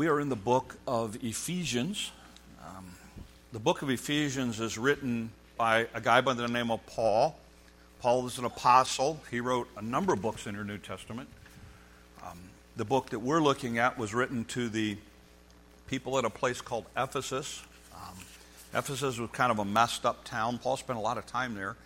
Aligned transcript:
We 0.00 0.08
are 0.08 0.18
in 0.18 0.30
the 0.30 0.34
book 0.34 0.76
of 0.86 1.22
Ephesians. 1.22 2.10
Um, 2.66 2.86
the 3.52 3.58
book 3.58 3.82
of 3.82 3.90
Ephesians 3.90 4.58
is 4.58 4.78
written 4.78 5.30
by 5.58 5.88
a 5.92 6.00
guy 6.00 6.22
by 6.22 6.32
the 6.32 6.48
name 6.48 6.70
of 6.70 6.86
Paul. 6.86 7.36
Paul 8.00 8.26
is 8.26 8.38
an 8.38 8.46
apostle. 8.46 9.20
He 9.30 9.40
wrote 9.40 9.68
a 9.76 9.82
number 9.82 10.14
of 10.14 10.22
books 10.22 10.46
in 10.46 10.54
your 10.54 10.64
New 10.64 10.78
Testament. 10.78 11.28
Um, 12.24 12.38
the 12.78 12.84
book 12.86 13.10
that 13.10 13.18
we're 13.18 13.42
looking 13.42 13.76
at 13.76 13.98
was 13.98 14.14
written 14.14 14.46
to 14.46 14.70
the 14.70 14.96
people 15.86 16.16
at 16.16 16.24
a 16.24 16.30
place 16.30 16.62
called 16.62 16.86
Ephesus. 16.96 17.62
Um, 17.94 18.16
Ephesus 18.72 19.18
was 19.18 19.28
kind 19.32 19.52
of 19.52 19.58
a 19.58 19.66
messed 19.66 20.06
up 20.06 20.24
town. 20.24 20.56
Paul 20.56 20.78
spent 20.78 20.98
a 20.98 21.02
lot 21.02 21.18
of 21.18 21.26
time 21.26 21.54
there 21.54 21.76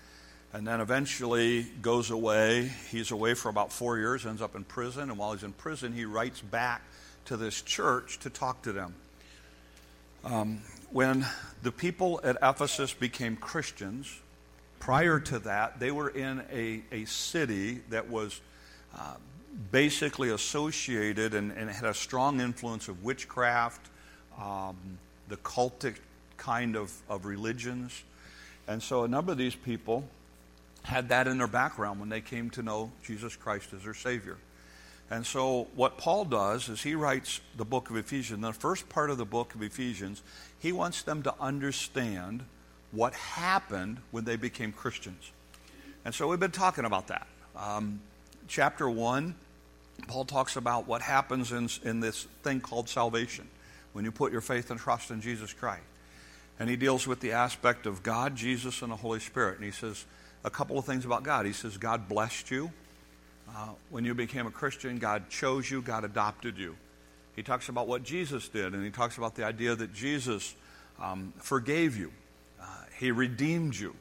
and 0.53 0.65
then 0.65 0.81
eventually 0.81 1.65
goes 1.83 2.12
away. 2.12 2.71
He's 2.93 3.11
away 3.11 3.35
for 3.35 3.49
about 3.49 3.73
four 3.73 3.99
years, 3.99 4.25
ends 4.25 4.41
up 4.41 4.55
in 4.55 4.62
prison, 4.62 5.11
and 5.11 5.19
while 5.19 5.33
he's 5.33 5.43
in 5.43 5.53
prison, 5.53 5.93
he 5.93 6.05
writes 6.05 6.41
back 6.41 6.81
to 7.27 7.36
this 7.36 7.62
church 7.62 8.18
to 8.20 8.30
talk 8.30 8.62
to 8.62 8.72
them. 8.72 8.95
Um, 10.24 10.60
when 10.91 11.27
the 11.62 11.73
people 11.73 12.20
at 12.23 12.37
Ephesus 12.42 12.92
became 12.92 13.37
Christians, 13.37 14.20
prior 14.78 15.19
to 15.19 15.38
that, 15.41 15.80
they 15.80 15.91
were 15.91 16.09
in 16.09 16.42
a, 16.52 16.82
a 16.92 17.05
city 17.06 17.80
that 17.91 18.09
was 18.09 18.41
uh, 18.96 19.15
basically 19.70 20.30
associated 20.30 21.34
and, 21.34 21.52
and, 21.52 21.70
had 21.70 21.84
a 21.84 21.95
strong 21.95 22.41
influence 22.41 22.88
of 22.88 23.02
witchcraft, 23.05 23.80
um, 24.41 24.77
the 25.29 25.37
cultic 25.38 25.96
kind 26.37 26.77
of, 26.77 26.93
of 27.09 27.24
religions. 27.24 28.02
And 28.66 28.82
so 28.82 29.04
a 29.04 29.09
number 29.09 29.32
of 29.32 29.38
these 29.38 29.54
people 29.54 30.04
had 30.82 31.09
that 31.09 31.27
in 31.27 31.38
their 31.38 31.46
background 31.46 32.01
when 32.01 32.09
they 32.09 32.20
came 32.20 32.51
to 32.51 32.62
know 32.62 32.93
Jesus 33.04 33.37
Christ 33.37 33.73
as 33.74 33.84
their 33.84 33.95
Savior. 33.95 34.37
And 35.11 35.27
so, 35.27 35.69
what 35.75 35.99
Paul 35.99 36.25
does 36.25 36.69
is 36.69 36.83
he 36.83 36.95
writes 36.95 37.41
the 37.57 37.65
book 37.65 37.91
of 37.91 37.97
Ephesians. 37.97 38.41
The 38.41 38.53
first 38.53 38.89
part 38.89 39.11
of 39.11 39.19
the 39.19 39.27
book 39.27 39.55
of 39.55 39.63
Ephesians, 39.63 40.23
he 40.59 40.73
wants 40.73 41.03
them 41.03 41.23
to 41.25 41.35
understand 41.41 42.43
what 42.91 43.15
happened 43.15 43.99
when 44.13 44.24
they 44.24 44.37
became 44.37 44.73
Christians. 44.73 45.30
And 46.05 46.15
so, 46.15 46.27
we've 46.29 46.41
been 46.41 46.51
talking 46.51 46.85
about 46.85 47.09
that. 47.09 47.27
Um, 47.55 48.01
chapter 48.49 48.88
1, 48.88 49.35
Paul 50.09 50.24
talks 50.24 50.57
about 50.57 50.87
what 50.87 51.02
happens 51.02 51.52
in, 51.52 51.68
in 51.89 52.01
this 52.01 52.27
thing 52.43 52.61
called 52.61 52.89
salvation 52.89 53.49
when 53.93 54.05
you 54.05 54.13
put 54.13 54.33
your 54.33 54.41
faith 54.41 54.71
and 54.71 54.80
trust 54.80 55.11
in 55.11 55.21
Jesus 55.21 55.52
Christ. 55.52 55.83
And 56.59 56.68
he 56.71 56.77
deals 56.77 57.07
with 57.07 57.21
the 57.21 57.33
aspect 57.33 57.87
of 57.87 58.02
God, 58.02 58.37
Jesus, 58.37 58.83
and 58.83 58.93
the 58.93 58.96
Holy 58.96 59.21
Spirit. 59.21 59.57
And 59.57 59.65
he 59.65 59.71
says 59.71 60.05
a 60.45 60.51
couple 60.51 60.79
of 60.79 60.85
things 60.85 61.05
about 61.05 61.23
God. 61.23 61.46
He 61.46 61.52
says, 61.52 61.77
God 61.77 62.09
blessed 62.09 62.51
you. 62.51 62.71
Uh, 63.48 63.68
when 63.90 64.04
you 64.04 64.14
became 64.14 64.47
a 64.47 64.50
Christian, 64.50 64.98
God 64.98 65.28
chose 65.28 65.70
you, 65.70 65.82
God 65.82 66.04
adopted 66.04 66.59
you. 66.59 66.76
He 67.37 67.42
talks 67.42 67.69
about 67.69 67.88
what 67.88 68.03
Jesus 68.03 68.48
did, 68.48 68.75
and 68.75 68.84
he 68.84 68.91
talks 68.91 69.19
about 69.19 69.34
the 69.34 69.44
idea 69.44 69.75
that 69.75 69.92
Jesus 69.92 70.54
um, 71.00 71.32
forgave 71.38 71.97
you, 71.97 72.12
uh, 72.60 72.65
he 72.98 73.10
redeemed 73.10 73.76
you, 73.76 73.94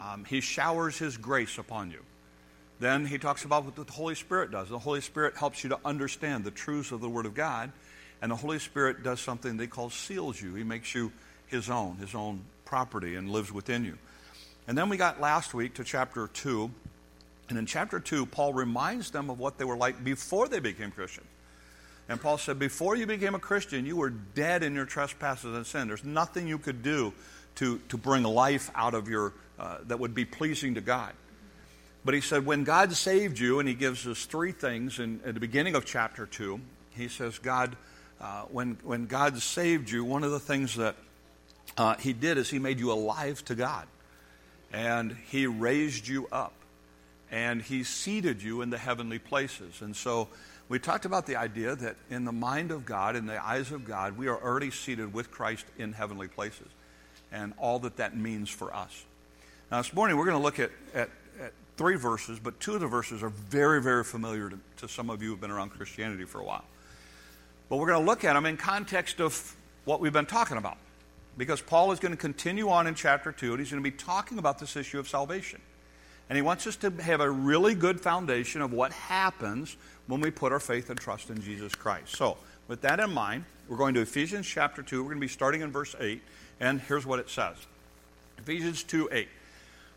um, 0.00 0.24
he 0.24 0.40
showers 0.40 0.98
his 0.98 1.16
grace 1.16 1.58
upon 1.58 1.90
you. 1.90 2.02
Then 2.78 3.06
he 3.06 3.18
talks 3.18 3.44
about 3.44 3.64
what 3.64 3.76
the 3.76 3.90
Holy 3.90 4.14
Spirit 4.14 4.50
does. 4.50 4.68
The 4.68 4.78
Holy 4.78 5.00
Spirit 5.00 5.36
helps 5.36 5.62
you 5.64 5.70
to 5.70 5.78
understand 5.84 6.44
the 6.44 6.50
truths 6.50 6.92
of 6.92 7.00
the 7.00 7.08
Word 7.08 7.24
of 7.24 7.34
God, 7.34 7.72
and 8.20 8.30
the 8.30 8.36
Holy 8.36 8.58
Spirit 8.58 9.02
does 9.02 9.20
something 9.20 9.56
they 9.56 9.66
call 9.66 9.90
seals 9.90 10.40
you. 10.40 10.54
He 10.54 10.64
makes 10.64 10.94
you 10.94 11.12
his 11.46 11.70
own, 11.70 11.96
his 11.96 12.14
own 12.14 12.42
property, 12.64 13.14
and 13.14 13.30
lives 13.30 13.52
within 13.52 13.84
you. 13.84 13.96
And 14.68 14.76
then 14.76 14.88
we 14.88 14.96
got 14.96 15.20
last 15.20 15.54
week 15.54 15.74
to 15.74 15.84
chapter 15.84 16.26
2, 16.26 16.70
and 17.48 17.58
in 17.58 17.66
chapter 17.66 18.00
2, 18.00 18.26
Paul 18.26 18.52
reminds 18.54 19.10
them 19.10 19.30
of 19.30 19.38
what 19.38 19.58
they 19.58 19.64
were 19.64 19.76
like 19.76 20.02
before 20.02 20.48
they 20.48 20.58
became 20.58 20.90
Christians. 20.90 21.26
And 22.08 22.20
Paul 22.20 22.38
said, 22.38 22.58
Before 22.58 22.96
you 22.96 23.06
became 23.06 23.34
a 23.34 23.38
Christian, 23.38 23.86
you 23.86 23.96
were 23.96 24.10
dead 24.10 24.62
in 24.62 24.74
your 24.74 24.84
trespasses 24.84 25.54
and 25.56 25.66
sin. 25.66 25.88
There's 25.88 26.04
nothing 26.04 26.46
you 26.46 26.58
could 26.58 26.82
do 26.82 27.12
to, 27.56 27.78
to 27.88 27.96
bring 27.96 28.22
life 28.22 28.70
out 28.74 28.94
of 28.94 29.08
your, 29.08 29.32
uh, 29.58 29.78
that 29.86 29.98
would 29.98 30.14
be 30.14 30.24
pleasing 30.24 30.74
to 30.74 30.80
God. 30.80 31.12
But 32.04 32.14
he 32.14 32.20
said, 32.20 32.46
When 32.46 32.64
God 32.64 32.92
saved 32.92 33.38
you, 33.38 33.58
and 33.58 33.68
he 33.68 33.74
gives 33.74 34.06
us 34.06 34.24
three 34.24 34.52
things 34.52 34.98
in, 34.98 35.20
the 35.24 35.40
beginning 35.40 35.74
of 35.74 35.84
chapter 35.84 36.26
2, 36.26 36.60
he 36.90 37.08
says, 37.08 37.38
God, 37.38 37.76
uh, 38.20 38.42
when, 38.42 38.78
when 38.84 39.06
God 39.06 39.40
saved 39.40 39.90
you, 39.90 40.04
one 40.04 40.22
of 40.22 40.30
the 40.30 40.40
things 40.40 40.76
that 40.76 40.96
uh, 41.76 41.96
he 41.96 42.12
did 42.12 42.38
is 42.38 42.48
he 42.48 42.58
made 42.58 42.78
you 42.78 42.92
alive 42.92 43.44
to 43.46 43.54
God. 43.54 43.86
And 44.72 45.16
he 45.28 45.46
raised 45.46 46.06
you 46.06 46.28
up 46.30 46.52
and 47.30 47.62
he 47.62 47.82
seated 47.82 48.42
you 48.42 48.62
in 48.62 48.70
the 48.70 48.78
heavenly 48.78 49.18
places. 49.18 49.82
And 49.82 49.94
so 49.94 50.28
we 50.68 50.78
talked 50.78 51.04
about 51.04 51.26
the 51.26 51.36
idea 51.36 51.76
that 51.76 51.96
in 52.10 52.24
the 52.24 52.32
mind 52.32 52.70
of 52.70 52.86
God, 52.86 53.16
in 53.16 53.26
the 53.26 53.44
eyes 53.44 53.72
of 53.72 53.84
God, 53.84 54.16
we 54.16 54.28
are 54.28 54.40
already 54.40 54.70
seated 54.70 55.12
with 55.12 55.30
Christ 55.30 55.66
in 55.78 55.92
heavenly 55.92 56.28
places 56.28 56.68
and 57.32 57.52
all 57.58 57.78
that 57.80 57.96
that 57.96 58.16
means 58.16 58.48
for 58.48 58.74
us. 58.74 59.04
Now, 59.70 59.78
this 59.78 59.92
morning 59.92 60.16
we're 60.16 60.24
going 60.24 60.36
to 60.36 60.42
look 60.42 60.58
at, 60.58 60.70
at, 60.94 61.10
at 61.40 61.52
three 61.76 61.96
verses, 61.96 62.38
but 62.38 62.58
two 62.60 62.74
of 62.74 62.80
the 62.80 62.86
verses 62.86 63.22
are 63.22 63.30
very, 63.30 63.82
very 63.82 64.04
familiar 64.04 64.50
to, 64.50 64.58
to 64.78 64.88
some 64.88 65.10
of 65.10 65.22
you 65.22 65.28
who 65.28 65.34
have 65.34 65.40
been 65.40 65.50
around 65.50 65.70
Christianity 65.70 66.24
for 66.24 66.40
a 66.40 66.44
while. 66.44 66.64
But 67.68 67.76
we're 67.76 67.88
going 67.88 68.00
to 68.00 68.06
look 68.06 68.24
at 68.24 68.34
them 68.34 68.46
in 68.46 68.56
context 68.56 69.20
of 69.20 69.56
what 69.84 70.00
we've 70.00 70.12
been 70.12 70.26
talking 70.26 70.56
about. 70.56 70.78
Because 71.36 71.60
Paul 71.60 71.92
is 71.92 71.98
going 71.98 72.12
to 72.12 72.18
continue 72.18 72.70
on 72.70 72.86
in 72.86 72.94
chapter 72.94 73.30
2, 73.32 73.50
and 73.50 73.60
he's 73.60 73.70
going 73.70 73.82
to 73.82 73.90
be 73.90 73.96
talking 73.96 74.38
about 74.38 74.58
this 74.58 74.76
issue 74.76 74.98
of 74.98 75.08
salvation. 75.08 75.60
And 76.28 76.36
he 76.36 76.42
wants 76.42 76.66
us 76.66 76.76
to 76.76 76.90
have 76.90 77.20
a 77.20 77.30
really 77.30 77.74
good 77.74 78.00
foundation 78.00 78.60
of 78.60 78.72
what 78.72 78.92
happens 78.92 79.76
when 80.06 80.20
we 80.20 80.30
put 80.30 80.52
our 80.52 80.60
faith 80.60 80.90
and 80.90 80.98
trust 80.98 81.30
in 81.30 81.40
Jesus 81.40 81.74
Christ. 81.74 82.16
So, 82.16 82.36
with 82.68 82.80
that 82.80 82.98
in 82.98 83.12
mind, 83.12 83.44
we're 83.68 83.76
going 83.76 83.94
to 83.94 84.00
Ephesians 84.00 84.46
chapter 84.46 84.82
2. 84.82 85.02
We're 85.02 85.10
going 85.10 85.20
to 85.20 85.20
be 85.20 85.28
starting 85.28 85.60
in 85.60 85.70
verse 85.70 85.94
8. 85.98 86.20
And 86.58 86.80
here's 86.80 87.06
what 87.06 87.18
it 87.18 87.30
says 87.30 87.56
Ephesians 88.38 88.82
2 88.82 89.08
8. 89.12 89.28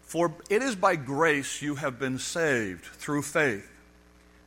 For 0.01 0.33
it 0.49 0.61
is 0.63 0.75
by 0.75 0.95
grace 0.95 1.61
you 1.61 1.75
have 1.75 1.99
been 1.99 2.19
saved 2.19 2.83
through 2.83 3.21
faith. 3.21 3.69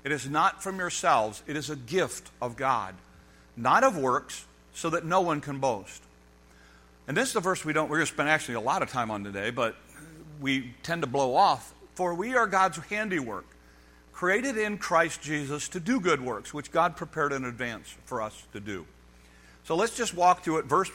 It 0.04 0.10
is 0.10 0.28
not 0.28 0.62
from 0.62 0.78
yourselves, 0.78 1.42
it 1.46 1.56
is 1.56 1.70
a 1.70 1.76
gift 1.76 2.30
of 2.40 2.56
God, 2.56 2.94
not 3.56 3.84
of 3.84 3.96
works, 3.96 4.44
so 4.74 4.90
that 4.90 5.04
no 5.04 5.20
one 5.20 5.40
can 5.40 5.58
boast. 5.58 6.02
And 7.06 7.16
this 7.16 7.28
is 7.28 7.34
the 7.34 7.40
verse 7.40 7.64
we 7.64 7.72
don't, 7.72 7.88
we're 7.88 7.98
going 7.98 8.06
to 8.06 8.12
spend 8.12 8.28
actually 8.28 8.54
a 8.54 8.60
lot 8.60 8.82
of 8.82 8.90
time 8.90 9.10
on 9.10 9.22
today, 9.22 9.50
but 9.50 9.76
we 10.42 10.74
tend 10.82 11.02
to 11.02 11.08
blow 11.08 11.34
off. 11.34 11.72
For 11.94 12.14
we 12.14 12.34
are 12.34 12.46
God's 12.46 12.78
handiwork, 12.78 13.46
created 14.12 14.56
in 14.56 14.78
Christ 14.78 15.22
Jesus 15.22 15.68
to 15.70 15.80
do 15.80 16.00
good 16.00 16.20
works, 16.20 16.52
which 16.52 16.70
God 16.70 16.96
prepared 16.96 17.32
in 17.32 17.44
advance 17.44 17.94
for 18.04 18.20
us 18.20 18.42
to 18.52 18.60
do. 18.60 18.86
So 19.64 19.76
let's 19.76 19.96
just 19.96 20.14
walk 20.14 20.42
through 20.42 20.58
it 20.58 20.64
verse, 20.64 20.90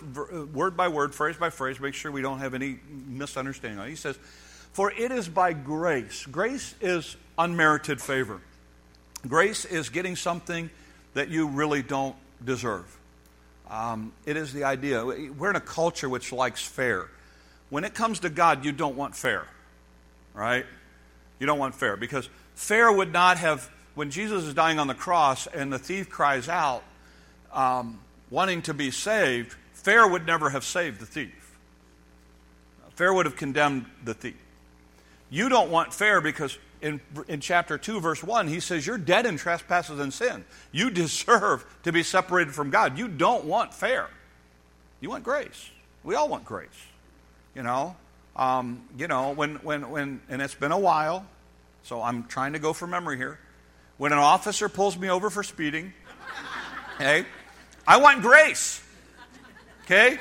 word 0.53 0.75
by 0.75 0.89
word, 0.89 1.15
phrase 1.15 1.37
by 1.37 1.49
phrase, 1.49 1.79
make 1.79 1.93
sure 1.93 2.11
we 2.11 2.21
don't 2.21 2.39
have 2.39 2.53
any 2.53 2.79
misunderstanding. 3.07 3.87
He 3.87 3.95
says, 3.95 4.17
For 4.73 4.91
it 4.91 5.11
is 5.11 5.29
by 5.29 5.53
grace. 5.53 6.25
Grace 6.25 6.75
is 6.81 7.15
unmerited 7.37 8.01
favor. 8.01 8.41
Grace 9.25 9.65
is 9.65 9.89
getting 9.89 10.15
something 10.15 10.69
that 11.13 11.29
you 11.29 11.47
really 11.47 11.81
don't 11.81 12.15
deserve. 12.43 12.85
Um, 13.69 14.13
it 14.25 14.37
is 14.37 14.53
the 14.53 14.63
idea. 14.63 15.03
We're 15.05 15.49
in 15.49 15.55
a 15.55 15.61
culture 15.61 16.09
which 16.09 16.31
likes 16.31 16.61
fair. 16.61 17.09
When 17.69 17.83
it 17.83 17.93
comes 17.93 18.19
to 18.19 18.29
God, 18.29 18.63
you 18.63 18.71
don't 18.71 18.95
want 18.95 19.15
fair, 19.15 19.45
right? 20.33 20.65
You 21.39 21.45
don't 21.45 21.59
want 21.59 21.75
fair 21.75 21.97
because 21.97 22.29
fair 22.55 22.91
would 22.91 23.11
not 23.11 23.37
have, 23.37 23.69
when 23.95 24.09
Jesus 24.09 24.43
is 24.45 24.53
dying 24.53 24.79
on 24.79 24.87
the 24.87 24.95
cross 24.95 25.47
and 25.47 25.71
the 25.71 25.79
thief 25.79 26.09
cries 26.09 26.47
out, 26.47 26.83
um, 27.51 27.99
wanting 28.29 28.61
to 28.63 28.73
be 28.73 28.91
saved, 28.91 29.55
fair 29.73 30.07
would 30.07 30.25
never 30.25 30.49
have 30.49 30.63
saved 30.63 30.99
the 30.99 31.05
thief. 31.05 31.57
Fair 32.95 33.13
would 33.13 33.25
have 33.25 33.35
condemned 33.35 33.85
the 34.03 34.13
thief. 34.13 34.37
You 35.29 35.49
don't 35.49 35.69
want 35.69 35.93
fair 35.93 36.19
because 36.19 36.57
in, 36.81 37.01
in 37.27 37.41
chapter 37.41 37.77
2, 37.77 37.99
verse 37.99 38.23
1, 38.23 38.47
he 38.47 38.59
says, 38.59 38.87
You're 38.87 38.97
dead 38.97 39.25
in 39.25 39.37
trespasses 39.37 39.99
and 39.99 40.13
sin. 40.13 40.45
You 40.71 40.89
deserve 40.91 41.65
to 41.83 41.91
be 41.91 42.03
separated 42.03 42.53
from 42.53 42.69
God. 42.69 42.97
You 42.97 43.07
don't 43.07 43.45
want 43.45 43.73
fair. 43.73 44.09
You 44.99 45.09
want 45.09 45.23
grace. 45.23 45.69
We 46.03 46.15
all 46.15 46.27
want 46.27 46.45
grace. 46.45 46.86
You 47.57 47.63
know, 47.63 47.95
um, 48.35 48.83
you 48.99 49.07
know, 49.07 49.31
when, 49.31 49.55
when, 49.55 49.89
when, 49.89 50.21
and 50.29 50.43
it's 50.43 50.53
been 50.53 50.71
a 50.71 50.77
while, 50.77 51.25
so 51.81 52.03
I'm 52.03 52.25
trying 52.25 52.53
to 52.53 52.59
go 52.59 52.71
from 52.71 52.91
memory 52.91 53.17
here. 53.17 53.39
When 53.97 54.11
an 54.11 54.19
officer 54.19 54.69
pulls 54.69 54.95
me 54.95 55.09
over 55.09 55.31
for 55.31 55.41
speeding, 55.41 55.91
okay, 56.97 57.25
I 57.87 57.97
want 57.97 58.21
grace. 58.21 58.79
Okay? 59.85 60.19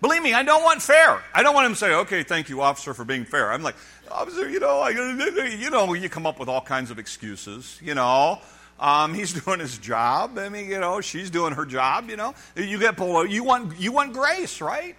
Believe 0.00 0.22
me, 0.22 0.32
I 0.32 0.42
don't 0.44 0.64
want 0.64 0.80
fair. 0.80 1.22
I 1.34 1.42
don't 1.42 1.54
want 1.54 1.66
him 1.66 1.72
to 1.72 1.78
say, 1.78 1.92
okay, 1.92 2.22
thank 2.22 2.48
you, 2.48 2.62
officer, 2.62 2.94
for 2.94 3.04
being 3.04 3.26
fair. 3.26 3.52
I'm 3.52 3.62
like, 3.62 3.76
officer, 4.10 4.48
you 4.48 4.58
know, 4.58 4.80
I, 4.80 4.88
you 5.60 5.68
know, 5.68 5.92
you 5.92 6.08
come 6.08 6.24
up 6.24 6.40
with 6.40 6.48
all 6.48 6.62
kinds 6.62 6.90
of 6.90 6.98
excuses, 6.98 7.78
you 7.82 7.94
know. 7.94 8.38
Um, 8.80 9.12
he's 9.12 9.34
doing 9.44 9.60
his 9.60 9.76
job. 9.76 10.38
I 10.38 10.48
mean, 10.48 10.70
you 10.70 10.80
know, 10.80 11.02
she's 11.02 11.28
doing 11.28 11.52
her 11.52 11.66
job, 11.66 12.08
you 12.08 12.16
know. 12.16 12.34
You 12.56 12.78
get 12.78 12.96
pulled 12.96 13.14
over. 13.14 13.26
You 13.26 13.44
want, 13.44 13.78
you 13.78 13.92
want 13.92 14.14
grace, 14.14 14.62
right? 14.62 14.96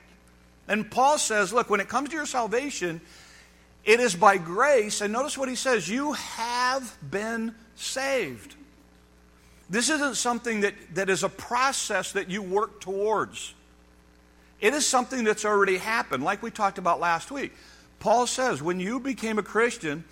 And 0.69 0.89
Paul 0.89 1.17
says, 1.17 1.51
look, 1.51 1.69
when 1.69 1.81
it 1.81 1.89
comes 1.89 2.09
to 2.09 2.15
your 2.15 2.27
salvation, 2.27 3.01
it 3.83 3.99
is 3.99 4.15
by 4.15 4.37
grace. 4.37 5.01
And 5.01 5.11
notice 5.11 5.37
what 5.37 5.49
he 5.49 5.55
says 5.55 5.89
you 5.89 6.13
have 6.13 6.95
been 7.09 7.55
saved. 7.75 8.55
This 9.69 9.89
isn't 9.89 10.15
something 10.15 10.61
that, 10.61 10.73
that 10.93 11.09
is 11.09 11.23
a 11.23 11.29
process 11.29 12.11
that 12.13 12.29
you 12.29 12.41
work 12.41 12.79
towards. 12.81 13.53
It 14.61 14.73
is 14.73 14.85
something 14.85 15.23
that's 15.23 15.45
already 15.45 15.77
happened, 15.77 16.23
like 16.23 16.43
we 16.43 16.51
talked 16.51 16.77
about 16.77 16.99
last 16.99 17.31
week. 17.31 17.53
Paul 17.99 18.27
says, 18.27 18.61
when 18.61 18.79
you 18.79 18.99
became 18.99 19.39
a 19.39 19.43
Christian, 19.43 20.03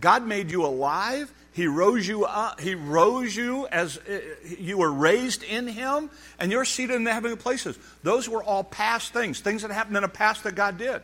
God 0.00 0.26
made 0.26 0.50
you 0.50 0.64
alive. 0.64 1.32
He 1.54 1.68
rose 1.68 2.06
you 2.06 2.24
up. 2.24 2.60
He 2.60 2.74
rose 2.74 3.34
you 3.34 3.68
as 3.68 3.96
uh, 3.96 4.20
you 4.58 4.76
were 4.76 4.92
raised 4.92 5.44
in 5.44 5.68
Him, 5.68 6.10
and 6.40 6.50
you're 6.50 6.64
seated 6.64 6.96
in 6.96 7.04
the 7.04 7.12
heavenly 7.12 7.36
places. 7.36 7.78
Those 8.02 8.28
were 8.28 8.42
all 8.42 8.64
past 8.64 9.12
things, 9.12 9.40
things 9.40 9.62
that 9.62 9.70
happened 9.70 9.96
in 9.96 10.02
the 10.02 10.08
past 10.08 10.42
that 10.42 10.56
God 10.56 10.78
did. 10.78 11.00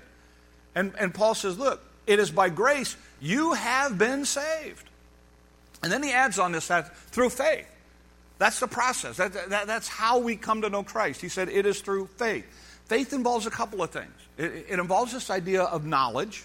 And, 0.74 0.92
and 0.98 1.14
Paul 1.14 1.36
says, 1.36 1.56
look, 1.56 1.80
it 2.06 2.18
is 2.18 2.32
by 2.32 2.48
grace 2.48 2.96
you 3.20 3.52
have 3.52 3.96
been 3.96 4.24
saved. 4.24 4.88
And 5.84 5.92
then 5.92 6.02
he 6.02 6.12
adds 6.12 6.38
on 6.38 6.50
this 6.50 6.66
that 6.68 6.96
through 6.96 7.30
faith. 7.30 7.66
That's 8.38 8.58
the 8.58 8.66
process. 8.66 9.18
That, 9.18 9.32
that, 9.50 9.66
that's 9.66 9.86
how 9.86 10.18
we 10.18 10.34
come 10.34 10.62
to 10.62 10.70
know 10.70 10.82
Christ. 10.82 11.20
He 11.20 11.28
said 11.28 11.48
it 11.48 11.64
is 11.64 11.80
through 11.80 12.06
faith. 12.16 12.44
Faith 12.86 13.12
involves 13.12 13.46
a 13.46 13.50
couple 13.50 13.82
of 13.82 13.90
things. 13.90 14.10
It, 14.36 14.66
it 14.70 14.78
involves 14.80 15.12
this 15.12 15.30
idea 15.30 15.62
of 15.62 15.86
knowledge, 15.86 16.42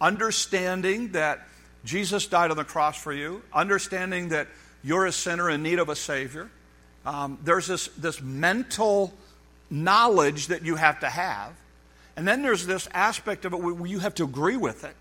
understanding 0.00 1.12
that 1.12 1.48
Jesus 1.84 2.26
died 2.26 2.50
on 2.50 2.56
the 2.56 2.64
cross 2.64 2.96
for 3.00 3.12
you, 3.12 3.42
understanding 3.52 4.28
that 4.28 4.48
you're 4.82 5.06
a 5.06 5.12
sinner 5.12 5.50
in 5.50 5.62
need 5.62 5.78
of 5.78 5.88
a 5.88 5.96
Savior. 5.96 6.50
Um, 7.04 7.38
there's 7.42 7.66
this, 7.66 7.88
this 7.98 8.20
mental 8.20 9.12
knowledge 9.70 10.48
that 10.48 10.64
you 10.64 10.76
have 10.76 11.00
to 11.00 11.08
have. 11.08 11.52
And 12.16 12.28
then 12.28 12.42
there's 12.42 12.66
this 12.66 12.88
aspect 12.92 13.44
of 13.44 13.52
it 13.52 13.56
where 13.56 13.86
you 13.86 13.98
have 13.98 14.14
to 14.16 14.24
agree 14.24 14.56
with 14.56 14.84
it. 14.84 14.96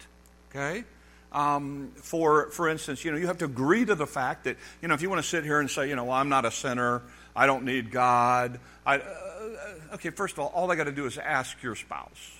Okay? 0.50 0.84
Um, 1.32 1.92
for, 1.96 2.50
for 2.50 2.68
instance, 2.68 3.06
you 3.06 3.12
know, 3.12 3.18
you 3.18 3.28
have 3.28 3.38
to 3.40 3.46
agree 3.46 3.86
to 3.86 3.96
the 3.96 4.08
fact 4.08 4.46
that, 4.46 4.58
you 4.82 4.88
know, 4.88 4.94
if 4.94 5.02
you 5.02 5.10
want 5.10 5.22
to 5.22 5.28
sit 5.28 5.44
here 5.44 5.60
and 5.60 5.70
say, 5.70 5.88
you 5.88 5.96
know, 5.96 6.06
well, 6.06 6.16
I'm 6.16 6.30
not 6.30 6.46
a 6.46 6.52
sinner, 6.52 7.02
I 7.36 7.46
don't 7.46 7.64
need 7.64 7.92
God, 7.92 8.60
I, 8.86 8.98
uh, 8.98 9.94
okay, 9.94 10.10
first 10.10 10.34
of 10.34 10.40
all, 10.40 10.48
all 10.48 10.72
I 10.72 10.76
got 10.76 10.86
to 10.86 10.92
do 10.92 11.06
is 11.06 11.18
ask 11.18 11.62
your 11.64 11.76
spouse 11.76 12.32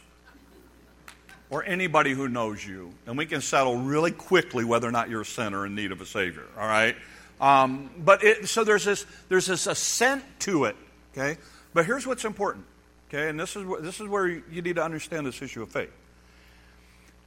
or 1.52 1.66
anybody 1.66 2.14
who 2.14 2.30
knows 2.30 2.66
you, 2.66 2.94
and 3.06 3.18
we 3.18 3.26
can 3.26 3.42
settle 3.42 3.76
really 3.76 4.12
quickly 4.12 4.64
whether 4.64 4.88
or 4.88 4.92
not 4.92 5.10
you're 5.10 5.22
a 5.22 5.26
sinner 5.26 5.66
in 5.66 5.76
need 5.76 5.92
of 5.92 6.00
a 6.00 6.06
Savior, 6.06 6.46
all 6.58 6.66
right? 6.66 6.96
Um, 7.42 7.90
but 7.98 8.24
it, 8.24 8.48
so 8.48 8.64
there's 8.64 8.86
this, 8.86 9.06
there's 9.28 9.48
this 9.48 9.68
assent 9.68 10.24
to 10.40 10.64
it, 10.66 10.78
okay? 11.12 11.38
But 11.74 11.86
here's 11.86 12.08
what's 12.08 12.24
important, 12.24 12.66
okay? 13.10 13.28
And 13.28 13.38
this 13.38 13.58
is, 13.58 13.68
this 13.82 14.00
is 14.00 14.08
where 14.08 14.28
you 14.28 14.62
need 14.62 14.78
to 14.78 14.84
understand 14.84 15.26
this 15.26 15.42
issue 15.42 15.62
of 15.62 15.70
faith. 15.70 15.92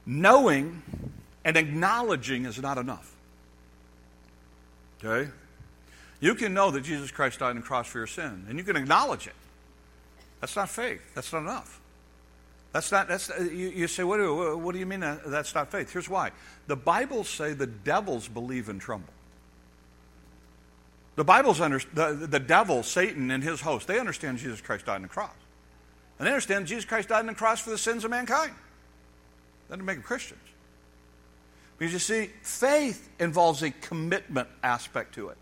Knowing 0.07 0.81
and 1.43 1.55
acknowledging 1.55 2.45
is 2.45 2.59
not 2.59 2.79
enough, 2.79 3.13
okay? 5.03 5.29
You 6.19 6.33
can 6.33 6.55
know 6.55 6.71
that 6.71 6.81
Jesus 6.81 7.11
Christ 7.11 7.39
died 7.39 7.51
on 7.51 7.57
the 7.57 7.61
cross 7.61 7.85
for 7.85 7.99
your 7.99 8.07
sin, 8.07 8.47
and 8.49 8.57
you 8.57 8.63
can 8.63 8.75
acknowledge 8.75 9.27
it. 9.27 9.35
That's 10.41 10.55
not 10.55 10.69
faith. 10.69 11.13
That's 11.13 11.31
not 11.31 11.43
enough. 11.43 11.79
That's 12.75 12.91
not, 12.91 13.07
that's, 13.07 13.29
uh, 13.29 13.41
you, 13.41 13.69
you 13.69 13.87
say, 13.87 14.03
what 14.03 14.17
do, 14.17 14.57
what 14.57 14.73
do 14.73 14.79
you 14.79 14.85
mean 14.85 15.01
uh, 15.01 15.19
that's 15.27 15.55
not 15.55 15.71
faith? 15.71 15.93
Here's 15.93 16.09
why. 16.09 16.31
The 16.67 16.75
Bibles 16.75 17.29
say 17.29 17.53
the 17.53 17.67
devils 17.67 18.27
believe 18.27 18.67
and 18.67 18.81
tremble. 18.81 19.13
The 21.15 21.23
Bible's 21.23 21.61
under, 21.61 21.79
the, 21.93 22.27
the 22.29 22.37
devil, 22.37 22.83
Satan, 22.83 23.31
and 23.31 23.41
his 23.41 23.61
host, 23.61 23.87
they 23.87 23.97
understand 23.97 24.39
Jesus 24.39 24.59
Christ 24.59 24.87
died 24.87 24.95
on 24.95 25.03
the 25.03 25.07
cross. 25.07 25.31
And 26.19 26.27
they 26.27 26.31
understand 26.31 26.67
Jesus 26.67 26.83
Christ 26.83 27.07
died 27.07 27.19
on 27.19 27.27
the 27.27 27.33
cross 27.33 27.61
for 27.61 27.69
the 27.69 27.77
sins 27.77 28.03
of 28.03 28.11
mankind. 28.11 28.51
That 29.69 29.75
doesn't 29.75 29.85
make 29.85 29.95
them 29.95 30.03
Christians. 30.03 30.43
Because 31.77 31.93
you 31.93 31.99
see, 31.99 32.29
faith 32.41 33.09
involves 33.21 33.63
a 33.63 33.71
commitment 33.71 34.49
aspect 34.63 35.15
to 35.15 35.29
it. 35.29 35.37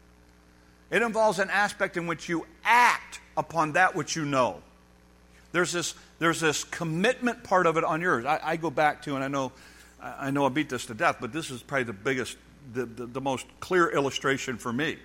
It 0.92 1.02
involves 1.02 1.40
an 1.40 1.50
aspect 1.50 1.98
in 1.98 2.06
which 2.06 2.30
you 2.30 2.46
act 2.64 3.22
upon 3.36 3.72
that 3.72 3.96
which 3.96 4.16
you 4.16 4.24
know. 4.24 4.62
There's 5.52 5.72
this, 5.72 5.94
there's 6.24 6.40
this 6.40 6.64
commitment 6.64 7.44
part 7.44 7.68
of 7.68 7.76
it 7.78 7.84
on 7.84 8.02
yours. 8.02 8.26
I, 8.26 8.40
I 8.42 8.56
go 8.56 8.70
back 8.70 9.02
to, 9.04 9.16
and 9.16 9.24
I 9.24 9.28
know, 9.28 9.52
I 10.02 10.32
know 10.32 10.46
I 10.46 10.50
beat 10.50 10.70
this 10.70 10.86
to 10.86 10.94
death, 10.94 11.18
but 11.20 11.34
this 11.34 11.52
is 11.52 11.62
probably 11.62 11.84
the 11.84 11.94
biggest, 11.94 12.38
the, 12.74 12.86
the, 12.86 13.06
the 13.06 13.22
most 13.22 13.46
clear 13.60 13.90
illustration 13.90 14.58
for 14.58 14.72
me 14.72 14.98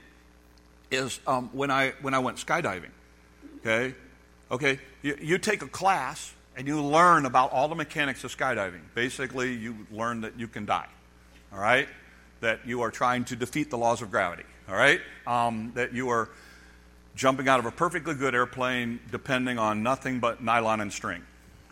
is 0.90 1.18
um, 1.26 1.50
when, 1.52 1.70
I, 1.70 1.94
when 2.02 2.14
I 2.14 2.20
went 2.20 2.36
skydiving. 2.36 2.90
Okay? 3.58 3.94
Okay, 4.50 4.78
you, 5.02 5.18
you 5.20 5.38
take 5.38 5.62
a 5.62 5.68
class 5.68 6.32
and 6.56 6.66
you 6.66 6.82
learn 6.82 7.26
about 7.26 7.52
all 7.52 7.68
the 7.68 7.74
mechanics 7.74 8.24
of 8.24 8.34
skydiving. 8.34 8.80
Basically, 8.94 9.52
you 9.54 9.86
learn 9.90 10.22
that 10.22 10.38
you 10.38 10.48
can 10.48 10.64
die. 10.64 10.86
All 11.52 11.58
right? 11.58 11.88
That 12.40 12.60
you 12.66 12.82
are 12.82 12.90
trying 12.90 13.24
to 13.26 13.36
defeat 13.36 13.70
the 13.70 13.78
laws 13.78 14.02
of 14.02 14.10
gravity. 14.10 14.44
All 14.68 14.76
right? 14.76 15.00
Um, 15.26 15.72
that 15.74 15.92
you 15.92 16.08
are 16.10 16.30
jumping 17.18 17.48
out 17.48 17.58
of 17.58 17.66
a 17.66 17.70
perfectly 17.72 18.14
good 18.14 18.32
airplane 18.32 19.00
depending 19.10 19.58
on 19.58 19.82
nothing 19.82 20.20
but 20.20 20.40
nylon 20.40 20.80
and 20.80 20.92
string. 20.92 21.20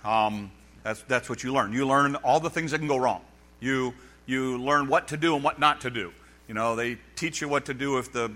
Um, 0.04 0.50
that's, 0.82 1.02
that's 1.02 1.30
what 1.30 1.44
you 1.44 1.52
learn. 1.52 1.72
You 1.72 1.86
learn 1.86 2.16
all 2.16 2.40
the 2.40 2.50
things 2.50 2.72
that 2.72 2.78
can 2.78 2.88
go 2.88 2.96
wrong. 2.96 3.22
You, 3.60 3.94
you 4.26 4.58
learn 4.58 4.88
what 4.88 5.08
to 5.08 5.16
do 5.16 5.36
and 5.36 5.44
what 5.44 5.60
not 5.60 5.82
to 5.82 5.90
do. 5.90 6.12
You 6.48 6.54
know, 6.54 6.74
they 6.74 6.98
teach 7.14 7.40
you 7.40 7.48
what 7.48 7.66
to 7.66 7.74
do 7.74 7.98
if 7.98 8.12
the 8.12 8.30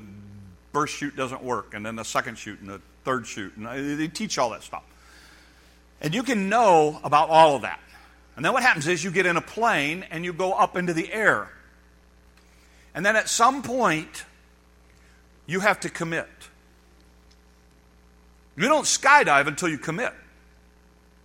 first 0.73 0.95
chute 0.97 1.17
doesn't 1.17 1.43
work, 1.43 1.75
and 1.75 1.85
then 1.85 1.97
the 1.97 2.05
second 2.05 2.39
chute, 2.39 2.61
and 2.61 2.69
the 2.69 2.81
third 3.05 3.27
chute. 3.27 3.57
And 3.57 3.99
they 3.99 4.09
teach 4.09 4.39
all 4.39 4.51
that 4.51 4.63
stuff. 4.63 4.85
And 6.01 6.15
you 6.15 6.23
can 6.23 6.49
know 6.49 7.01
about 7.03 7.29
all 7.29 7.57
of 7.57 7.63
that. 7.63 7.81
And 8.37 8.45
then 8.45 8.53
what 8.53 8.63
happens 8.63 8.87
is 8.87 9.03
you 9.03 9.11
get 9.11 9.27
in 9.27 9.37
a 9.37 9.41
plane 9.41 10.07
and 10.11 10.25
you 10.25 10.33
go 10.33 10.53
up 10.53 10.77
into 10.77 10.95
the 10.95 11.13
air. 11.13 11.51
And 12.95 13.05
then 13.05 13.17
at 13.17 13.29
some 13.29 13.63
point, 13.63 14.25
you 15.47 15.61
have 15.61 15.81
to 15.81 15.91
commit. 15.91 16.29
You 18.61 18.69
don't 18.69 18.85
skydive 18.85 19.47
until 19.47 19.71
you 19.71 19.79
commit. 19.79 20.13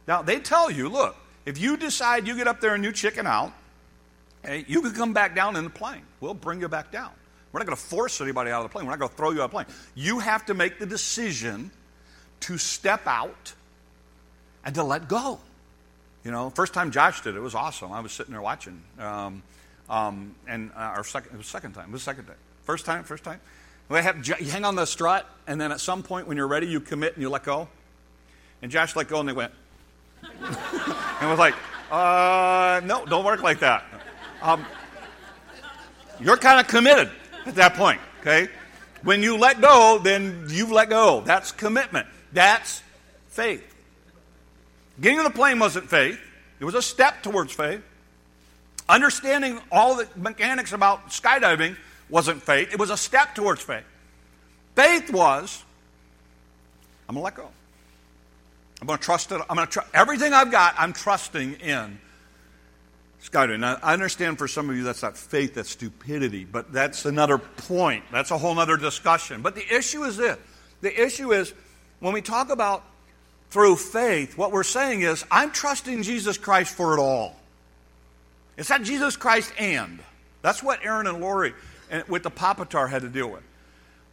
Now, 0.08 0.22
they 0.22 0.40
tell 0.40 0.72
you, 0.72 0.88
look, 0.88 1.18
if 1.46 1.58
you 1.58 1.76
decide 1.76 2.26
you 2.28 2.38
get 2.38 2.48
up 2.48 2.62
there 2.62 2.76
and 2.76 2.84
you 2.84 2.94
chicken 2.94 3.28
out, 3.28 3.52
you 4.68 4.82
can 4.82 4.94
come 4.94 5.12
back 5.12 5.36
down 5.36 5.58
in 5.58 5.66
the 5.66 5.70
plane. 5.70 6.04
We'll 6.22 6.34
bring 6.34 6.62
you 6.62 6.70
back 6.70 6.94
down. 6.94 7.12
We're 7.52 7.60
not 7.60 7.66
going 7.66 7.76
to 7.76 7.84
force 7.84 8.22
anybody 8.22 8.52
out 8.52 8.64
of 8.64 8.70
the 8.70 8.72
plane. 8.72 8.86
We're 8.86 8.92
not 8.92 9.00
going 9.00 9.10
to 9.10 9.18
throw 9.18 9.32
you 9.32 9.42
out 9.42 9.46
of 9.46 9.52
the 9.52 9.56
plane. 9.56 9.66
You 9.96 10.20
have 10.20 10.46
to 10.46 10.54
make 10.54 10.80
the 10.80 10.86
decision 10.86 11.72
to 12.42 12.58
step 12.58 13.06
out 13.06 13.54
and 14.64 14.74
to 14.76 14.84
let 14.84 15.10
go. 15.10 15.40
You 16.24 16.32
know, 16.32 16.52
first 16.52 16.74
time 16.74 16.90
Josh 16.90 17.20
did 17.22 17.36
it, 17.36 17.40
it 17.40 17.42
was 17.42 17.54
awesome. 17.54 17.92
I 17.92 18.00
was 18.00 18.14
sitting 18.14 18.32
there 18.32 18.42
watching. 18.42 18.82
Um, 18.98 19.44
um, 19.90 20.36
and 20.48 20.72
uh, 20.72 20.80
our 20.80 21.04
second, 21.04 21.34
it 21.34 21.38
was 21.38 21.48
second 21.48 21.74
time. 21.74 21.90
It 21.90 21.92
was 21.92 22.04
second 22.04 22.28
time. 22.28 22.38
First 22.64 22.86
time, 22.86 23.04
first 23.04 23.26
time. 23.26 23.42
They 23.90 24.02
have, 24.02 24.28
you 24.28 24.50
hang 24.50 24.66
on 24.66 24.76
the 24.76 24.86
strut, 24.86 25.30
and 25.48 25.62
then 25.62 25.72
at 25.72 25.80
some 25.80 26.02
point 26.02 26.28
when 26.28 26.38
you're 26.38 26.48
ready, 26.48 26.68
you 26.68 26.80
commit 26.80 27.14
and 27.14 27.22
you 27.22 27.30
let 27.30 27.44
go. 27.44 27.68
And 28.62 28.72
Josh 28.72 28.96
let 28.96 29.08
go, 29.08 29.20
and 29.20 29.30
they 29.30 29.34
went. 29.34 29.52
and 30.24 31.30
was 31.30 31.38
like, 31.38 31.54
uh, 31.92 32.82
no, 32.84 33.06
don't 33.06 33.26
work 33.26 33.44
like 33.44 33.60
that. 33.60 33.84
Um, 34.42 34.66
you're 36.20 36.38
kind 36.38 36.60
of 36.60 36.68
committed 36.68 37.12
at 37.46 37.56
that 37.56 37.76
point, 37.76 38.02
okay? 38.22 38.50
When 39.04 39.22
you 39.22 39.38
let 39.38 39.62
go, 39.62 40.00
then 40.04 40.48
you've 40.50 40.72
let 40.72 40.90
go. 40.90 41.22
That's 41.22 41.52
commitment. 41.52 42.08
That's 42.34 42.82
faith. 43.28 43.64
Getting 45.00 45.20
on 45.20 45.26
the 45.26 45.32
plane 45.32 45.60
wasn't 45.60 45.90
faith, 45.90 46.20
it 46.60 46.66
was 46.66 46.74
a 46.74 46.82
step 46.82 47.22
towards 47.22 47.54
faith. 47.54 47.82
Understanding 48.88 49.60
all 49.72 49.96
the 49.96 50.08
mechanics 50.16 50.72
about 50.72 51.10
skydiving 51.10 51.76
wasn't 52.10 52.42
faith, 52.42 52.72
it 52.72 52.80
was 52.80 52.90
a 52.90 52.98
step 52.98 53.36
towards 53.36 53.62
faith. 53.62 53.86
Faith 54.76 55.12
was, 55.12 55.64
I'm 57.08 57.16
going 57.16 57.22
to 57.22 57.26
let 57.26 57.36
go. 57.36 57.50
I'm 58.82 58.88
going 58.88 59.00
to 59.00 59.06
trust 59.06 59.32
it. 59.32 59.42
I'm 59.50 59.56
going 59.56 59.68
to 59.68 59.72
trust 59.72 59.90
everything 59.94 60.34
I've 60.34 60.52
got, 60.52 60.76
I'm 60.78 60.94
trusting 60.94 61.54
in 61.56 62.00
skydiving. 63.24 63.60
Now, 63.60 63.80
I 63.82 63.94
understand 63.94 64.38
for 64.38 64.48
some 64.48 64.70
of 64.70 64.76
you 64.76 64.84
that's 64.84 65.02
not 65.02 65.18
faith, 65.18 65.56
that's 65.56 65.70
stupidity, 65.70 66.46
but 66.46 66.72
that's 66.72 67.06
another 67.06 67.38
point. 67.38 68.04
That's 68.12 68.32
a 68.32 68.38
whole 68.38 68.58
other 68.60 68.78
discussion. 68.78 69.42
But 69.42 69.56
the 69.56 69.76
issue 69.76 70.04
is 70.04 70.18
this 70.18 70.38
the 70.82 71.04
issue 71.04 71.32
is 71.32 71.54
when 72.00 72.14
we 72.14 72.22
talk 72.22 72.50
about 72.50 72.84
through 73.50 73.78
faith, 73.78 74.38
what 74.38 74.52
we're 74.52 74.64
saying 74.64 75.02
is, 75.02 75.24
I'm 75.32 75.52
trusting 75.52 76.04
Jesus 76.04 76.38
Christ 76.38 76.74
for 76.74 76.96
it 76.98 77.00
all. 77.00 77.36
It's 78.58 78.70
not 78.70 78.84
Jesus 78.84 79.16
Christ 79.16 79.54
and. 79.58 80.00
That's 80.42 80.62
what 80.62 80.84
Aaron 80.84 81.08
and 81.08 81.22
Lori 81.22 81.54
with 82.08 82.24
the 82.24 82.32
Papatar 82.32 82.90
had 82.90 83.02
to 83.02 83.10
deal 83.10 83.30
with. 83.30 83.44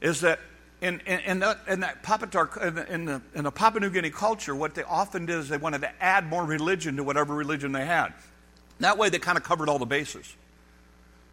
Is 0.00 0.20
that 0.20 0.40
in, 0.80 1.00
in, 1.06 1.20
in, 1.20 1.38
that, 1.40 1.60
in 1.68 1.80
that 1.80 2.02
Papatar, 2.02 2.66
in 2.66 2.74
the, 2.74 2.92
in, 2.92 3.04
the, 3.04 3.22
in 3.34 3.44
the 3.44 3.52
Papua 3.52 3.80
New 3.80 3.90
Guinea 3.90 4.10
culture, 4.10 4.54
what 4.54 4.74
they 4.74 4.82
often 4.82 5.26
did 5.26 5.36
is 5.36 5.48
they 5.48 5.56
wanted 5.56 5.82
to 5.82 6.02
add 6.02 6.26
more 6.26 6.44
religion 6.44 6.96
to 6.96 7.04
whatever 7.04 7.34
religion 7.34 7.72
they 7.72 7.86
had. 7.86 8.12
That 8.80 8.98
way 8.98 9.08
they 9.08 9.20
kind 9.20 9.38
of 9.38 9.44
covered 9.44 9.68
all 9.68 9.78
the 9.78 9.86
bases. 9.86 10.34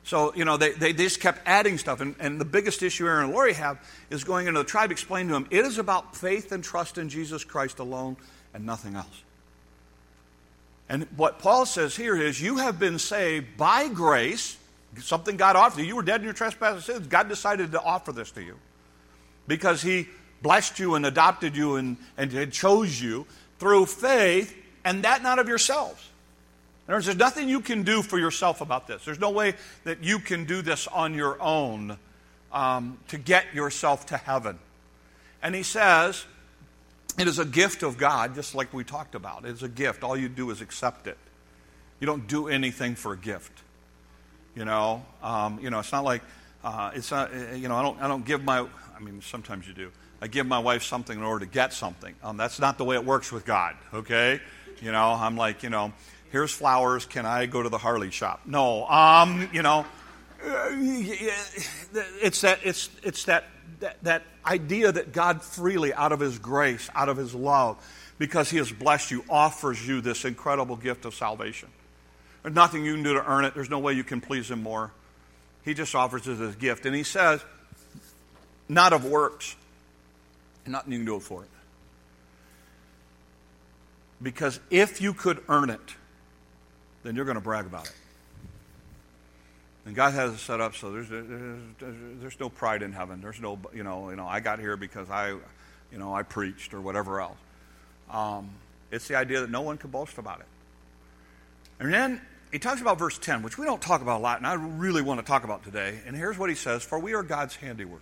So, 0.04 0.34
you 0.36 0.46
know, 0.46 0.58
they, 0.58 0.72
they, 0.72 0.92
they 0.92 1.04
just 1.04 1.20
kept 1.20 1.42
adding 1.48 1.78
stuff. 1.78 2.00
And, 2.00 2.16
and 2.20 2.40
the 2.40 2.46
biggest 2.46 2.84
issue 2.84 3.08
Aaron 3.08 3.26
and 3.26 3.34
Lori 3.34 3.54
have 3.54 3.80
is 4.10 4.24
going 4.24 4.48
into 4.48 4.60
the 4.60 4.66
tribe, 4.66 4.92
explain 4.92 5.28
to 5.28 5.34
them, 5.34 5.48
it 5.50 5.66
is 5.66 5.78
about 5.78 6.16
faith 6.16 6.52
and 6.52 6.64
trust 6.64 6.98
in 6.98 7.10
Jesus 7.10 7.44
Christ 7.44 7.80
alone 7.80 8.18
and 8.54 8.66
nothing 8.66 8.96
else. 8.96 9.24
And 10.88 11.08
what 11.16 11.40
Paul 11.40 11.66
says 11.66 11.96
here 11.96 12.16
is, 12.16 12.42
you 12.42 12.58
have 12.58 12.80
been 12.80 12.98
saved 12.98 13.58
by 13.58 13.88
grace, 13.88 14.58
something 14.98 15.38
God 15.38 15.56
offered 15.56 15.82
you. 15.82 15.86
You 15.86 15.96
were 15.96 16.04
dead 16.04 16.22
in 16.22 16.26
your 16.26 16.34
trespasses 16.34 16.86
sins. 16.86 17.08
God 17.08 17.30
decided 17.30 17.72
to 17.74 17.82
offer 17.82 18.12
this 18.12 18.32
to 18.32 18.42
you. 18.42 18.58
because 19.50 19.82
He 19.82 20.08
blessed 20.42 20.80
you 20.80 20.96
and 20.96 21.06
adopted 21.06 21.58
you 21.58 21.76
and, 21.76 21.98
and 22.18 22.54
chose 22.54 23.02
you 23.02 23.26
through 23.58 23.88
faith, 23.88 24.56
and 24.86 25.04
that 25.04 25.22
not 25.22 25.40
of 25.40 25.50
yourselves. 25.50 26.06
There's 26.88 27.14
nothing 27.18 27.50
you 27.50 27.60
can 27.60 27.84
do 27.84 28.02
for 28.02 28.18
yourself 28.18 28.62
about 28.62 28.88
this. 28.88 29.04
There's 29.04 29.20
no 29.20 29.32
way 29.32 29.56
that 29.84 30.04
you 30.04 30.20
can 30.20 30.46
do 30.46 30.62
this 30.62 30.88
on 30.88 31.14
your 31.14 31.40
own 31.42 31.98
um, 32.54 32.98
to 33.10 33.18
get 33.18 33.54
yourself 33.54 34.08
to 34.08 34.18
heaven. 34.18 34.58
And 35.44 35.54
he 35.54 35.62
says, 35.62 36.26
it 37.18 37.28
is 37.28 37.38
a 37.38 37.46
gift 37.46 37.84
of 37.84 37.98
God, 37.98 38.34
just 38.34 38.56
like 38.56 38.74
we 38.74 38.84
talked 38.84 39.14
about. 39.14 39.46
It's 39.46 39.62
a 39.62 39.70
gift. 39.70 40.04
All 40.04 40.18
you 40.18 40.30
do 40.30 40.50
is 40.50 40.62
accept 40.62 41.06
it. 41.06 41.18
You 42.00 42.08
don't 42.08 42.28
do 42.28 42.48
anything 42.48 42.96
for 42.96 43.14
a 43.14 43.18
gift. 43.18 43.52
You 44.60 44.66
know, 44.66 45.06
um, 45.24 45.58
you 45.62 45.70
know, 45.70 45.80
it's 45.80 45.94
not 45.94 46.04
like 46.04 46.22
uh, 46.66 46.92
it's 46.94 47.12
not. 47.12 47.34
You 47.56 47.70
know, 47.70 47.78
I 47.78 47.82
don't. 47.82 48.02
I 48.02 48.10
don't 48.10 48.26
give 48.26 48.44
my. 48.44 48.60
I 48.94 49.00
mean, 49.00 49.22
sometimes 49.22 49.66
you 49.66 49.74
do. 49.74 49.90
I 50.22 50.28
give 50.28 50.46
my 50.46 50.60
wife 50.60 50.84
something 50.84 51.18
in 51.18 51.24
order 51.24 51.46
to 51.46 51.50
get 51.50 51.72
something. 51.72 52.14
Um, 52.22 52.36
that's 52.36 52.60
not 52.60 52.78
the 52.78 52.84
way 52.84 52.98
it 52.98 53.06
works 53.06 53.32
with 53.32 53.46
God. 53.46 53.78
Okay, 53.94 54.42
you 54.82 54.92
know, 54.92 55.12
I'm 55.18 55.38
like, 55.38 55.64
you 55.64 55.70
know, 55.70 55.94
here's 56.34 56.52
flowers. 56.52 57.06
Can 57.06 57.26
I 57.26 57.46
go 57.46 57.64
to 57.64 57.70
the 57.70 57.78
Harley 57.78 58.12
shop? 58.12 58.42
No. 58.46 58.86
Um, 58.90 59.48
you 59.54 59.62
know, 59.62 59.86
it's 60.44 62.42
that. 62.42 62.60
It's 62.62 62.90
it's 63.02 63.24
that 63.26 63.46
that, 63.80 64.04
that 64.04 64.24
idea 64.46 64.92
that 64.92 65.14
God 65.14 65.42
freely, 65.42 65.94
out 65.94 66.12
of 66.12 66.20
His 66.20 66.38
grace, 66.38 66.90
out 66.94 67.08
of 67.08 67.16
His 67.16 67.34
love, 67.34 67.78
because 68.18 68.50
He 68.50 68.58
has 68.58 68.74
blessed 68.74 69.12
you, 69.12 69.24
offers 69.30 69.88
you 69.88 70.02
this 70.02 70.26
incredible 70.26 70.76
gift 70.76 71.06
of 71.06 71.16
salvation. 71.16 71.70
There's 72.44 72.56
nothing 72.56 72.86
you 72.86 72.94
can 72.94 73.04
do 73.04 73.14
to 73.14 73.30
earn 73.30 73.46
it. 73.46 73.54
There's 73.54 73.70
no 73.70 73.80
way 73.80 73.94
you 73.94 74.04
can 74.04 74.22
please 74.22 74.50
Him 74.50 74.64
more. 74.64 74.92
He 75.64 75.74
just 75.74 75.94
offers 75.94 76.28
it 76.28 76.40
as 76.40 76.56
a 76.56 76.58
gift. 76.58 76.86
And 76.86 76.96
He 76.96 77.04
says, 77.04 77.44
not 78.68 78.94
of 78.94 79.06
works. 79.06 79.56
And 80.66 80.74
nothing 80.74 80.94
you 80.94 81.00
can 81.00 81.06
do 81.06 81.20
for 81.20 81.44
it. 81.44 81.50
Because 84.22 84.60
if 84.70 85.02
you 85.02 85.14
could 85.14 85.42
earn 85.48 85.70
it, 85.70 85.96
then 87.04 87.16
you're 87.16 87.26
going 87.26 87.36
to 87.36 87.42
brag 87.42 87.66
about 87.66 87.86
it. 87.86 87.96
And 89.86 89.96
God 89.96 90.14
has 90.14 90.34
it 90.34 90.38
set 90.38 90.62
up 90.62 90.76
so 90.76 90.92
there's, 90.92 91.10
there's, 91.10 91.62
there's 92.22 92.40
no 92.40 92.50
pride 92.50 92.84
in 92.84 92.92
heaven. 92.92 93.22
There's 93.22 93.40
no, 93.42 93.58
you 93.74 93.84
know, 93.84 94.10
you 94.10 94.18
know, 94.18 94.28
I 94.28 94.40
got 94.40 94.60
here 94.60 94.78
because 94.78 95.10
I, 95.10 95.30
you 95.30 95.98
know, 95.98 96.14
I 96.14 96.24
preached 96.24 96.74
or 96.74 96.82
whatever 96.82 97.22
else. 97.22 97.38
Um, 98.12 98.50
it's 98.92 99.08
the 99.08 99.16
idea 99.16 99.42
that 99.42 99.50
no 99.50 99.62
one 99.62 99.78
can 99.78 99.90
boast 99.90 100.18
about 100.18 100.42
it. 100.42 100.46
And 101.80 101.94
then 101.94 102.22
he 102.52 102.60
talks 102.60 102.82
about 102.82 102.98
verse 102.98 103.18
10, 103.18 103.44
which 103.44 103.58
we 103.58 103.66
don't 103.66 103.82
talk 103.82 104.02
about 104.02 104.20
a 104.20 104.24
lot, 104.24 104.38
and 104.38 104.48
I 104.48 104.54
really 104.54 105.02
want 105.02 105.20
to 105.20 105.26
talk 105.26 105.44
about 105.44 105.64
today. 105.64 106.00
And 106.06 106.16
here's 106.16 106.38
what 106.38 106.50
he 106.50 106.56
says 106.56 106.84
For 106.84 107.00
we 107.00 107.14
are 107.14 107.24
God's 107.24 107.56
handiwork. 107.56 108.02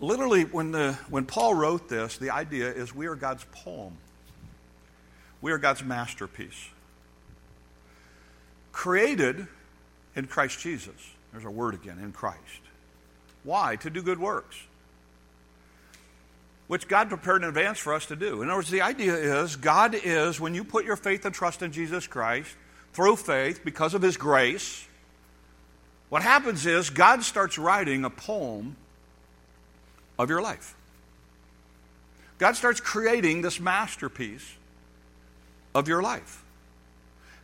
Literally, 0.00 0.44
when, 0.44 0.72
the, 0.72 0.94
when 1.08 1.24
Paul 1.24 1.54
wrote 1.54 1.88
this, 1.88 2.18
the 2.18 2.30
idea 2.30 2.70
is 2.70 2.94
we 2.94 3.06
are 3.06 3.14
God's 3.14 3.44
poem, 3.52 3.96
we 5.40 5.52
are 5.52 5.58
God's 5.58 5.82
masterpiece. 5.82 6.68
Created 8.72 9.46
in 10.16 10.26
Christ 10.26 10.58
Jesus. 10.58 10.94
There's 11.32 11.44
a 11.44 11.50
word 11.50 11.74
again, 11.74 11.98
in 11.98 12.12
Christ. 12.12 12.38
Why? 13.44 13.76
To 13.76 13.90
do 13.90 14.02
good 14.02 14.18
works, 14.18 14.56
which 16.66 16.88
God 16.88 17.08
prepared 17.08 17.42
in 17.42 17.48
advance 17.48 17.78
for 17.78 17.92
us 17.92 18.06
to 18.06 18.16
do. 18.16 18.42
In 18.42 18.48
other 18.48 18.58
words, 18.58 18.70
the 18.70 18.82
idea 18.82 19.14
is 19.14 19.56
God 19.56 19.94
is, 19.94 20.40
when 20.40 20.54
you 20.54 20.64
put 20.64 20.84
your 20.84 20.96
faith 20.96 21.24
and 21.24 21.34
trust 21.34 21.62
in 21.62 21.72
Jesus 21.72 22.06
Christ, 22.06 22.50
through 22.92 23.16
faith, 23.16 23.60
because 23.64 23.94
of 23.94 24.02
His 24.02 24.16
grace, 24.16 24.86
what 26.08 26.22
happens 26.22 26.64
is 26.64 26.90
God 26.90 27.22
starts 27.22 27.58
writing 27.58 28.04
a 28.04 28.10
poem 28.10 28.76
of 30.18 30.30
your 30.30 30.40
life. 30.40 30.74
God 32.38 32.56
starts 32.56 32.80
creating 32.80 33.42
this 33.42 33.60
masterpiece 33.60 34.54
of 35.74 35.88
your 35.88 36.02
life. 36.02 36.44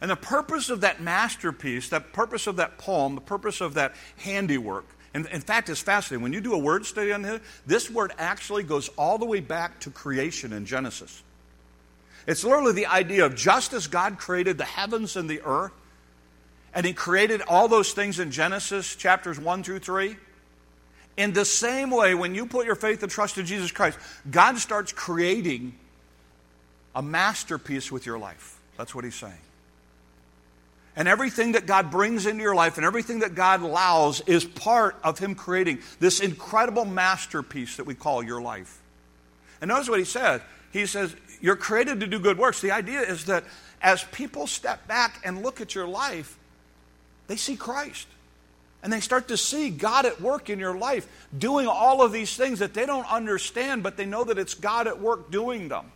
And 0.01 0.11
the 0.11 0.17
purpose 0.17 0.71
of 0.71 0.81
that 0.81 1.01
masterpiece, 1.01 1.91
that 1.91 2.13
purpose 2.13 2.47
of 2.47 2.57
that 2.57 2.79
poem, 2.79 3.17
the 3.17 3.21
purpose 3.21 3.61
of 3.61 3.75
that 3.75 3.95
handiwork, 4.17 4.87
and 5.13 5.27
in 5.27 5.41
fact, 5.41 5.69
it's 5.69 5.81
fascinating. 5.81 6.23
When 6.23 6.33
you 6.33 6.41
do 6.41 6.55
a 6.55 6.59
word 6.59 6.87
study 6.87 7.13
on 7.13 7.23
this, 7.23 7.41
this 7.67 7.91
word 7.91 8.13
actually 8.19 8.63
goes 8.63 8.89
all 8.91 9.19
the 9.19 9.27
way 9.27 9.41
back 9.41 9.81
to 9.81 9.91
creation 9.91 10.53
in 10.53 10.67
Genesis. 10.67 11.23
It's 12.27 12.45
literally 12.45 12.73
the 12.73 12.87
idea 12.87 13.25
of 13.25 13.35
just 13.35 13.73
as 13.73 13.87
God 13.89 14.19
created 14.19 14.59
the 14.59 14.65
heavens 14.65 15.17
and 15.17 15.29
the 15.29 15.41
earth, 15.43 15.73
and 16.73 16.87
He 16.87 16.93
created 16.93 17.43
all 17.49 17.67
those 17.67 17.93
things 17.93 18.21
in 18.21 18.31
Genesis 18.31 18.95
chapters 18.95 19.41
1 19.41 19.65
through 19.65 19.81
3. 19.81 20.17
In 21.17 21.33
the 21.33 21.45
same 21.45 21.91
way, 21.91 22.15
when 22.15 22.35
you 22.37 22.47
put 22.47 22.67
your 22.67 22.77
faith 22.77 23.03
and 23.03 23.11
trust 23.11 23.37
in 23.37 23.47
Jesus 23.47 23.73
Christ, 23.73 23.99
God 24.31 24.59
starts 24.59 24.93
creating 24.93 25.75
a 26.95 27.03
masterpiece 27.03 27.91
with 27.91 28.07
your 28.07 28.19
life. 28.19 28.59
That's 28.77 28.95
what 28.95 29.05
He's 29.05 29.17
saying. 29.17 29.35
And 30.97 31.07
everything 31.07 31.53
that 31.53 31.67
God 31.67 31.91
brings 31.91 32.27
into 32.27 32.43
your 32.43 32.55
life 32.55 32.77
and 32.77 32.85
everything 32.85 33.21
that 33.21 33.35
God 33.35 33.63
allows 33.63 34.21
is 34.23 34.45
part 34.45 34.97
of 35.05 35.19
Him 35.19 35.35
creating 35.35 35.81
this 36.01 36.21
incredible 36.21 36.85
masterpiece 36.85 37.77
that 37.77 37.85
we 37.85 37.95
call 37.95 38.23
your 38.23 38.43
life. 38.43 38.81
And 39.61 39.69
notice 39.69 39.89
what 39.89 39.99
He 39.99 40.05
said. 40.05 40.43
He 40.73 40.87
says, 40.87 41.15
You're 41.41 41.57
created 41.57 42.01
to 42.01 42.07
do 42.07 42.19
good 42.19 42.39
works. 42.39 42.61
The 42.61 42.73
idea 42.73 43.03
is 43.03 43.27
that 43.27 43.45
as 43.81 44.05
people 44.05 44.47
step 44.47 44.87
back 44.87 45.21
and 45.25 45.43
look 45.43 45.61
at 45.61 45.75
your 45.75 45.87
life, 45.87 46.37
they 47.29 47.37
see 47.37 47.57
Christ. 47.57 48.09
And 48.83 48.93
they 48.93 49.01
start 49.01 49.29
to 49.29 49.37
see 49.37 49.71
God 49.71 50.07
at 50.07 50.21
work 50.21 50.49
in 50.49 50.59
your 50.59 50.77
life, 50.77 51.07
doing 51.37 51.67
all 51.67 52.03
of 52.03 52.13
these 52.13 52.35
things 52.35 52.61
that 52.61 52.73
they 52.73 52.87
don't 52.87 53.11
understand, 53.11 53.83
but 53.83 53.97
they 53.97 54.07
know 54.07 54.25
that 54.25 54.39
it's 54.39 54.55
God 54.55 54.87
at 54.87 55.01
work 55.01 55.31
doing 55.31 55.69
them. 55.69 55.93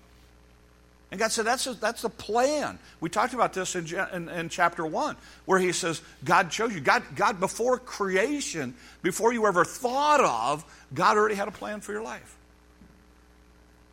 And 1.14 1.21
God 1.21 1.30
said, 1.30 1.47
that's 1.47 1.64
a, 1.68 1.75
that's 1.75 2.02
the 2.02 2.09
plan. 2.09 2.76
We 2.99 3.09
talked 3.09 3.35
about 3.35 3.52
this 3.52 3.76
in, 3.76 3.87
in, 4.12 4.28
in, 4.28 4.49
chapter 4.49 4.85
1, 4.85 5.14
where 5.44 5.61
he 5.61 5.71
says, 5.71 6.02
God 6.25 6.50
chose 6.50 6.75
you. 6.75 6.80
God, 6.80 7.04
God, 7.14 7.38
before 7.38 7.78
creation, 7.78 8.75
before 9.00 9.33
you 9.33 9.47
ever 9.47 9.64
thought 9.64 10.18
of, 10.18 10.64
God 10.92 11.16
already 11.16 11.37
had 11.37 11.47
a 11.47 11.52
plan 11.52 11.80
for 11.83 11.92
your 11.92 12.02
life. 12.02 12.37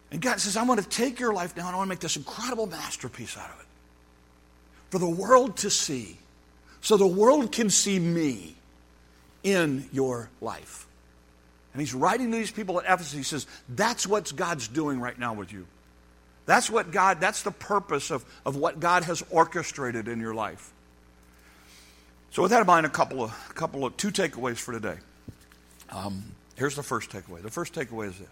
And 0.10 0.20
God 0.20 0.40
says, 0.40 0.58
I'm 0.58 0.66
going 0.66 0.82
to 0.82 0.90
take 0.90 1.20
your 1.20 1.32
life 1.32 1.56
now 1.56 1.68
and 1.68 1.75
I 1.75 1.78
want 1.78 1.90
to 1.90 1.90
make 1.90 2.00
this 2.00 2.18
incredible 2.18 2.66
masterpiece 2.66 3.38
out 3.38 3.51
of 3.51 3.60
it 3.60 3.68
for 4.90 4.98
the 4.98 5.08
world 5.08 5.58
to 5.58 5.70
see, 5.70 6.18
so 6.82 6.98
the 6.98 7.06
world 7.06 7.51
can 7.51 7.70
see 7.70 8.00
me 8.00 8.56
in 9.44 9.88
your 9.94 10.32
life. 10.42 10.88
And 11.74 11.82
he's 11.82 11.94
writing 11.94 12.32
to 12.32 12.38
these 12.38 12.50
people 12.50 12.80
at 12.82 12.92
Ephesus. 12.92 13.13
He 13.13 13.22
says, 13.22 13.46
That's 13.70 14.08
what 14.08 14.36
God's 14.36 14.68
doing 14.68 15.00
right 15.00 15.20
now 15.20 15.36
with 15.36 15.54
you. 15.54 15.68
That's 16.45 16.69
what 16.69 16.91
God, 16.91 17.19
that's 17.19 17.43
the 17.43 17.51
purpose 17.51 18.12
of, 18.12 18.25
of 18.45 18.55
what 18.55 18.79
God 18.79 19.03
has 19.03 19.24
orchestrated 19.29 20.07
in 20.07 20.19
your 20.19 20.33
life. 20.33 20.71
So 22.31 22.41
with 22.41 22.51
that 22.51 22.62
in 22.62 22.67
mind, 22.67 22.86
a 22.86 22.89
couple 22.89 23.24
of, 23.24 23.31
a 23.50 23.53
couple 23.53 23.86
of 23.86 23.95
two 23.98 24.10
takeaways 24.10 24.57
for 24.57 24.71
today. 24.71 24.98
Um, 25.89 26.24
here's 26.55 26.75
the 26.75 26.83
first 26.83 27.10
takeaway. 27.10 27.41
The 27.41 27.51
first 27.51 27.74
takeaway 27.74 28.07
is 28.07 28.17
this. 28.17 28.27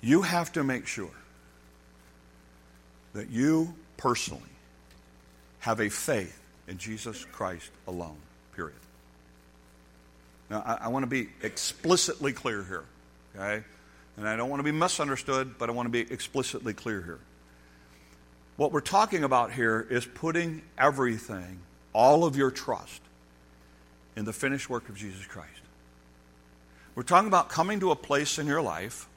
You 0.00 0.22
have 0.22 0.52
to 0.52 0.64
make 0.64 0.86
sure 0.86 1.10
that 3.12 3.30
you 3.30 3.74
personally 3.96 4.42
have 5.60 5.80
a 5.80 5.88
faith 5.88 6.40
in 6.68 6.78
Jesus 6.78 7.24
Christ 7.32 7.70
alone, 7.86 8.16
period. 8.54 8.78
Now, 10.48 10.62
I, 10.64 10.86
I 10.86 10.88
want 10.88 11.02
to 11.02 11.08
be 11.08 11.28
explicitly 11.42 12.32
clear 12.32 12.62
here, 12.62 12.84
okay? 13.36 13.64
And 14.18 14.28
I 14.28 14.34
don't 14.34 14.50
want 14.50 14.58
to 14.58 14.64
be 14.64 14.72
misunderstood, 14.72 15.54
but 15.58 15.68
I 15.68 15.72
want 15.72 15.86
to 15.86 15.90
be 15.90 16.00
explicitly 16.12 16.74
clear 16.74 17.00
here. 17.02 17.20
What 18.56 18.72
we're 18.72 18.80
talking 18.80 19.22
about 19.22 19.52
here 19.52 19.86
is 19.88 20.04
putting 20.04 20.62
everything, 20.76 21.60
all 21.92 22.24
of 22.24 22.36
your 22.36 22.50
trust, 22.50 23.00
in 24.16 24.24
the 24.24 24.32
finished 24.32 24.68
work 24.68 24.88
of 24.88 24.96
Jesus 24.96 25.24
Christ. 25.24 25.60
We're 26.96 27.04
talking 27.04 27.28
about 27.28 27.48
coming 27.48 27.78
to 27.78 27.92
a 27.92 27.96
place 27.96 28.40
in 28.40 28.48
your 28.48 28.60
life 28.60 29.08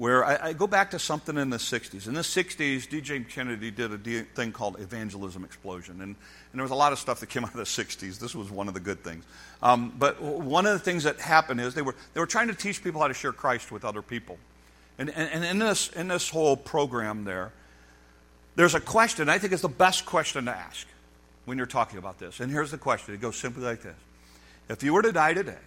where 0.00 0.24
I, 0.24 0.48
I, 0.48 0.52
go 0.54 0.66
back 0.66 0.92
to 0.92 0.98
something 0.98 1.36
in 1.36 1.50
the 1.50 1.58
60s. 1.58 2.08
In 2.08 2.14
the 2.14 2.22
60s, 2.22 2.88
D.J. 2.88 3.20
Kennedy 3.24 3.70
did 3.70 3.92
a 3.92 3.98
thing 3.98 4.50
called 4.50 4.80
Evangelism 4.80 5.44
Explosion. 5.44 6.00
And, 6.00 6.16
and, 6.16 6.54
there 6.54 6.62
was 6.62 6.70
a 6.70 6.74
lot 6.74 6.94
of 6.94 6.98
stuff 6.98 7.20
that 7.20 7.26
came 7.26 7.44
out 7.44 7.50
of 7.50 7.58
the 7.58 7.64
60s. 7.64 8.18
This 8.18 8.34
was 8.34 8.50
one 8.50 8.66
of 8.66 8.72
the 8.72 8.80
good 8.80 9.04
things. 9.04 9.26
Um, 9.62 9.92
but 9.98 10.22
one 10.22 10.64
of 10.64 10.72
the 10.72 10.78
things 10.78 11.04
that 11.04 11.20
happened 11.20 11.60
is 11.60 11.74
they 11.74 11.82
were, 11.82 11.94
they 12.14 12.20
were 12.20 12.26
trying 12.26 12.48
to 12.48 12.54
teach 12.54 12.82
people 12.82 13.02
how 13.02 13.08
to 13.08 13.14
share 13.14 13.32
Christ 13.32 13.70
with 13.70 13.84
other 13.84 14.00
people. 14.00 14.38
And, 14.98 15.10
and, 15.10 15.28
and 15.34 15.44
in, 15.44 15.58
this, 15.58 15.90
in 15.90 16.08
this 16.08 16.30
whole 16.30 16.56
program 16.56 17.24
there, 17.24 17.52
there's 18.56 18.74
a 18.74 18.80
question, 18.80 19.28
I 19.28 19.36
think 19.36 19.52
is 19.52 19.60
the 19.60 19.68
best 19.68 20.06
question 20.06 20.46
to 20.46 20.50
ask 20.50 20.86
when 21.44 21.58
you're 21.58 21.66
talking 21.66 21.98
about 21.98 22.18
this. 22.18 22.40
And 22.40 22.50
here's 22.50 22.70
the 22.70 22.78
question 22.78 23.14
it 23.14 23.20
goes 23.20 23.36
simply 23.36 23.64
like 23.64 23.82
this 23.82 23.98
If 24.70 24.82
you 24.82 24.94
were 24.94 25.02
to 25.02 25.12
die 25.12 25.34
today 25.34 25.60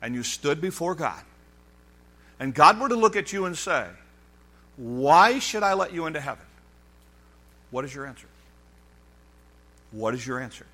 and 0.00 0.14
you 0.14 0.22
stood 0.22 0.60
before 0.60 0.94
God, 0.94 1.24
and 2.40 2.54
God 2.54 2.80
were 2.80 2.88
to 2.88 2.96
look 2.96 3.14
at 3.16 3.32
you 3.32 3.44
and 3.44 3.56
say, 3.56 3.86
Why 4.76 5.38
should 5.38 5.62
I 5.62 5.74
let 5.74 5.92
you 5.92 6.06
into 6.06 6.20
heaven? 6.20 6.44
What 7.70 7.84
is 7.84 7.94
your 7.94 8.06
answer? 8.06 8.26
What 9.92 10.14
is 10.14 10.26
your 10.26 10.40
answer? 10.40 10.66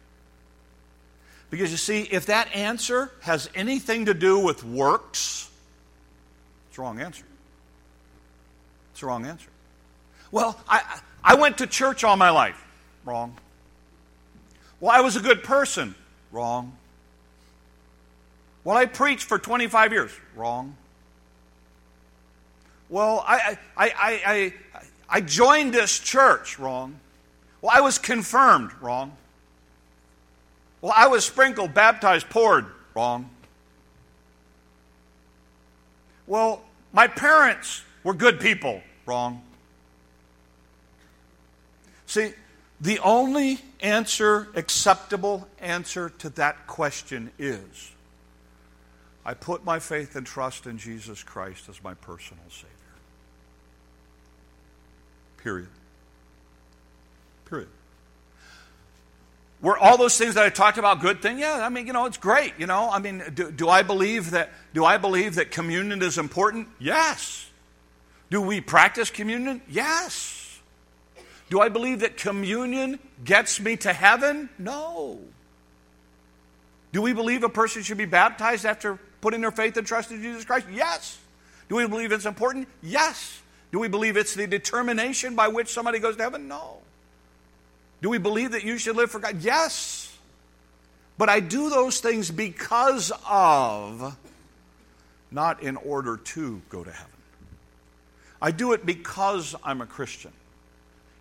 Because 1.50 1.70
you 1.70 1.76
see, 1.76 2.02
if 2.02 2.26
that 2.26 2.54
answer 2.54 3.10
has 3.20 3.50
anything 3.54 4.06
to 4.06 4.14
do 4.14 4.38
with 4.38 4.64
works, 4.64 5.50
it's 6.68 6.76
the 6.76 6.82
wrong 6.82 7.00
answer. 7.00 7.24
It's 8.92 9.00
the 9.00 9.06
wrong 9.06 9.26
answer. 9.26 9.48
Well, 10.30 10.58
I, 10.68 11.00
I 11.22 11.34
went 11.34 11.58
to 11.58 11.66
church 11.66 12.04
all 12.04 12.16
my 12.16 12.30
life. 12.30 12.62
Wrong. 13.04 13.36
Well, 14.80 14.90
I 14.90 15.00
was 15.00 15.16
a 15.16 15.20
good 15.20 15.42
person. 15.44 15.94
Wrong. 16.32 16.76
Well, 18.64 18.76
I 18.76 18.86
preached 18.86 19.24
for 19.24 19.38
25 19.38 19.92
years. 19.92 20.10
Wrong. 20.34 20.76
Well, 22.88 23.24
I, 23.26 23.58
I, 23.76 23.86
I, 23.86 24.22
I, 24.26 24.52
I 25.08 25.20
joined 25.20 25.74
this 25.74 25.98
church. 25.98 26.58
Wrong. 26.58 26.98
Well, 27.60 27.72
I 27.74 27.80
was 27.80 27.98
confirmed. 27.98 28.70
Wrong. 28.80 29.16
Well, 30.80 30.92
I 30.96 31.08
was 31.08 31.24
sprinkled, 31.24 31.74
baptized, 31.74 32.28
poured. 32.28 32.66
Wrong. 32.94 33.30
Well, 36.26 36.62
my 36.92 37.08
parents 37.08 37.82
were 38.04 38.14
good 38.14 38.40
people. 38.40 38.82
Wrong. 39.04 39.42
See, 42.06 42.32
the 42.80 42.98
only 43.00 43.58
answer, 43.80 44.48
acceptable 44.54 45.48
answer 45.60 46.10
to 46.18 46.28
that 46.30 46.66
question 46.66 47.30
is 47.38 47.92
I 49.24 49.34
put 49.34 49.64
my 49.64 49.78
faith 49.78 50.14
and 50.14 50.24
trust 50.24 50.66
in 50.66 50.78
Jesus 50.78 51.22
Christ 51.22 51.68
as 51.68 51.82
my 51.82 51.94
personal 51.94 52.44
Savior. 52.48 52.75
Period. 55.46 55.68
Period. 57.44 57.68
Were 59.62 59.78
all 59.78 59.96
those 59.96 60.18
things 60.18 60.34
that 60.34 60.44
I 60.44 60.48
talked 60.48 60.76
about 60.76 61.00
good 61.00 61.22
thing? 61.22 61.38
Yeah, 61.38 61.64
I 61.64 61.68
mean, 61.68 61.86
you 61.86 61.92
know, 61.92 62.06
it's 62.06 62.16
great. 62.16 62.54
You 62.58 62.66
know, 62.66 62.90
I 62.90 62.98
mean, 62.98 63.22
do, 63.32 63.52
do 63.52 63.68
I 63.68 63.84
believe 63.84 64.32
that 64.32 64.50
do 64.74 64.84
I 64.84 64.96
believe 64.96 65.36
that 65.36 65.52
communion 65.52 66.02
is 66.02 66.18
important? 66.18 66.66
Yes. 66.80 67.48
Do 68.28 68.42
we 68.42 68.60
practice 68.60 69.08
communion? 69.08 69.62
Yes. 69.68 70.58
Do 71.48 71.60
I 71.60 71.68
believe 71.68 72.00
that 72.00 72.16
communion 72.16 72.98
gets 73.24 73.60
me 73.60 73.76
to 73.76 73.92
heaven? 73.92 74.48
No. 74.58 75.20
Do 76.90 77.02
we 77.02 77.12
believe 77.12 77.44
a 77.44 77.48
person 77.48 77.84
should 77.84 77.98
be 77.98 78.04
baptized 78.04 78.66
after 78.66 78.98
putting 79.20 79.42
their 79.42 79.52
faith 79.52 79.76
and 79.76 79.86
trust 79.86 80.10
in 80.10 80.20
Jesus 80.20 80.44
Christ? 80.44 80.66
Yes. 80.72 81.16
Do 81.68 81.76
we 81.76 81.86
believe 81.86 82.10
it's 82.10 82.26
important? 82.26 82.66
Yes. 82.82 83.42
Do 83.72 83.78
we 83.78 83.88
believe 83.88 84.16
it's 84.16 84.34
the 84.34 84.46
determination 84.46 85.34
by 85.34 85.48
which 85.48 85.68
somebody 85.68 85.98
goes 85.98 86.16
to 86.16 86.22
heaven? 86.22 86.48
No. 86.48 86.78
Do 88.02 88.10
we 88.10 88.18
believe 88.18 88.52
that 88.52 88.64
you 88.64 88.78
should 88.78 88.96
live 88.96 89.10
for 89.10 89.18
God? 89.18 89.42
Yes. 89.42 90.16
But 91.18 91.28
I 91.28 91.40
do 91.40 91.70
those 91.70 92.00
things 92.00 92.30
because 92.30 93.10
of, 93.28 94.16
not 95.30 95.62
in 95.62 95.76
order 95.76 96.18
to 96.18 96.62
go 96.68 96.84
to 96.84 96.90
heaven. 96.90 97.12
I 98.40 98.50
do 98.50 98.72
it 98.72 98.84
because 98.84 99.54
I'm 99.64 99.80
a 99.80 99.86
Christian. 99.86 100.32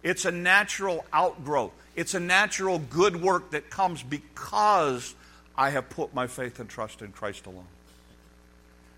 It's 0.04 0.26
a 0.26 0.32
natural 0.32 1.06
outgrowth. 1.14 1.72
It's 1.96 2.14
a 2.14 2.20
natural 2.20 2.80
good 2.80 3.22
work 3.22 3.52
that 3.52 3.70
comes 3.70 4.04
because 4.04 5.16
I 5.58 5.70
have 5.70 5.90
put 5.90 6.14
my 6.14 6.28
faith 6.28 6.60
and 6.60 6.70
trust 6.70 7.02
in 7.02 7.12
Christ 7.12 7.46
alone. 7.46 7.66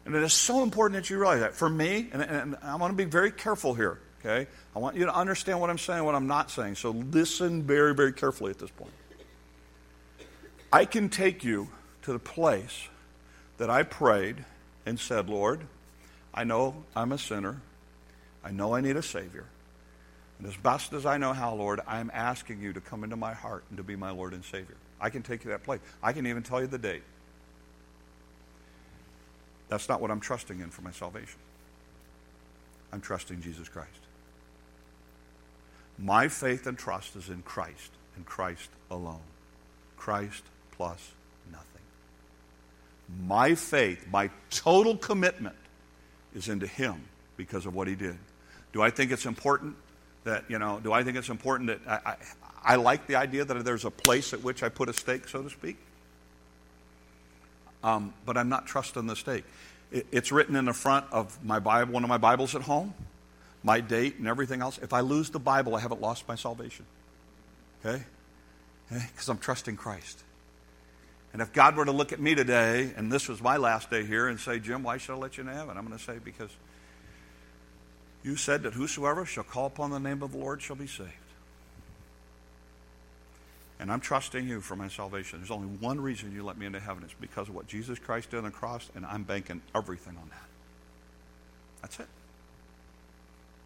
And 0.07 0.15
it 0.15 0.23
is 0.23 0.31
so 0.31 0.63
important 0.63 1.01
that 1.03 1.09
you 1.09 1.19
realize 1.19 1.41
that. 1.41 1.53
For 1.53 1.69
me, 1.69 2.07
and, 2.13 2.21
and 2.21 2.55
I 2.63 2.75
want 2.77 2.93
to 2.93 2.95
be 2.95 3.03
very 3.03 3.29
careful 3.29 3.73
here, 3.73 3.99
okay? 4.21 4.49
I 4.73 4.79
want 4.79 4.95
you 4.95 5.05
to 5.05 5.13
understand 5.13 5.59
what 5.59 5.69
I'm 5.69 5.77
saying, 5.77 6.01
what 6.05 6.15
I'm 6.15 6.27
not 6.27 6.49
saying. 6.49 6.75
So 6.75 6.91
listen 6.91 7.63
very, 7.63 7.93
very 7.93 8.13
carefully 8.13 8.51
at 8.51 8.57
this 8.57 8.71
point. 8.71 8.93
I 10.71 10.85
can 10.85 11.09
take 11.09 11.43
you 11.43 11.67
to 12.03 12.13
the 12.13 12.19
place 12.19 12.87
that 13.57 13.69
I 13.69 13.83
prayed 13.83 14.45
and 14.85 14.97
said, 14.97 15.27
Lord, 15.29 15.59
I 16.33 16.45
know 16.45 16.85
I'm 16.95 17.11
a 17.11 17.17
sinner. 17.17 17.61
I 18.45 18.51
know 18.51 18.75
I 18.75 18.79
need 18.79 18.95
a 18.95 19.03
Savior. 19.03 19.43
And 20.39 20.47
as 20.47 20.55
best 20.55 20.93
as 20.93 21.05
I 21.05 21.17
know 21.17 21.33
how, 21.33 21.53
Lord, 21.53 21.81
I'm 21.85 22.11
asking 22.13 22.61
you 22.61 22.71
to 22.71 22.79
come 22.79 23.03
into 23.03 23.17
my 23.17 23.33
heart 23.33 23.65
and 23.67 23.75
to 23.75 23.83
be 23.83 23.97
my 23.97 24.11
Lord 24.11 24.33
and 24.33 24.45
Savior. 24.45 24.77
I 25.01 25.09
can 25.09 25.21
take 25.21 25.43
you 25.43 25.51
that 25.51 25.63
place. 25.63 25.81
I 26.01 26.13
can 26.13 26.25
even 26.27 26.43
tell 26.43 26.61
you 26.61 26.67
the 26.67 26.77
date. 26.77 27.03
That's 29.69 29.89
not 29.89 30.01
what 30.01 30.11
I'm 30.11 30.19
trusting 30.19 30.59
in 30.59 30.69
for 30.69 30.81
my 30.81 30.91
salvation. 30.91 31.39
I'm 32.91 33.01
trusting 33.01 33.41
Jesus 33.41 33.67
Christ. 33.67 33.89
My 35.97 36.27
faith 36.27 36.67
and 36.67 36.77
trust 36.77 37.15
is 37.15 37.29
in 37.29 37.41
Christ 37.41 37.91
and 38.15 38.25
Christ 38.25 38.69
alone. 38.89 39.21
Christ 39.97 40.43
plus 40.71 41.11
nothing. 41.51 41.81
My 43.25 43.55
faith, 43.55 44.07
my 44.11 44.29
total 44.49 44.95
commitment 44.95 45.55
is 46.33 46.49
into 46.49 46.67
Him 46.67 47.03
because 47.35 47.65
of 47.65 47.73
what 47.73 47.87
He 47.87 47.95
did. 47.95 48.17
Do 48.73 48.81
I 48.81 48.89
think 48.89 49.11
it's 49.11 49.25
important 49.25 49.75
that, 50.23 50.43
you 50.49 50.59
know, 50.59 50.79
do 50.83 50.93
I 50.93 51.03
think 51.03 51.17
it's 51.17 51.29
important 51.29 51.67
that 51.67 51.79
I, 51.87 52.11
I, 52.11 52.15
I 52.63 52.75
like 52.75 53.07
the 53.07 53.15
idea 53.15 53.43
that 53.43 53.65
there's 53.65 53.85
a 53.85 53.91
place 53.91 54.33
at 54.33 54.43
which 54.43 54.61
I 54.61 54.69
put 54.69 54.89
a 54.89 54.93
stake, 54.93 55.27
so 55.27 55.41
to 55.41 55.49
speak? 55.49 55.77
Um, 57.83 58.13
but 58.25 58.37
I'm 58.37 58.49
not 58.49 58.65
trusting 58.65 59.05
the 59.07 59.15
stake. 59.15 59.43
It, 59.91 60.07
it's 60.11 60.31
written 60.31 60.55
in 60.55 60.65
the 60.65 60.73
front 60.73 61.05
of 61.11 61.43
my 61.43 61.59
Bible, 61.59 61.93
one 61.93 62.03
of 62.03 62.09
my 62.09 62.17
Bibles 62.17 62.55
at 62.55 62.63
home, 62.63 62.93
my 63.63 63.79
date 63.79 64.17
and 64.17 64.27
everything 64.27 64.61
else. 64.61 64.77
If 64.81 64.93
I 64.93 65.01
lose 65.01 65.29
the 65.29 65.39
Bible, 65.39 65.75
I 65.75 65.79
haven't 65.79 66.01
lost 66.01 66.27
my 66.27 66.35
salvation. 66.35 66.85
Okay? 67.85 68.03
Because 68.89 69.29
I'm 69.29 69.37
trusting 69.37 69.75
Christ. 69.75 70.23
And 71.33 71.41
if 71.41 71.53
God 71.53 71.75
were 71.75 71.85
to 71.85 71.91
look 71.91 72.13
at 72.13 72.19
me 72.19 72.35
today, 72.35 72.91
and 72.95 73.11
this 73.11 73.27
was 73.27 73.41
my 73.41 73.57
last 73.57 73.89
day 73.89 74.05
here, 74.05 74.27
and 74.27 74.39
say, 74.39 74.59
Jim, 74.59 74.81
why 74.83 74.97
should 74.97 75.13
I 75.13 75.17
let 75.17 75.37
you 75.37 75.43
in 75.43 75.49
heaven? 75.49 75.77
I'm 75.77 75.85
going 75.85 75.97
to 75.97 76.03
say, 76.03 76.17
because 76.23 76.49
you 78.23 78.35
said 78.35 78.63
that 78.63 78.73
whosoever 78.73 79.25
shall 79.25 79.43
call 79.43 79.67
upon 79.67 79.91
the 79.91 79.99
name 79.99 80.23
of 80.23 80.31
the 80.31 80.37
Lord 80.37 80.61
shall 80.61 80.75
be 80.75 80.87
saved. 80.87 81.11
And 83.79 83.91
I'm 83.91 83.99
trusting 83.99 84.47
you 84.47 84.59
for 84.59 84.75
my 84.75 84.87
salvation. 84.87 85.39
There's 85.39 85.51
only 85.51 85.67
one 85.67 86.01
reason 86.01 86.33
you 86.33 86.43
let 86.43 86.57
me 86.57 86.65
into 86.65 86.79
heaven. 86.79 87.03
It's 87.03 87.13
because 87.13 87.47
of 87.47 87.55
what 87.55 87.67
Jesus 87.67 87.99
Christ 87.99 88.31
did 88.31 88.37
on 88.37 88.45
the 88.45 88.51
cross, 88.51 88.89
and 88.95 89.05
I'm 89.05 89.23
banking 89.23 89.61
everything 89.75 90.17
on 90.17 90.29
that. 90.29 90.47
That's 91.81 91.99
it. 91.99 92.07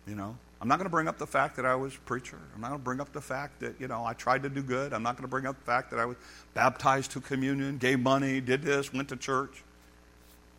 You 0.05 0.15
know, 0.15 0.35
I'm 0.59 0.67
not 0.67 0.77
going 0.77 0.85
to 0.85 0.91
bring 0.91 1.07
up 1.07 1.17
the 1.17 1.27
fact 1.27 1.55
that 1.55 1.65
I 1.65 1.75
was 1.75 1.95
a 1.95 1.99
preacher. 1.99 2.37
I'm 2.53 2.61
not 2.61 2.69
going 2.69 2.79
to 2.79 2.83
bring 2.83 2.99
up 2.99 3.13
the 3.13 3.21
fact 3.21 3.61
that, 3.61 3.79
you 3.79 3.87
know, 3.87 4.03
I 4.03 4.13
tried 4.13 4.43
to 4.43 4.49
do 4.49 4.61
good. 4.61 4.93
I'm 4.93 5.03
not 5.03 5.15
going 5.15 5.23
to 5.23 5.29
bring 5.29 5.45
up 5.45 5.57
the 5.57 5.65
fact 5.65 5.91
that 5.91 5.99
I 5.99 6.05
was 6.05 6.17
baptized 6.53 7.11
to 7.11 7.21
communion, 7.21 7.77
gave 7.77 7.99
money, 7.99 8.41
did 8.41 8.63
this, 8.63 8.91
went 8.91 9.09
to 9.09 9.15
church. 9.15 9.63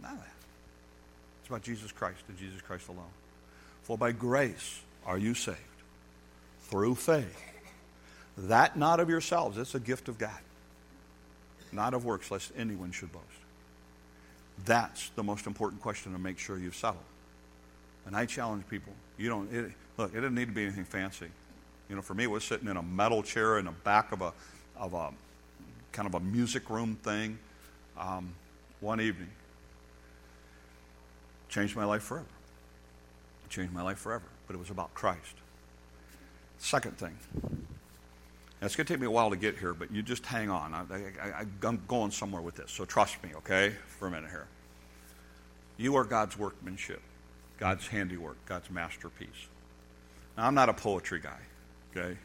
None 0.01 0.13
of 0.13 0.19
that. 0.19 0.29
It's 1.41 1.49
about 1.49 1.63
Jesus 1.63 1.93
Christ 1.93 2.21
and 2.29 2.39
Jesus 2.39 2.63
Christ 2.63 2.89
alone. 2.89 3.05
For 3.83 3.99
by 3.99 4.13
grace 4.13 4.81
are 5.05 5.19
you 5.19 5.35
saved 5.35 5.59
through 6.63 6.95
faith 6.95 7.52
that 8.37 8.77
not 8.77 9.01
of 9.01 9.09
yourselves, 9.09 9.59
it's 9.59 9.75
a 9.75 9.81
gift 9.81 10.09
of 10.09 10.19
God. 10.19 10.39
Not 11.73 11.95
of 11.95 12.05
works, 12.05 12.31
lest 12.31 12.53
anyone 12.57 12.93
should 12.93 13.13
boast. 13.13 13.25
That's 14.65 15.09
the 15.11 15.23
most 15.23 15.47
important 15.47 15.81
question 15.83 16.13
to 16.13 16.19
make 16.19 16.39
sure 16.39 16.59
you've 16.59 16.77
settled. 16.77 17.03
And 18.07 18.17
I 18.17 18.27
challenge 18.27 18.65
people. 18.69 18.93
You 19.17 19.29
don't 19.29 19.53
it, 19.53 19.73
look. 19.97 20.13
It 20.13 20.17
doesn't 20.17 20.35
need 20.35 20.49
to 20.49 20.53
be 20.53 20.65
anything 20.65 20.85
fancy. 20.85 21.29
You 21.89 21.97
know, 21.97 22.03
for 22.03 22.15
me, 22.15 22.25
it 22.25 22.31
was 22.31 22.45
sitting 22.45 22.69
in 22.69 22.77
a 22.77 22.83
metal 22.83 23.23
chair 23.23 23.59
in 23.59 23.67
the 23.67 23.73
back 23.85 24.13
of 24.13 24.23
a 24.23 24.33
of 24.77 24.95
a 24.95 25.11
kind 25.93 26.09
of 26.09 26.15
a 26.15 26.21
music 26.21 26.69
room 26.71 26.97
thing 27.03 27.39
um, 27.99 28.35
one 28.81 29.01
evening. 29.01 29.31
Changed 31.49 31.77
my 31.77 31.85
life 31.85 32.03
forever. 32.03 32.27
changed 33.51 33.73
my 33.73 33.83
life 33.83 33.99
forever. 33.99 34.25
But 34.47 34.57
it 34.57 34.59
was 34.59 34.71
about 34.71 34.93
Christ. 34.95 35.35
Second 36.59 36.97
thing, 36.97 37.17
now, 38.63 38.67
it's 38.67 38.77
going 38.77 38.87
to 38.87 38.93
take 38.93 39.01
me 39.01 39.09
a 39.09 39.11
while 39.11 39.31
to 39.31 39.37
get 39.37 39.59
here, 39.59 39.75
but 39.75 39.91
you 39.91 40.05
just 40.05 40.25
hang 40.25 40.49
on. 40.49 40.73
I, 40.73 41.45
am 41.67 41.83
going 41.89 42.13
somewhere 42.13 42.41
with 42.41 42.55
this, 42.55 42.71
so 42.71 42.85
trust 42.85 43.21
me, 43.21 43.31
okay, 43.39 43.75
for 43.99 44.07
a 44.07 44.11
minute 44.13 44.31
here. 44.31 44.47
You 45.79 45.97
are 45.97 46.05
God's 46.05 46.39
workmanship, 46.39 47.03
God's 47.59 47.89
handiwork, 47.89 48.37
God's 48.47 48.71
masterpiece. 48.71 49.49
Now, 50.37 50.47
I'm 50.47 50.55
not 50.55 50.69
a 50.69 50.75
poetry 50.75 51.19
guy, 51.19 51.41
okay, 51.91 52.17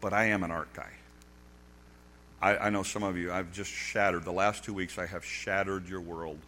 but 0.00 0.12
I 0.12 0.24
am 0.24 0.42
an 0.42 0.50
art 0.50 0.72
guy. 0.74 0.90
I, 2.42 2.56
I 2.56 2.70
know 2.70 2.82
some 2.82 3.04
of 3.04 3.16
you, 3.16 3.32
I've 3.32 3.52
just 3.52 3.70
shattered. 3.70 4.24
The 4.24 4.32
last 4.32 4.64
two 4.64 4.74
weeks, 4.74 4.98
I 4.98 5.06
have 5.06 5.24
shattered 5.24 5.88
your 5.88 6.00
world. 6.00 6.38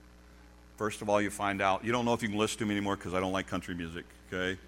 First 0.78 1.00
of 1.00 1.08
all, 1.08 1.22
you 1.22 1.30
find 1.30 1.62
out, 1.62 1.84
you 1.84 1.92
don't 1.92 2.04
know 2.04 2.14
if 2.14 2.22
you 2.22 2.28
can 2.28 2.38
listen 2.38 2.58
to 2.58 2.66
me 2.66 2.74
anymore 2.74 2.96
because 2.96 3.14
I 3.14 3.20
don't 3.20 3.32
like 3.32 3.46
country 3.46 3.76
music, 3.76 4.04
okay? 4.32 4.58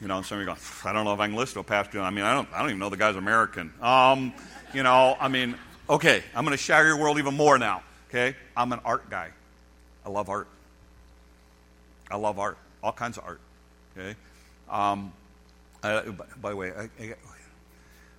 You 0.00 0.08
know, 0.08 0.22
some 0.22 0.38
of 0.38 0.42
you 0.42 0.46
go, 0.46 0.56
I 0.88 0.92
don't 0.92 1.04
know 1.04 1.12
if 1.12 1.20
I 1.20 1.26
can 1.26 1.36
listen 1.36 1.54
to 1.54 1.60
a 1.60 1.64
pastor. 1.64 2.00
I 2.00 2.10
mean, 2.10 2.24
I 2.24 2.32
don't, 2.32 2.48
I 2.54 2.60
don't 2.60 2.68
even 2.68 2.78
know 2.78 2.88
the 2.88 2.96
guy's 2.96 3.16
American. 3.16 3.72
Um, 3.82 4.32
you 4.72 4.82
know, 4.82 5.16
I 5.20 5.28
mean, 5.28 5.56
okay, 5.88 6.22
I'm 6.34 6.44
going 6.44 6.56
to 6.56 6.62
shatter 6.62 6.86
your 6.86 6.96
world 6.96 7.18
even 7.18 7.36
more 7.36 7.58
now. 7.58 7.82
Okay, 8.08 8.34
I'm 8.56 8.72
an 8.72 8.80
art 8.84 9.10
guy. 9.10 9.30
I 10.04 10.08
love 10.08 10.28
art. 10.30 10.48
I 12.10 12.16
love 12.16 12.38
art, 12.38 12.58
all 12.82 12.92
kinds 12.92 13.18
of 13.18 13.24
art. 13.24 13.40
Okay. 13.96 14.16
Um, 14.68 15.12
by, 15.82 16.02
by, 16.40 16.50
the 16.50 16.56
way, 16.56 16.72
I, 16.72 16.88
I, 17.02 17.14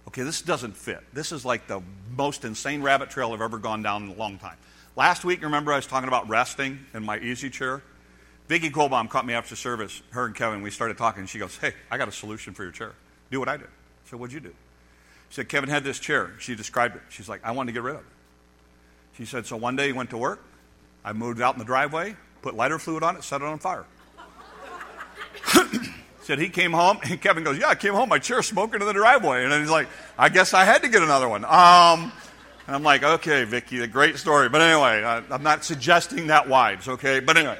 Okay, 0.08 0.24
this 0.24 0.42
doesn't 0.42 0.76
fit. 0.76 1.00
This 1.14 1.32
is 1.32 1.46
like 1.46 1.68
the 1.68 1.82
most 2.18 2.44
insane 2.44 2.82
rabbit 2.82 3.10
trail 3.10 3.32
I've 3.34 3.42
ever 3.42 3.58
gone 3.58 3.82
down 3.82 4.04
in 4.04 4.10
a 4.10 4.16
long 4.16 4.38
time. 4.40 4.58
Last 4.96 5.24
week, 5.24 5.42
remember 5.42 5.72
I 5.72 5.78
was 5.78 5.88
talking 5.88 6.08
about 6.08 6.28
resting 6.28 6.86
in 6.94 7.06
my 7.06 7.18
easy 7.20 7.50
chair? 7.50 7.82
Vicki 8.52 8.70
Colbaum 8.70 9.08
caught 9.08 9.26
me 9.26 9.34
after 9.34 9.56
service, 9.56 10.02
her 10.10 10.26
and 10.26 10.36
Kevin, 10.36 10.62
we 10.62 10.72
started 10.72 10.98
talking, 10.98 11.26
she 11.26 11.40
goes, 11.40 11.56
Hey, 11.56 11.72
I 11.90 11.98
got 11.98 12.10
a 12.10 12.12
solution 12.12 12.54
for 12.54 12.64
your 12.64 12.74
chair. 12.74 12.92
Do 13.32 13.40
what 13.40 13.48
I 13.48 13.56
did. 13.56 13.68
I 13.68 14.10
said, 14.10 14.20
What'd 14.20 14.34
you 14.34 14.42
do? 14.42 14.50
She 15.30 15.36
said, 15.36 15.48
Kevin 15.48 15.70
had 15.70 15.86
this 15.86 16.00
chair. 16.00 16.34
She 16.38 16.54
described 16.54 16.98
it. 16.98 17.02
She's 17.08 17.30
like, 17.30 17.40
I 17.46 17.52
wanted 17.52 17.68
to 17.68 17.74
get 17.76 17.84
rid 17.84 17.96
of 17.96 18.02
it. 18.02 18.08
She 19.14 19.24
said, 19.24 19.46
So 19.46 19.56
one 19.56 19.78
day 19.78 19.88
he 19.88 19.94
went 19.94 20.10
to 20.10 20.18
work. 20.18 20.44
I 21.06 21.14
moved 21.14 21.40
out 21.40 21.56
in 21.56 21.60
the 21.60 21.66
driveway, 21.66 22.18
put 22.42 22.54
lighter 22.54 22.78
fluid 22.78 23.04
on 23.04 23.16
it, 23.16 23.24
set 23.24 23.40
it 23.40 23.46
on 23.46 23.58
fire. 23.58 23.86
said 26.24 26.38
he 26.38 26.50
came 26.50 26.74
home, 26.74 27.00
and 27.10 27.22
Kevin 27.22 27.46
goes, 27.46 27.58
Yeah, 27.58 27.70
I 27.70 27.76
came 27.76 27.94
home, 27.94 28.10
my 28.10 28.20
chair's 28.20 28.48
smoking 28.48 28.82
in 28.82 28.86
the 28.86 28.92
driveway. 28.92 29.44
And 29.44 29.52
then 29.54 29.62
he's 29.62 29.72
like, 29.72 29.88
I 30.18 30.28
guess 30.28 30.54
I 30.54 30.66
had 30.66 30.82
to 30.82 30.90
get 30.90 31.02
another 31.02 31.30
one. 31.30 31.46
Um, 31.46 32.12
and 32.68 32.76
I'm 32.76 32.84
like, 32.84 33.02
Okay, 33.02 33.46
Vicki, 33.46 33.80
a 33.80 33.88
great 33.88 34.18
story. 34.18 34.50
But 34.50 34.60
anyway, 34.60 35.06
I, 35.06 35.24
I'm 35.34 35.42
not 35.42 35.64
suggesting 35.64 36.28
that 36.28 36.50
wives, 36.50 36.90
okay? 36.90 37.22
But 37.22 37.38
anyway. 37.38 37.58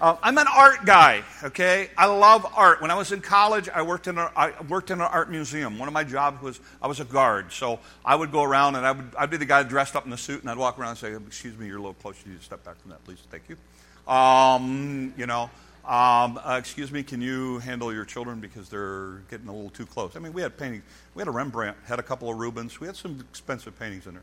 Uh, 0.00 0.16
I'm 0.22 0.36
an 0.38 0.46
art 0.52 0.84
guy, 0.84 1.22
okay? 1.44 1.88
I 1.96 2.06
love 2.06 2.46
art. 2.56 2.82
When 2.82 2.90
I 2.90 2.94
was 2.94 3.12
in 3.12 3.20
college, 3.20 3.68
I 3.68 3.82
worked 3.82 4.08
in, 4.08 4.18
a, 4.18 4.30
I 4.34 4.52
worked 4.68 4.90
in 4.90 5.00
an 5.00 5.06
art 5.06 5.30
museum. 5.30 5.78
One 5.78 5.88
of 5.88 5.94
my 5.94 6.02
jobs 6.02 6.42
was 6.42 6.60
I 6.82 6.88
was 6.88 6.98
a 6.98 7.04
guard. 7.04 7.52
So 7.52 7.78
I 8.04 8.16
would 8.16 8.32
go 8.32 8.42
around 8.42 8.74
and 8.74 8.84
I 8.84 8.92
would, 8.92 9.14
I'd 9.16 9.30
be 9.30 9.36
the 9.36 9.44
guy 9.46 9.62
dressed 9.62 9.94
up 9.94 10.04
in 10.04 10.10
the 10.10 10.18
suit 10.18 10.40
and 10.40 10.50
I'd 10.50 10.58
walk 10.58 10.78
around 10.78 10.90
and 10.90 10.98
say, 10.98 11.14
Excuse 11.14 11.56
me, 11.56 11.66
you're 11.66 11.76
a 11.76 11.80
little 11.80 11.94
close. 11.94 12.16
You 12.24 12.32
need 12.32 12.38
to 12.38 12.44
step 12.44 12.64
back 12.64 12.80
from 12.80 12.90
that, 12.90 13.04
please. 13.04 13.18
Thank 13.30 13.44
you. 13.48 14.12
Um, 14.12 15.14
you 15.16 15.26
know, 15.26 15.44
um, 15.84 16.40
uh, 16.42 16.56
excuse 16.58 16.90
me, 16.90 17.02
can 17.02 17.22
you 17.22 17.60
handle 17.60 17.92
your 17.92 18.04
children 18.04 18.40
because 18.40 18.68
they're 18.68 19.22
getting 19.30 19.48
a 19.48 19.54
little 19.54 19.70
too 19.70 19.86
close? 19.86 20.16
I 20.16 20.18
mean, 20.18 20.32
we 20.32 20.42
had 20.42 20.58
paintings. 20.58 20.82
We 21.14 21.20
had 21.20 21.28
a 21.28 21.30
Rembrandt, 21.30 21.76
had 21.86 21.98
a 21.98 22.02
couple 22.02 22.28
of 22.28 22.36
Rubens. 22.36 22.80
We 22.80 22.88
had 22.88 22.96
some 22.96 23.20
expensive 23.30 23.78
paintings 23.78 24.06
in 24.06 24.14
there. 24.14 24.22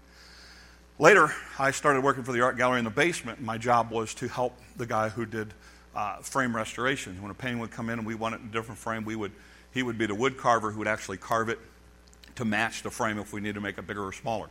Later, 1.02 1.34
I 1.58 1.72
started 1.72 2.04
working 2.04 2.22
for 2.22 2.32
the 2.32 2.42
art 2.42 2.58
gallery 2.58 2.78
in 2.78 2.86
the 2.86 2.92
basement, 2.92 3.40
and 3.40 3.48
my 3.48 3.58
job 3.58 3.90
was 3.90 4.14
to 4.14 4.28
help 4.28 4.56
the 4.78 4.86
guy 4.86 5.10
who 5.10 5.26
did 5.26 5.52
uh, 5.96 6.18
frame 6.18 6.56
restorations. 6.56 7.20
When 7.20 7.32
a 7.32 7.34
painting 7.34 7.58
would 7.58 7.72
come 7.72 7.90
in 7.90 7.98
and 7.98 8.08
we 8.08 8.14
wanted 8.14 8.42
a 8.42 8.52
different 8.54 8.78
frame, 8.78 9.04
we 9.04 9.16
would, 9.16 9.32
he 9.74 9.82
would 9.82 9.98
be 9.98 10.06
the 10.06 10.14
wood 10.14 10.38
carver 10.38 10.70
who 10.70 10.78
would 10.78 10.88
actually 10.88 11.18
carve 11.18 11.50
it 11.50 11.58
to 12.36 12.46
match 12.46 12.84
the 12.84 12.92
frame 12.92 13.18
if 13.18 13.34
we 13.34 13.42
needed 13.42 13.56
to 13.56 13.62
make 13.62 13.80
it 13.80 13.88
bigger 13.88 14.06
or 14.06 14.12
smaller. 14.12 14.48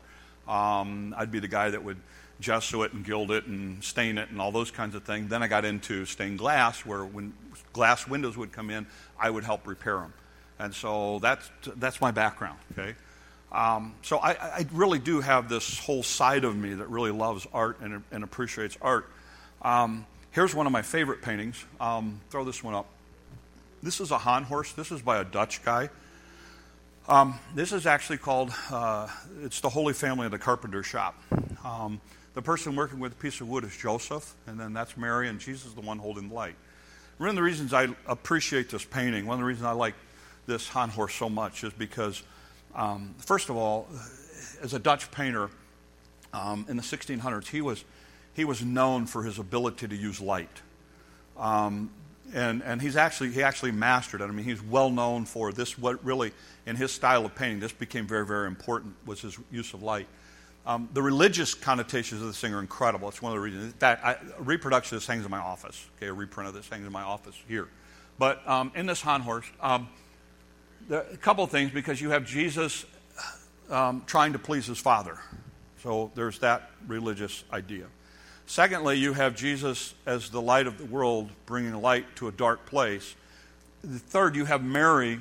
Um, 0.49 1.15
I'd 1.17 1.31
be 1.31 1.39
the 1.39 1.47
guy 1.47 1.71
that 1.71 1.85
would 1.85 1.99
gesso 2.41 2.83
it 2.83 2.95
and 2.95 3.05
gild 3.05 3.31
it 3.31 3.47
and 3.47 3.85
stain 3.85 4.19
it 4.19 4.31
and 4.31 4.41
all 4.41 4.51
those 4.51 4.73
kinds 4.73 4.97
of 4.97 5.05
things. 5.05 5.31
Then 5.31 5.45
I 5.45 5.47
got 5.47 5.65
into 5.65 6.05
stained 6.05 6.41
glass, 6.41 6.85
where 6.85 7.05
when 7.05 7.33
glass 7.73 8.09
windows 8.09 8.37
would 8.37 8.51
come 8.51 8.71
in, 8.71 8.89
I 9.21 9.31
would 9.31 9.45
help 9.45 9.69
repair 9.69 9.99
them. 9.99 10.13
And 10.59 10.75
so 10.75 11.21
that's, 11.21 11.49
that's 11.77 12.01
my 12.01 12.11
background, 12.11 12.59
okay? 12.73 12.97
Um, 13.53 13.95
so 14.03 14.19
I, 14.19 14.31
I, 14.31 14.67
really 14.73 15.01
do 15.01 15.21
have 15.21 15.49
this 15.49 15.81
whole 15.81 16.05
side 16.05 16.45
of 16.45 16.57
me 16.57 16.75
that 16.75 16.89
really 16.89 17.11
loves 17.11 17.49
art 17.53 17.81
and, 17.81 18.05
and 18.13 18.23
appreciates 18.23 18.79
art. 18.81 19.11
Um, 19.63 20.07
here's 20.31 20.55
one 20.55 20.67
of 20.67 20.73
my 20.73 20.83
favorite 20.83 21.21
paintings. 21.21 21.65
Um, 21.81 22.21
throw 22.31 22.45
this 22.45 22.63
one 22.63 22.75
up. 22.75 22.87
This 23.83 24.01
is 24.01 24.13
a 24.13 24.19
Honthorst. 24.19 24.77
This 24.77 24.93
is 24.93 25.03
by 25.03 25.19
a 25.19 25.25
Dutch 25.25 25.65
guy. 25.65 25.91
Um, 27.09 27.41
this 27.57 27.73
is 27.73 27.87
actually 27.87 28.19
called, 28.19 28.53
uh, 28.71 29.09
it's 29.43 29.61
the 29.61 29.69
Holy 29.69 29.95
Family 29.95 30.27
of 30.27 30.31
the 30.31 30.39
Carpenter 30.39 30.85
Shop. 30.85 31.21
Um, 31.65 32.01
the 32.35 32.43
person 32.43 32.77
working 32.77 33.01
with 33.01 33.13
a 33.13 33.17
piece 33.17 33.41
of 33.41 33.49
wood 33.49 33.65
is 33.65 33.77
Joseph, 33.77 34.33
and 34.47 34.61
then 34.61 34.73
that's 34.73 34.97
Mary, 34.97 35.29
and 35.29 35.41
Jesus 35.41 35.73
the 35.73 35.81
one 35.81 35.99
holding 35.99 36.29
the 36.29 36.35
light. 36.35 36.55
One 37.19 37.31
of 37.31 37.35
the 37.35 37.43
reasons 37.43 37.73
I 37.73 37.89
appreciate 38.07 38.71
this 38.71 38.85
painting, 38.85 39.27
one 39.27 39.35
of 39.35 39.41
the 39.41 39.47
reasons 39.47 39.67
I 39.67 39.73
like 39.73 39.95
this 40.47 40.69
Honthorst 40.69 41.19
so 41.19 41.29
much 41.29 41.65
is 41.65 41.73
because 41.73 42.23
um, 42.75 43.15
first 43.19 43.49
of 43.49 43.57
all, 43.57 43.89
as 44.63 44.75
a 44.75 44.79
Dutch 44.79 45.11
painter 45.11 45.51
um, 46.33 46.67
in 46.69 46.77
the 46.77 46.83
1600s, 46.83 47.49
he 47.49 47.61
was, 47.61 47.85
he 48.35 48.45
was 48.45 48.63
known 48.63 49.07
for 49.07 49.23
his 49.23 49.39
ability 49.39 49.89
to 49.89 49.97
use 49.97 50.21
light. 50.21 50.63
Um, 51.37 51.91
and, 52.33 52.63
and 52.63 52.81
he's 52.81 52.97
actually, 52.97 53.33
he 53.33 53.43
actually 53.43 53.73
mastered 53.73 54.21
it. 54.21 54.25
I 54.25 54.29
mean, 54.29 54.45
he's 54.45 54.63
well 54.63 54.91
known 54.91 55.25
for 55.25 55.53
this, 55.53 55.77
what 55.77 56.05
really, 56.05 56.33
in 56.67 56.77
his 56.77 56.93
style 56.93 57.25
of 57.27 57.35
painting, 57.35 57.61
this 57.61 57.73
became 57.73 58.07
very, 58.07 58.27
very 58.27 58.47
important, 58.47 58.95
was 59.05 59.21
his 59.21 59.37
use 59.51 59.75
of 59.75 59.83
light. 59.83 60.07
Um, 60.67 60.89
the 60.93 61.03
religious 61.03 61.55
connotations 61.55 62.21
of 62.21 62.29
this 62.29 62.39
thing 62.39 62.55
are 62.55 62.61
incredible. 62.61 63.09
It's 63.09 63.23
one 63.23 63.33
of 63.33 63.37
the 63.37 63.41
reasons. 63.41 63.75
That 63.79 64.01
I, 64.05 64.13
a 64.13 64.43
reproduction 64.43 64.95
of 64.95 65.03
this 65.03 65.09
hangs 65.09 65.25
in 65.25 65.31
my 65.31 65.39
office. 65.39 65.89
Okay, 65.97 66.09
a 66.09 66.13
reprint 66.13 66.49
of 66.49 66.55
this 66.55 66.69
hangs 66.69 66.87
in 66.87 66.93
my 66.93 67.03
office 67.03 67.35
here. 67.49 67.69
But 68.19 68.47
um, 68.47 68.71
in 68.75 68.87
this 68.87 69.01
Han 69.01 69.23
um, 70.91 71.05
a 71.13 71.17
couple 71.17 71.45
of 71.45 71.51
things 71.51 71.71
because 71.71 72.01
you 72.01 72.11
have 72.11 72.25
Jesus 72.25 72.85
um, 73.71 74.03
trying 74.07 74.33
to 74.33 74.39
please 74.39 74.67
his 74.67 74.79
Father. 74.79 75.19
So 75.83 76.11
there's 76.15 76.41
that 76.41 76.71
religious 76.87 77.45
idea. 77.53 77.87
Secondly, 78.47 78.99
you 78.99 79.13
have 79.13 79.37
Jesus 79.37 79.95
as 80.07 80.31
the 80.31 80.43
light 80.43 80.67
of 80.67 80.79
the 80.79 80.85
world 80.85 81.31
bringing 81.47 81.81
light 81.81 82.05
to 82.17 82.29
a 82.29 82.33
dark 82.33 82.67
place. 82.67 83.15
The 83.83 83.99
third, 83.99 84.35
you 84.35 84.45
have 84.45 84.65
Mary 84.65 85.21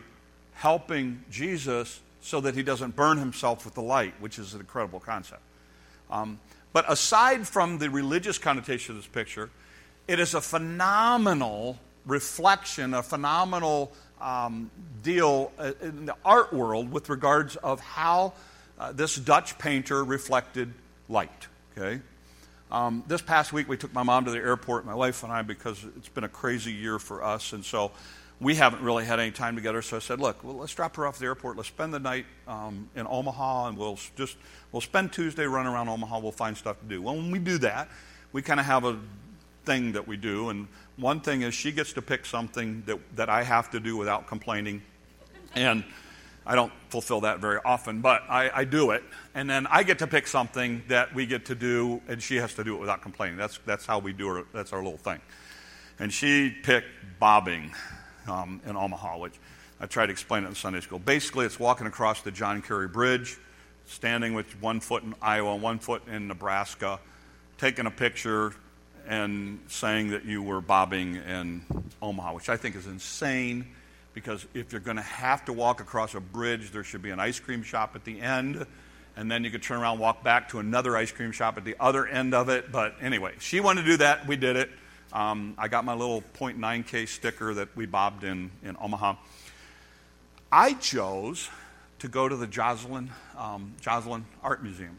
helping 0.56 1.24
Jesus 1.30 2.02
so 2.22 2.42
that 2.42 2.56
he 2.56 2.64
doesn't 2.64 2.96
burn 2.96 3.18
himself 3.18 3.64
with 3.66 3.76
the 3.76 3.82
light, 3.82 4.14
which 4.20 4.40
is 4.40 4.54
an 4.54 4.60
incredible 4.60 5.00
concept. 5.00 5.42
Um, 6.10 6.40
but 6.74 6.92
aside 6.92 7.48
from 7.48 7.78
the 7.78 7.90
religious 7.90 8.38
connotation 8.38 8.96
of 8.96 9.02
this 9.02 9.08
picture, 9.08 9.50
it 10.08 10.20
is 10.20 10.34
a 10.34 10.42
phenomenal 10.42 11.78
reflection, 12.06 12.94
a 12.94 13.04
phenomenal 13.04 13.92
um, 14.22 14.72
deal 15.04 15.52
uh, 15.58 15.72
in 15.82 16.06
the 16.06 16.16
art 16.26 16.54
world 16.54 16.92
with 16.92 17.10
regards 17.10 17.56
of 17.58 17.80
how 17.80 18.34
uh, 18.80 18.92
this 18.92 19.16
Dutch 19.16 19.58
painter 19.58 20.04
reflected 20.04 20.74
light. 21.08 21.48
Okay, 21.78 22.02
um, 22.72 23.04
this 23.08 23.22
past 23.22 23.54
week 23.54 23.68
we 23.70 23.78
took 23.78 23.94
my 23.94 24.04
mom 24.04 24.26
to 24.26 24.32
the 24.32 24.38
airport, 24.38 24.86
my 24.86 24.96
wife 24.96 25.24
and 25.24 25.32
I, 25.32 25.42
because 25.42 25.84
it's 25.98 26.10
been 26.10 26.24
a 26.24 26.30
crazy 26.30 26.74
year 26.74 27.00
for 27.00 27.24
us, 27.24 27.54
and 27.54 27.64
so 27.64 27.92
we 28.42 28.56
haven't 28.56 28.82
really 28.82 29.06
had 29.06 29.20
any 29.20 29.32
time 29.32 29.56
together. 29.56 29.82
So 29.82 29.98
I 29.98 30.00
said, 30.00 30.20
"Look, 30.20 30.44
well, 30.44 30.56
let's 30.56 30.74
drop 30.74 30.96
her 30.96 31.06
off 31.06 31.16
at 31.16 31.20
the 31.20 31.26
airport. 31.26 31.58
Let's 31.58 31.70
spend 31.70 31.94
the 31.94 32.00
night 32.00 32.26
um, 32.48 32.90
in 32.96 33.06
Omaha, 33.08 33.70
and 33.70 33.78
we'll 33.78 34.00
just 34.16 34.38
we'll 34.72 34.82
spend 34.82 35.14
Tuesday 35.14 35.46
running 35.46 35.72
around 35.72 35.90
Omaha. 35.90 36.20
We'll 36.20 36.32
find 36.32 36.56
stuff 36.56 36.80
to 36.80 36.86
do." 36.86 37.02
Well, 37.02 37.16
when 37.16 37.32
we 37.32 37.40
do 37.40 37.58
that, 37.60 37.90
we 38.32 38.42
kind 38.42 38.60
of 38.60 38.66
have 38.66 38.86
a 38.86 39.00
thing 39.70 39.92
that 39.92 40.08
we 40.08 40.18
do, 40.18 40.50
and 40.50 40.68
one 40.98 41.22
thing 41.22 41.44
is 41.44 41.54
she 41.54 41.72
gets 41.72 41.94
to 41.94 42.02
pick 42.02 42.26
something 42.26 42.82
that, 42.88 42.98
that 43.16 43.30
I 43.30 43.44
have 43.44 43.70
to 43.70 43.80
do 43.80 43.96
without 43.96 44.26
complaining. 44.26 44.82
And 45.54 45.84
I 46.44 46.56
don't 46.56 46.74
fulfill 46.90 47.22
that 47.22 47.38
very 47.38 47.60
often, 47.64 48.02
but 48.02 48.24
I, 48.28 48.50
I, 48.52 48.64
do 48.64 48.90
it. 48.90 49.04
And 49.36 49.48
then 49.48 49.68
I 49.68 49.84
get 49.84 50.00
to 50.00 50.08
pick 50.08 50.26
something 50.26 50.82
that 50.88 51.14
we 51.14 51.28
get 51.28 51.46
to 51.46 51.56
do, 51.56 52.02
and 52.08 52.20
she 52.20 52.38
has 52.38 52.56
to 52.56 52.64
do 52.64 52.76
it 52.78 52.80
without 52.80 53.04
complaining. 53.04 53.38
That's, 53.38 53.60
that's 53.64 53.86
how 53.86 54.00
we 54.00 54.12
do 54.12 54.38
it. 54.38 54.48
That's 54.52 54.74
our 54.74 54.82
little 54.82 54.98
thing. 54.98 55.22
And 56.00 56.12
she 56.12 56.50
picked 56.50 56.88
bobbing 57.20 57.72
um, 58.28 58.62
in 58.66 58.76
Omaha, 58.76 59.20
which 59.20 59.36
I 59.80 59.86
tried 59.86 60.08
to 60.08 60.12
explain 60.12 60.46
it 60.46 60.48
in 60.48 60.56
Sunday 60.56 60.80
school. 60.80 60.98
Basically, 60.98 61.46
it's 61.46 61.60
walking 61.60 61.86
across 61.86 62.24
the 62.24 62.32
John 62.32 62.64
Kerry 62.64 62.88
Bridge, 62.88 63.38
standing 63.86 64.34
with 64.34 64.60
one 64.64 64.80
foot 64.80 65.04
in 65.04 65.14
Iowa, 65.22 65.56
one 65.56 65.78
foot 65.78 66.02
in 66.08 66.28
Nebraska, 66.28 67.00
taking 67.60 67.86
a 67.86 67.92
picture, 67.92 68.54
and 69.10 69.60
saying 69.68 70.12
that 70.12 70.24
you 70.24 70.44
were 70.44 70.62
bobbing 70.62 71.16
in 71.16 71.64
Omaha, 72.00 72.34
which 72.36 72.48
I 72.48 72.56
think 72.56 72.76
is 72.76 72.86
insane 72.86 73.66
because 74.14 74.46
if 74.54 74.72
you're 74.72 74.82
going 74.82 74.98
to 74.98 75.04
have 75.04 75.44
to 75.46 75.54
walk 75.54 75.82
across 75.82 76.14
a 76.14 76.20
bridge, 76.20 76.72
there 76.72 76.84
should 76.84 77.02
be 77.02 77.10
an 77.10 77.20
ice 77.20 77.40
cream 77.40 77.64
shop 77.64 77.96
at 77.96 78.04
the 78.04 78.22
end, 78.22 78.66
and 79.18 79.32
then 79.32 79.44
you 79.44 79.50
could 79.50 79.64
turn 79.64 79.80
around 79.80 79.94
and 79.94 80.02
walk 80.02 80.24
back 80.24 80.50
to 80.50 80.60
another 80.60 80.96
ice 80.96 81.12
cream 81.12 81.32
shop 81.32 81.58
at 81.58 81.66
the 81.66 81.76
other 81.80 82.06
end 82.06 82.36
of 82.36 82.50
it. 82.50 82.72
But 82.72 82.96
anyway, 83.02 83.34
she 83.40 83.60
wanted 83.60 83.82
to 83.82 83.88
do 83.88 83.98
that. 83.98 84.28
We 84.28 84.36
did 84.36 84.56
it. 84.56 84.70
Um, 85.12 85.56
I 85.58 85.68
got 85.68 85.86
my 85.86 85.94
little 85.96 86.22
0.9K 86.38 87.08
sticker 87.08 87.56
that 87.56 87.76
we 87.76 87.88
bobbed 87.88 88.24
in, 88.24 88.52
in 88.64 88.78
Omaha. 88.80 89.16
I 90.52 90.74
chose 90.74 91.50
to 92.00 92.08
go 92.08 92.30
to 92.30 92.36
the 92.36 92.48
Joslyn, 92.48 93.10
um, 93.38 93.74
Joslyn 93.82 94.26
Art 94.44 94.62
Museum. 94.62 94.98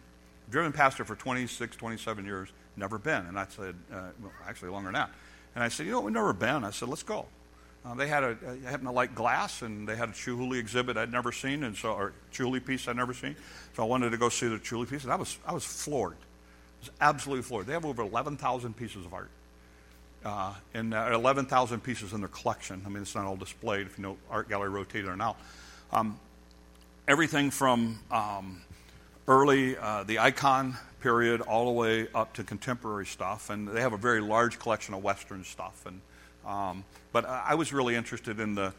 Driven 0.50 0.72
past 0.72 0.98
it 0.98 1.04
for 1.04 1.14
26, 1.14 1.76
27 1.76 2.24
years 2.24 2.48
never 2.76 2.98
been. 2.98 3.26
And 3.26 3.38
I 3.38 3.46
said, 3.46 3.74
uh, 3.92 4.10
well, 4.22 4.32
actually 4.46 4.70
longer 4.70 4.88
than 4.88 4.94
that. 4.94 5.10
And 5.54 5.64
I 5.64 5.68
said, 5.68 5.86
you 5.86 5.92
know, 5.92 6.00
we've 6.00 6.14
never 6.14 6.32
been. 6.32 6.64
I 6.64 6.70
said, 6.70 6.88
let's 6.88 7.02
go. 7.02 7.26
Uh, 7.84 7.94
they 7.94 8.06
had 8.06 8.22
a, 8.22 8.36
I 8.66 8.70
happen 8.70 8.86
to 8.86 8.92
like 8.92 9.14
glass, 9.14 9.62
and 9.62 9.88
they 9.88 9.96
had 9.96 10.10
a 10.10 10.12
Chihuly 10.12 10.58
exhibit 10.58 10.98
I'd 10.98 11.10
never 11.10 11.32
seen, 11.32 11.64
and 11.64 11.74
so 11.74 11.92
or 11.92 12.12
Chihuly 12.32 12.64
piece 12.64 12.86
I'd 12.86 12.96
never 12.96 13.14
seen. 13.14 13.36
So 13.74 13.82
I 13.82 13.86
wanted 13.86 14.10
to 14.10 14.18
go 14.18 14.28
see 14.28 14.48
the 14.48 14.58
Chihuly 14.58 14.88
piece, 14.88 15.04
and 15.04 15.12
I 15.12 15.16
was 15.16 15.38
I 15.46 15.54
was 15.54 15.64
floored. 15.64 16.16
I 16.16 16.80
was 16.80 16.90
absolutely 17.00 17.42
floored. 17.42 17.66
They 17.66 17.72
have 17.72 17.86
over 17.86 18.02
11,000 18.02 18.76
pieces 18.76 19.06
of 19.06 19.14
art, 19.14 19.30
uh, 20.26 20.54
and 20.74 20.92
uh, 20.92 21.10
11,000 21.14 21.80
pieces 21.82 22.12
in 22.12 22.20
their 22.20 22.28
collection. 22.28 22.82
I 22.84 22.90
mean, 22.90 23.02
it's 23.02 23.14
not 23.14 23.24
all 23.24 23.36
displayed. 23.36 23.86
If 23.86 23.96
you 23.96 24.02
know 24.02 24.18
art 24.30 24.50
gallery 24.50 24.68
rotated 24.68 25.08
or 25.08 25.16
not. 25.16 25.40
um, 25.90 26.20
everything 27.08 27.50
from 27.50 27.98
um, 28.10 28.60
early 29.30 29.76
uh, 29.78 30.02
the 30.02 30.18
icon 30.18 30.76
period 31.00 31.40
all 31.40 31.66
the 31.66 31.70
way 31.70 32.08
up 32.14 32.34
to 32.34 32.42
contemporary 32.42 33.06
stuff, 33.06 33.48
and 33.48 33.68
they 33.68 33.80
have 33.80 33.92
a 33.92 33.96
very 33.96 34.20
large 34.20 34.58
collection 34.58 34.92
of 34.92 35.02
Western 35.04 35.44
stuff. 35.44 35.86
And 35.86 36.00
um, 36.44 36.84
but 37.12 37.24
I 37.24 37.54
was 37.54 37.72
really 37.72 37.94
interested 37.94 38.40
in 38.40 38.54
the 38.56 38.74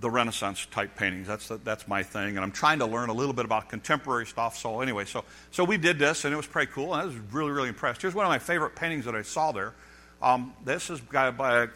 the 0.00 0.08
Renaissance 0.08 0.66
type 0.70 0.96
paintings. 0.96 1.26
That's 1.26 1.48
the, 1.48 1.58
that's 1.58 1.86
my 1.86 2.02
thing, 2.02 2.36
and 2.36 2.40
I'm 2.40 2.52
trying 2.52 2.78
to 2.78 2.86
learn 2.86 3.10
a 3.10 3.12
little 3.12 3.34
bit 3.34 3.44
about 3.44 3.68
contemporary 3.68 4.24
stuff. 4.24 4.56
So 4.56 4.80
anyway, 4.80 5.04
so 5.04 5.24
so 5.50 5.62
we 5.62 5.76
did 5.76 5.98
this, 5.98 6.24
and 6.24 6.32
it 6.32 6.38
was 6.38 6.46
pretty 6.46 6.72
cool. 6.72 6.94
And 6.94 7.02
I 7.02 7.04
was 7.04 7.14
really 7.30 7.52
really 7.52 7.68
impressed. 7.68 8.00
Here's 8.00 8.14
one 8.14 8.24
of 8.24 8.30
my 8.30 8.38
favorite 8.38 8.74
paintings 8.74 9.04
that 9.04 9.14
I 9.14 9.22
saw 9.22 9.52
there. 9.52 9.74
Um, 10.22 10.54
this 10.64 10.88
is 10.88 11.00
by, 11.00 11.30
by 11.32 11.68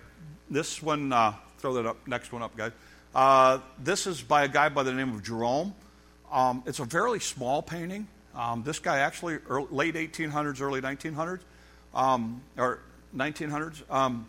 this 0.49 0.83
one. 0.83 1.13
Uh, 1.13 1.35
throw 1.59 1.75
that 1.75 1.85
up. 1.85 1.99
Next 2.07 2.33
one 2.33 2.43
up, 2.43 2.57
guys. 2.57 2.73
Uh, 3.15 3.59
this 3.79 4.07
is 4.07 4.23
by 4.23 4.45
a 4.45 4.49
guy 4.49 4.71
by 4.71 4.85
the 4.85 4.93
name 4.93 5.15
of 5.15 5.23
Gérôme. 5.23 5.75
Um, 6.31 6.63
it's 6.67 6.79
a 6.79 6.87
fairly 6.87 7.21
small 7.21 7.63
painting. 7.63 8.09
Um, 8.35 8.63
this 8.63 8.79
guy 8.79 8.99
actually 8.99 9.39
early, 9.49 9.69
late 9.71 9.95
1800s, 9.95 10.61
early 10.61 10.81
1900s, 10.81 11.41
um, 11.95 12.43
or 12.59 12.81
1900s. 13.17 13.83
Um, 13.91 14.27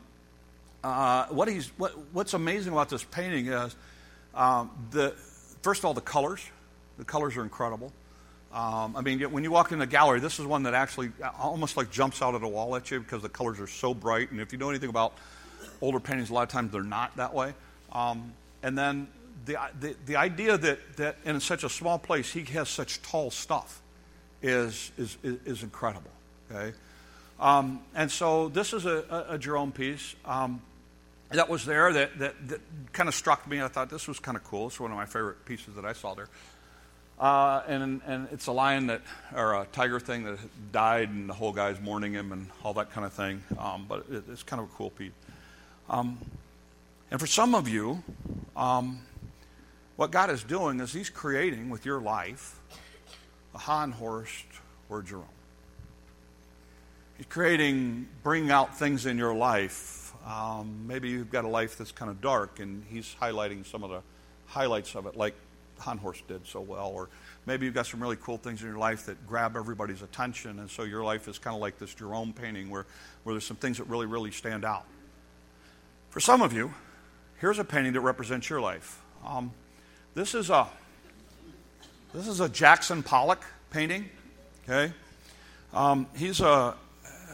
uh, 0.83 1.25
what 1.27 1.47
he's, 1.47 1.67
what, 1.77 1.93
what's 2.13 2.33
amazing 2.33 2.71
about 2.71 2.89
this 2.89 3.03
painting 3.03 3.47
is 3.47 3.75
um, 4.33 4.71
the, 4.91 5.11
first 5.61 5.79
of 5.81 5.85
all, 5.85 5.93
the 5.93 6.01
colors. 6.01 6.45
The 6.97 7.03
colors 7.03 7.35
are 7.35 7.43
incredible. 7.43 7.91
Um, 8.53 8.95
I 8.95 9.01
mean, 9.01 9.19
when 9.31 9.43
you 9.43 9.51
walk 9.51 9.71
in 9.71 9.79
the 9.79 9.85
gallery, 9.85 10.19
this 10.19 10.39
is 10.39 10.45
one 10.45 10.63
that 10.63 10.73
actually 10.73 11.11
almost 11.37 11.75
like 11.75 11.91
jumps 11.91 12.21
out 12.21 12.33
of 12.33 12.41
the 12.41 12.47
wall 12.47 12.75
at 12.75 12.89
you 12.89 12.99
because 12.99 13.21
the 13.21 13.29
colors 13.29 13.59
are 13.59 13.67
so 13.67 13.93
bright. 13.93 14.31
And 14.31 14.39
if 14.39 14.53
you 14.53 14.57
know 14.57 14.69
anything 14.69 14.89
about 14.89 15.13
older 15.81 15.99
paintings, 15.99 16.29
a 16.29 16.33
lot 16.33 16.43
of 16.43 16.49
times 16.49 16.71
they're 16.71 16.81
not 16.81 17.15
that 17.17 17.33
way. 17.33 17.53
And 18.63 18.77
then 18.77 19.07
the, 19.47 19.95
the, 20.05 20.15
idea 20.15 20.57
that, 20.57 20.97
that 20.97 21.17
in 21.25 21.39
such 21.39 21.63
a 21.63 21.69
small 21.69 21.97
place 21.97 22.31
he 22.31 22.43
has 22.43 22.69
such 22.69 23.01
tall 23.01 23.31
stuff 23.31 23.81
is, 24.41 24.91
is, 24.97 25.17
is, 25.23 25.63
incredible. 25.63 26.11
Okay? 26.51 26.75
Um, 27.39 27.81
and 27.95 28.11
so 28.11 28.49
this 28.49 28.73
is 28.73 28.85
a, 28.85 29.03
a, 29.09 29.35
a 29.35 29.39
Gérôme 29.39 29.73
piece 29.73 30.15
um, 30.25 30.61
that 31.29 31.49
was 31.49 31.65
there 31.65 31.91
that, 31.93 32.19
that, 32.19 32.47
that 32.47 32.61
kind 32.93 33.09
of 33.09 33.15
struck 33.15 33.47
me. 33.47 33.61
I 33.61 33.67
thought 33.67 33.89
this 33.89 34.07
was 34.07 34.19
kind 34.19 34.37
of 34.37 34.43
cool. 34.43 34.67
It's 34.67 34.79
one 34.79 34.91
of 34.91 34.97
my 34.97 35.05
favorite 35.05 35.45
pieces 35.45 35.75
that 35.75 35.85
I 35.85 35.93
saw 35.93 36.13
there. 36.13 36.29
Uh, 37.19 37.63
and, 37.67 38.01
and 38.05 38.27
it's 38.31 38.45
a 38.45 38.51
lion 38.51 38.87
that, 38.87 39.01
or 39.35 39.55
a 39.55 39.65
tiger 39.71 39.99
thing 39.99 40.23
that 40.23 40.37
died, 40.71 41.09
and 41.09 41.27
the 41.27 41.33
whole 41.33 41.51
guy's 41.51 41.81
mourning 41.81 42.13
him 42.13 42.31
and 42.31 42.47
all 42.63 42.73
that 42.75 42.91
kind 42.91 43.05
of 43.05 43.13
thing. 43.13 43.43
Um, 43.57 43.85
but 43.89 44.05
it, 44.11 44.23
it's 44.31 44.43
kind 44.43 44.61
of 44.61 44.69
a 44.69 44.71
cool 44.75 44.91
piece. 44.91 45.11
Um, 45.89 46.19
and 47.09 47.19
for 47.19 47.27
some 47.27 47.55
of 47.55 47.67
you, 47.67 48.03
um, 48.55 48.99
what 49.97 50.11
God 50.11 50.29
is 50.29 50.43
doing 50.43 50.79
is 50.79 50.93
He's 50.93 51.09
creating 51.09 51.69
with 51.69 51.85
your 51.85 51.99
life 51.99 52.61
a 53.53 53.57
Horst 53.57 54.45
or 54.89 55.01
Gérôme. 55.01 55.23
He's 57.17 57.25
creating, 57.25 58.07
bringing 58.21 58.51
out 58.51 58.77
things 58.77 59.07
in 59.07 59.17
your 59.17 59.33
life. 59.33 60.13
Um, 60.25 60.85
maybe 60.85 61.09
you've 61.09 61.31
got 61.31 61.45
a 61.45 61.47
life 61.47 61.77
that's 61.77 61.91
kind 61.91 62.11
of 62.11 62.21
dark, 62.21 62.59
and 62.59 62.83
He's 62.89 63.15
highlighting 63.19 63.65
some 63.65 63.83
of 63.83 63.89
the 63.89 64.01
highlights 64.45 64.95
of 64.95 65.07
it, 65.07 65.17
like 65.17 65.33
Horst 65.79 66.27
did 66.27 66.45
so 66.45 66.61
well. 66.61 66.91
Or 66.93 67.09
maybe 67.47 67.65
you've 67.65 67.75
got 67.75 67.87
some 67.87 67.99
really 67.99 68.17
cool 68.17 68.37
things 68.37 68.61
in 68.61 68.67
your 68.67 68.77
life 68.77 69.07
that 69.07 69.25
grab 69.25 69.55
everybody's 69.57 70.03
attention, 70.03 70.59
and 70.59 70.69
so 70.69 70.83
your 70.83 71.03
life 71.03 71.27
is 71.27 71.39
kind 71.39 71.55
of 71.55 71.61
like 71.61 71.79
this 71.79 71.95
Gérôme 71.95 72.35
painting 72.35 72.69
where, 72.69 72.85
where 73.23 73.33
there's 73.33 73.45
some 73.45 73.57
things 73.57 73.79
that 73.79 73.85
really, 73.85 74.05
really 74.05 74.31
stand 74.31 74.63
out. 74.63 74.85
For 76.11 76.19
some 76.19 76.43
of 76.43 76.53
you, 76.53 76.71
here's 77.39 77.57
a 77.57 77.63
painting 77.63 77.93
that 77.93 78.01
represents 78.01 78.47
your 78.47 78.61
life. 78.61 79.01
Um, 79.25 79.51
this 80.17 80.33
is 80.33 80.49
a 80.49 80.67
this 82.11 82.27
is 82.27 82.39
a 82.39 82.49
Jackson 82.49 83.03
Pollock 83.03 83.45
painting. 83.69 84.09
Okay, 84.63 84.91
um, 85.75 86.07
he's 86.17 86.41
a 86.41 86.73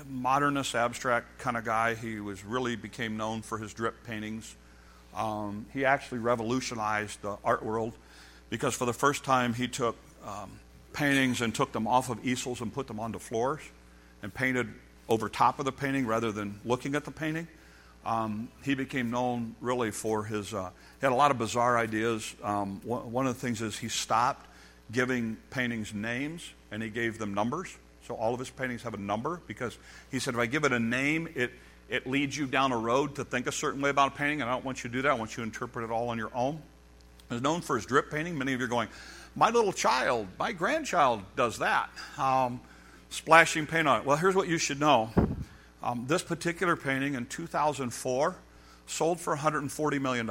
modernist, 0.05 0.75
abstract 0.75 1.39
kind 1.39 1.55
of 1.55 1.63
guy. 1.63 1.95
He 1.95 2.19
was 2.19 2.43
really 2.43 2.75
became 2.75 3.15
known 3.15 3.41
for 3.41 3.57
his 3.57 3.73
drip 3.73 4.03
paintings. 4.03 4.53
Um, 5.15 5.65
he 5.71 5.85
actually 5.85 6.17
revolutionized 6.17 7.21
the 7.21 7.37
art 7.45 7.63
world 7.63 7.93
because 8.49 8.75
for 8.75 8.83
the 8.83 8.93
first 8.93 9.23
time 9.23 9.53
he 9.53 9.69
took 9.69 9.95
um, 10.27 10.59
paintings 10.91 11.39
and 11.39 11.55
took 11.55 11.71
them 11.71 11.87
off 11.87 12.09
of 12.09 12.25
easels 12.25 12.59
and 12.59 12.73
put 12.73 12.87
them 12.87 12.99
onto 12.99 13.17
floors 13.17 13.61
and 14.21 14.33
painted 14.33 14.67
over 15.07 15.29
top 15.29 15.57
of 15.57 15.63
the 15.63 15.71
painting 15.71 16.05
rather 16.05 16.33
than 16.33 16.59
looking 16.65 16.95
at 16.95 17.05
the 17.05 17.11
painting. 17.11 17.47
Um, 18.05 18.49
he 18.63 18.75
became 18.75 19.11
known 19.11 19.55
really 19.61 19.91
for 19.91 20.23
his, 20.23 20.53
uh, 20.53 20.69
he 20.99 21.05
had 21.05 21.13
a 21.13 21.15
lot 21.15 21.31
of 21.31 21.37
bizarre 21.37 21.77
ideas. 21.77 22.35
Um, 22.43 22.81
one, 22.83 23.27
of 23.27 23.33
the 23.33 23.39
things 23.39 23.61
is 23.61 23.77
he 23.77 23.87
stopped 23.87 24.45
giving 24.91 25.37
paintings 25.49 25.93
names 25.93 26.53
and 26.71 26.83
he 26.83 26.89
gave 26.89 27.17
them 27.17 27.33
numbers. 27.33 27.75
So 28.07 28.15
all 28.15 28.33
of 28.33 28.39
his 28.39 28.49
paintings 28.49 28.83
have 28.83 28.93
a 28.93 28.97
number 28.97 29.39
because 29.47 29.77
he 30.11 30.19
said, 30.19 30.33
if 30.33 30.39
I 30.39 30.45
give 30.45 30.65
it 30.65 30.73
a 30.73 30.79
name, 30.79 31.29
it, 31.35 31.51
it 31.89 32.05
leads 32.05 32.37
you 32.37 32.45
down 32.45 32.71
a 32.71 32.77
road 32.77 33.15
to 33.15 33.23
think 33.23 33.47
a 33.47 33.51
certain 33.51 33.81
way 33.81 33.89
about 33.89 34.13
a 34.13 34.15
painting, 34.15 34.41
and 34.41 34.49
I 34.49 34.53
don't 34.53 34.65
want 34.65 34.83
you 34.83 34.89
to 34.89 34.95
do 34.95 35.01
that. 35.03 35.11
I 35.11 35.13
want 35.13 35.31
you 35.31 35.37
to 35.37 35.43
interpret 35.43 35.85
it 35.85 35.91
all 35.91 36.09
on 36.09 36.17
your 36.17 36.31
own. 36.35 36.61
He's 37.29 37.41
known 37.41 37.61
for 37.61 37.77
his 37.77 37.85
drip 37.85 38.11
painting. 38.11 38.37
Many 38.37 38.53
of 38.53 38.59
you 38.59 38.65
are 38.65 38.69
going, 38.69 38.89
my 39.35 39.49
little 39.49 39.71
child, 39.71 40.27
my 40.37 40.51
grandchild 40.51 41.21
does 41.35 41.59
that. 41.59 41.89
Um, 42.17 42.59
splashing 43.09 43.67
paint 43.67 43.87
on 43.87 44.01
it. 44.01 44.05
Well, 44.05 44.17
here's 44.17 44.35
what 44.35 44.47
you 44.47 44.57
should 44.57 44.79
know 44.79 45.11
um, 45.83 46.05
this 46.07 46.23
particular 46.23 46.75
painting 46.75 47.13
in 47.15 47.25
2004 47.25 48.35
sold 48.87 49.19
for 49.19 49.35
$140 49.35 50.01
million. 50.01 50.29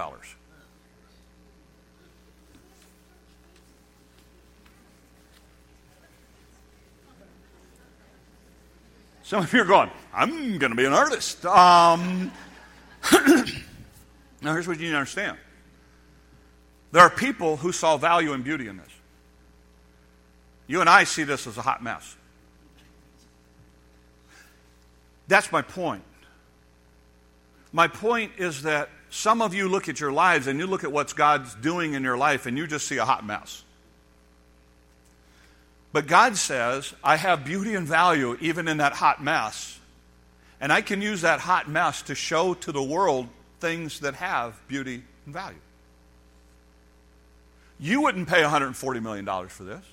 Some 9.23 9.45
of 9.45 9.53
you 9.53 9.63
are 9.63 9.67
going, 9.67 9.91
I'm 10.13 10.59
going 10.59 10.73
to 10.73 10.77
be 10.77 10.85
an 10.85 10.93
artist. 10.93 11.45
Um, 11.47 12.33
now, 13.13 14.53
here's 14.53 14.67
what 14.67 14.79
you 14.79 14.87
need 14.87 14.93
to 14.93 14.97
understand 14.97 15.37
there 16.93 17.03
are 17.03 17.11
people 17.11 17.57
who 17.57 17.73
saw 17.73 17.97
value 17.97 18.35
and 18.35 18.45
beauty 18.45 18.69
in 18.69 18.77
this. 18.77 18.91
You 20.67 20.81
and 20.81 20.89
I 20.91 21.05
see 21.05 21.25
this 21.25 21.47
as 21.47 21.57
a 21.57 21.63
hot 21.63 21.83
mess. 21.83 22.17
That's 25.29 25.51
my 25.53 25.63
point. 25.63 26.05
My 27.73 27.89
point 27.89 28.33
is 28.39 28.63
that 28.63 28.91
some 29.11 29.43
of 29.43 29.55
you 29.55 29.69
look 29.69 29.89
at 29.89 30.01
your 30.01 30.13
lives 30.13 30.47
and 30.47 30.59
you 30.59 30.67
look 30.67 30.85
at 30.85 30.93
what 30.93 31.15
God's 31.15 31.55
doing 31.57 31.95
in 31.95 32.03
your 32.03 32.17
life 32.17 32.47
and 32.47 32.57
you 32.57 32.67
just 32.67 32.87
see 32.87 32.99
a 32.99 33.05
hot 33.05 33.25
mess. 33.25 33.63
But 35.93 36.07
God 36.07 36.37
says, 36.37 36.95
I 37.05 37.17
have 37.17 37.45
beauty 37.45 37.75
and 37.75 37.87
value 37.87 38.37
even 38.41 38.69
in 38.69 38.79
that 38.79 38.95
hot 38.95 39.23
mess. 39.23 39.79
And 40.61 40.73
I 40.73 40.81
can 40.81 41.03
use 41.03 41.23
that 41.23 41.41
hot 41.41 41.69
mess 41.69 42.03
to 42.03 42.15
show 42.15 42.55
to 42.55 42.73
the 42.73 42.83
world 42.83 43.29
things 43.61 44.01
that 44.01 44.15
have 44.15 44.59
beauty 44.69 45.03
and 45.27 45.35
value. 45.35 45.59
You 47.79 48.01
wouldn't 48.03 48.29
pay 48.29 48.43
$140 48.43 49.03
million 49.03 49.49
for 49.49 49.65
this. 49.65 49.85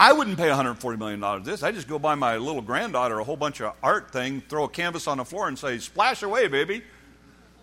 I 0.00 0.12
wouldn't 0.12 0.36
pay 0.36 0.46
$140 0.46 0.96
million 0.96 1.20
for 1.20 1.40
this. 1.40 1.64
I 1.64 1.72
just 1.72 1.88
go 1.88 1.98
buy 1.98 2.14
my 2.14 2.36
little 2.36 2.62
granddaughter 2.62 3.18
a 3.18 3.24
whole 3.24 3.36
bunch 3.36 3.60
of 3.60 3.74
art 3.82 4.12
thing, 4.12 4.44
throw 4.48 4.62
a 4.62 4.68
canvas 4.68 5.08
on 5.08 5.18
the 5.18 5.24
floor, 5.24 5.48
and 5.48 5.58
say, 5.58 5.78
splash 5.78 6.22
away, 6.22 6.46
baby. 6.46 6.84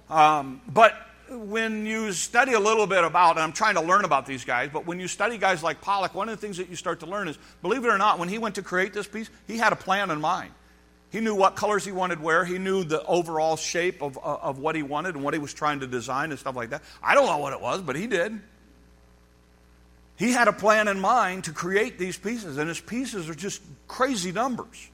Um, 0.10 0.60
but 0.68 0.96
when 1.30 1.86
you 1.86 2.12
study 2.12 2.52
a 2.52 2.60
little 2.60 2.88
bit 2.88 3.06
about, 3.06 3.38
and 3.38 3.40
I'm 3.40 3.54
trying 3.54 3.76
to 3.76 3.82
learn 3.82 4.04
about 4.04 4.26
these 4.26 4.44
guys, 4.44 4.70
but 4.74 4.86
when 4.86 5.00
you 5.00 5.08
study 5.08 5.38
guys 5.38 5.64
like 5.64 5.80
Pollock, 5.80 6.14
one 6.14 6.28
of 6.28 6.36
the 6.36 6.42
things 6.46 6.58
that 6.58 6.68
you 6.68 6.76
start 6.76 7.00
to 7.00 7.06
learn 7.06 7.30
is, 7.30 7.38
believe 7.62 7.86
it 7.86 7.88
or 7.88 7.98
not, 7.98 8.20
when 8.20 8.28
he 8.28 8.38
went 8.38 8.56
to 8.56 8.62
create 8.62 8.92
this 8.92 9.08
piece, 9.08 9.30
he 9.48 9.58
had 9.58 9.72
a 9.72 9.78
plan 9.78 10.12
in 10.12 10.20
mind. 10.20 10.52
He 11.12 11.22
knew 11.22 11.36
what 11.36 11.56
colors 11.56 11.86
he 11.86 11.94
wanted 11.94 12.22
where. 12.22 12.44
He 12.44 12.58
knew 12.58 12.84
the 12.84 13.02
overall 13.06 13.56
shape 13.56 14.04
of, 14.04 14.18
of 14.18 14.60
what 14.60 14.76
he 14.76 14.84
wanted 14.84 15.16
and 15.16 15.24
what 15.24 15.34
he 15.34 15.40
was 15.40 15.54
trying 15.54 15.80
to 15.80 15.88
design 15.88 16.32
and 16.32 16.40
stuff 16.40 16.58
like 16.58 16.72
that. 16.72 16.84
I 17.02 17.16
don't 17.16 17.28
know 17.28 17.38
what 17.38 17.54
it 17.54 17.62
was, 17.62 17.82
but 17.82 17.96
he 17.96 18.08
did. 18.08 18.42
He 20.18 20.32
had 20.32 20.48
a 20.48 20.54
plan 20.54 20.88
in 20.88 21.00
mind 21.00 21.46
to 21.46 21.52
create 21.52 22.00
these 22.00 22.18
pieces, 22.18 22.58
and 22.58 22.70
his 22.70 22.80
pieces 22.80 23.30
are 23.30 23.36
just 23.36 23.62
crazy 23.88 24.32
numbers. 24.32 24.90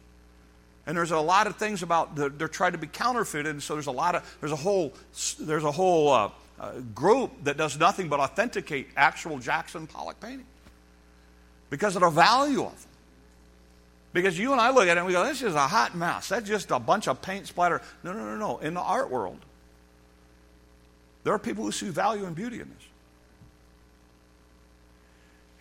And 0.87 0.97
there's 0.97 1.11
a 1.11 1.19
lot 1.19 1.45
of 1.45 1.57
things 1.57 1.83
about 1.83 2.15
the, 2.15 2.29
they're 2.29 2.47
trying 2.47 2.71
to 2.71 2.79
be 2.79 2.87
counterfeited, 2.87 3.47
and 3.47 3.61
so 3.61 3.75
there's 3.75 3.87
a 3.87 3.91
lot 3.91 4.15
of 4.15 4.37
there's 4.39 4.51
a 4.51 4.55
whole 4.57 4.93
there's 5.39 5.63
a 5.63 5.71
whole 5.71 6.09
uh, 6.09 6.29
uh, 6.59 6.79
group 6.95 7.31
that 7.43 7.55
does 7.55 7.77
nothing 7.77 8.09
but 8.09 8.19
authenticate 8.19 8.87
actual 8.97 9.37
Jackson 9.37 9.85
Pollock 9.85 10.19
painting 10.19 10.47
because 11.69 11.95
of 11.95 12.01
the 12.01 12.09
value 12.09 12.63
of 12.63 12.81
them. 12.81 12.91
Because 14.13 14.37
you 14.37 14.51
and 14.51 14.59
I 14.59 14.71
look 14.71 14.87
at 14.87 14.97
it 14.97 14.97
and 14.97 15.07
we 15.07 15.13
go, 15.13 15.23
this 15.23 15.41
is 15.41 15.55
a 15.55 15.67
hot 15.67 15.95
mess. 15.95 16.29
That's 16.29 16.47
just 16.47 16.69
a 16.71 16.79
bunch 16.79 17.07
of 17.07 17.21
paint 17.21 17.47
splatter. 17.47 17.81
No, 18.03 18.11
no, 18.11 18.25
no, 18.25 18.35
no. 18.35 18.57
In 18.57 18.73
the 18.73 18.81
art 18.81 19.09
world, 19.09 19.39
there 21.23 21.33
are 21.33 21.39
people 21.39 21.63
who 21.63 21.71
see 21.71 21.89
value 21.89 22.25
and 22.25 22.35
beauty 22.35 22.59
in 22.59 22.69
this. 22.69 22.87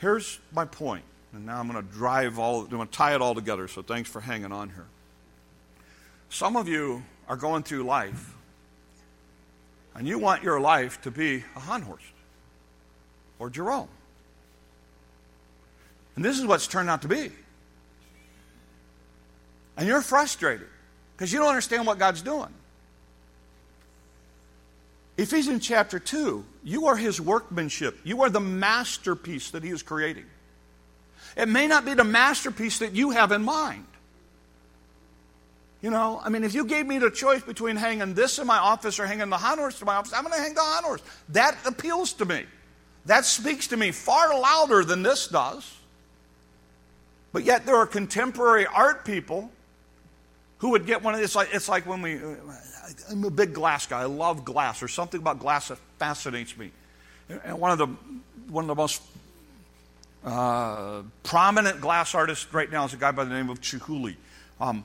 Here's 0.01 0.41
my 0.51 0.65
point, 0.65 1.05
and 1.35 1.45
now 1.45 1.61
I'm 1.61 1.71
going 1.71 1.87
to 1.87 1.93
drive 1.93 2.39
all, 2.39 2.63
I'm 2.63 2.69
going 2.69 2.89
to 2.89 2.93
tie 2.93 3.15
it 3.15 3.21
all 3.21 3.35
together, 3.35 3.69
so 3.69 3.83
thanks 3.83 4.09
for 4.09 4.21
hanging 4.21 4.51
on 4.51 4.71
here. 4.71 4.87
Some 6.31 6.57
of 6.57 6.69
you 6.69 7.03
are 7.29 7.37
going 7.37 7.63
through 7.63 7.83
life, 7.83 8.35
and 9.95 10.09
you 10.09 10.19
want 10.19 10.43
your 10.43 10.59
life 10.59 11.03
to 11.03 11.11
be 11.11 11.45
a 11.55 11.61
Honthorst 11.61 12.15
or 13.39 13.51
Gérôme. 13.51 13.89
And 16.17 16.25
this 16.25 16.39
is 16.39 16.47
what's 16.47 16.67
turned 16.67 16.89
out 16.89 17.03
to 17.03 17.09
be. 17.09 17.31
And 19.77 19.87
you're 19.87 20.03
frustrated 20.03 20.69
because 21.17 21.31
you 21.31 21.41
don't 21.41 21.49
understand 21.49 21.87
what 21.87 21.99
God's 21.99 22.23
doing. 22.23 22.55
Ephesians 25.20 25.66
chapter 25.66 25.98
2, 25.98 26.42
you 26.64 26.87
are 26.87 26.96
his 26.96 27.20
workmanship. 27.20 27.98
You 28.04 28.22
are 28.22 28.30
the 28.30 28.40
masterpiece 28.40 29.50
that 29.50 29.62
he 29.62 29.68
is 29.68 29.83
creating. 29.83 30.24
It 31.37 31.46
may 31.46 31.66
not 31.66 31.85
be 31.85 31.92
the 31.92 32.04
masterpiece 32.04 32.78
that 32.78 32.92
you 32.92 33.11
have 33.11 33.30
in 33.30 33.44
mind. 33.44 33.85
You 35.83 35.90
know, 35.90 36.22
I 36.24 36.30
mean, 36.30 36.42
if 36.42 36.54
you 36.54 36.64
gave 36.64 36.87
me 36.87 36.98
the 36.98 37.11
choice 37.11 37.42
between 37.42 37.76
hanging 37.76 38.14
this 38.14 38.38
in 38.38 38.46
my 38.46 38.56
office 38.56 38.98
or 38.98 39.06
hanging 39.06 39.28
the 39.28 39.37
Honthorst 39.37 39.83
in 39.83 39.87
my 39.87 39.96
office, 39.96 40.14
I'm 40.14 40.24
going 40.24 40.35
to 40.35 40.40
hang 40.40 40.54
the 40.54 40.62
Honthorst. 40.62 41.02
That 41.28 41.54
appeals 41.66 42.14
to 42.14 42.24
me. 42.24 42.46
That 43.04 43.26
speaks 43.26 43.68
to 43.68 43.76
me 43.76 43.90
far 43.90 44.38
louder 44.38 44.85
than 44.85 45.02
this 45.02 45.28
does. 45.28 45.70
But 47.33 47.44
yet, 47.44 47.66
there 47.66 47.76
are 47.76 47.87
contemporary 47.87 48.64
art 48.66 49.04
people 49.04 49.50
who 50.61 50.70
would 50.70 50.87
get 50.87 51.03
one 51.03 51.14
of 51.14 51.20
these. 51.20 51.35
Like, 51.35 51.49
it's 51.53 51.68
like 51.68 51.87
when 51.87 52.03
we, 52.03 52.20
I'm 53.11 53.25
a 53.25 53.31
big 53.31 53.53
glass 53.53 53.87
guy. 53.87 54.03
I 54.03 54.05
love 54.05 54.44
glass. 54.44 54.81
There's 54.81 54.92
something 54.92 55.20
about 55.20 55.38
glass 55.38 55.68
that 55.68 55.79
fascinates 55.99 56.57
me. 56.57 56.70
And 57.44 57.59
one 57.59 57.70
of 57.70 57.79
the, 57.79 57.87
one 58.49 58.64
of 58.64 58.68
the 58.68 58.75
most 58.75 59.03
uh, 60.25 61.03
prominent 61.23 61.81
glass 61.81 62.14
artists 62.14 62.53
right 62.53 62.70
now 62.70 62.85
is 62.85 62.92
a 62.92 62.96
guy 62.96 63.11
by 63.11 63.25
the 63.25 63.35
name 63.35 63.49
of 63.49 63.61
Chihuly. 63.61 64.16
Um, 64.61 64.85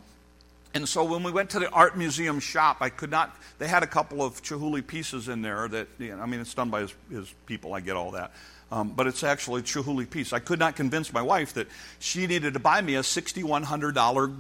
and 0.74 0.88
so 0.88 1.04
when 1.04 1.24
we 1.24 1.32
went 1.32 1.50
to 1.52 1.60
the 1.60 1.70
art 1.70 1.98
museum 1.98 2.40
shop, 2.40 2.78
I 2.82 2.90
could 2.90 3.12
not, 3.12 3.36
they 3.60 3.68
had 3.68 3.84
a 3.84 3.88
couple 3.88 4.22
of 4.22 4.42
Chihuly 4.44 4.86
pieces 4.86 5.28
in 5.28 5.42
there 5.42 5.68
that, 5.68 5.88
you 6.00 6.16
know, 6.16 6.22
I 6.22 6.26
mean, 6.26 6.40
it's 6.40 6.54
done 6.54 6.70
by 6.70 6.82
his, 6.82 6.94
his 7.10 7.34
people, 7.46 7.74
I 7.74 7.82
get 7.82 7.96
all 7.96 8.12
that. 8.12 8.32
Um, 8.72 8.92
but 8.96 9.08
it's 9.08 9.24
actually 9.24 9.62
a 9.62 9.64
Chihuly 9.64 10.10
piece. 10.10 10.34
I 10.34 10.40
could 10.40 10.60
not 10.60 10.76
convince 10.76 11.12
my 11.12 11.22
wife 11.22 11.54
that 11.54 11.68
she 12.00 12.28
needed 12.28 12.54
to 12.54 12.60
buy 12.60 12.82
me 12.82 12.96
a 12.96 13.02
$6,100 13.02 14.36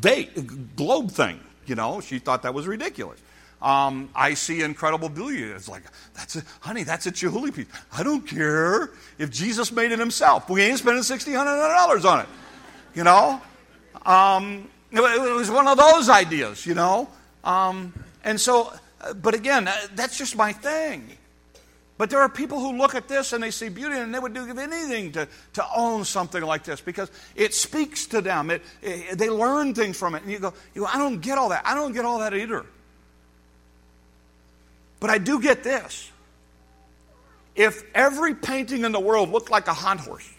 bait, 0.00 0.76
globe 0.76 1.10
thing. 1.10 1.40
You 1.66 1.74
know, 1.74 2.00
she 2.00 2.18
thought 2.18 2.42
that 2.42 2.54
was 2.54 2.66
ridiculous. 2.66 3.20
Um, 3.60 4.10
I 4.14 4.34
see 4.34 4.62
incredible 4.62 5.08
beauty. 5.08 5.42
It's 5.42 5.68
like, 5.68 5.82
that's 6.14 6.36
a, 6.36 6.42
honey, 6.60 6.84
that's 6.84 7.06
a 7.06 7.12
Chihuly 7.12 7.54
piece. 7.54 7.66
I 7.92 8.02
don't 8.02 8.26
care 8.26 8.90
if 9.18 9.30
Jesus 9.30 9.72
made 9.72 9.92
it 9.92 9.98
himself. 9.98 10.48
We 10.48 10.62
ain't 10.62 10.78
spending 10.78 11.02
$1,600 11.02 12.04
on 12.04 12.20
it. 12.20 12.28
You 12.94 13.04
know? 13.04 13.40
Um, 14.04 14.68
it 14.92 15.34
was 15.34 15.50
one 15.50 15.66
of 15.66 15.78
those 15.78 16.08
ideas, 16.08 16.66
you 16.66 16.74
know? 16.74 17.08
Um, 17.44 17.92
and 18.24 18.40
so, 18.40 18.72
uh, 19.00 19.14
but 19.14 19.34
again, 19.34 19.68
uh, 19.68 19.74
that's 19.94 20.18
just 20.18 20.36
my 20.36 20.52
thing. 20.52 21.08
But 21.98 22.10
there 22.10 22.20
are 22.20 22.28
people 22.28 22.60
who 22.60 22.76
look 22.76 22.94
at 22.94 23.08
this 23.08 23.32
and 23.32 23.42
they 23.42 23.50
see 23.50 23.70
beauty 23.70 23.96
and 23.96 24.12
they 24.12 24.18
would 24.18 24.34
do 24.34 24.46
anything 24.46 25.12
to, 25.12 25.26
to 25.54 25.66
own 25.74 26.04
something 26.04 26.42
like 26.42 26.62
this 26.62 26.80
because 26.80 27.10
it 27.34 27.54
speaks 27.54 28.06
to 28.08 28.20
them. 28.20 28.50
It, 28.50 28.62
it, 28.82 29.16
they 29.16 29.30
learn 29.30 29.74
things 29.74 29.96
from 29.96 30.14
it. 30.14 30.22
And 30.22 30.30
you 30.30 30.38
go, 30.38 30.52
you 30.74 30.82
go, 30.82 30.88
I 30.92 30.98
don't 30.98 31.20
get 31.20 31.38
all 31.38 31.48
that. 31.48 31.66
I 31.66 31.74
don't 31.74 31.92
get 31.92 32.04
all 32.04 32.18
that 32.18 32.34
either. 32.34 32.66
But 35.00 35.10
I 35.10 35.18
do 35.18 35.40
get 35.40 35.62
this. 35.62 36.10
If 37.54 37.82
every 37.94 38.34
painting 38.34 38.84
in 38.84 38.92
the 38.92 39.00
world 39.00 39.30
looked 39.30 39.50
like 39.50 39.66
a 39.66 39.72
Honthorst, 39.72 40.20
it'd 40.20 40.34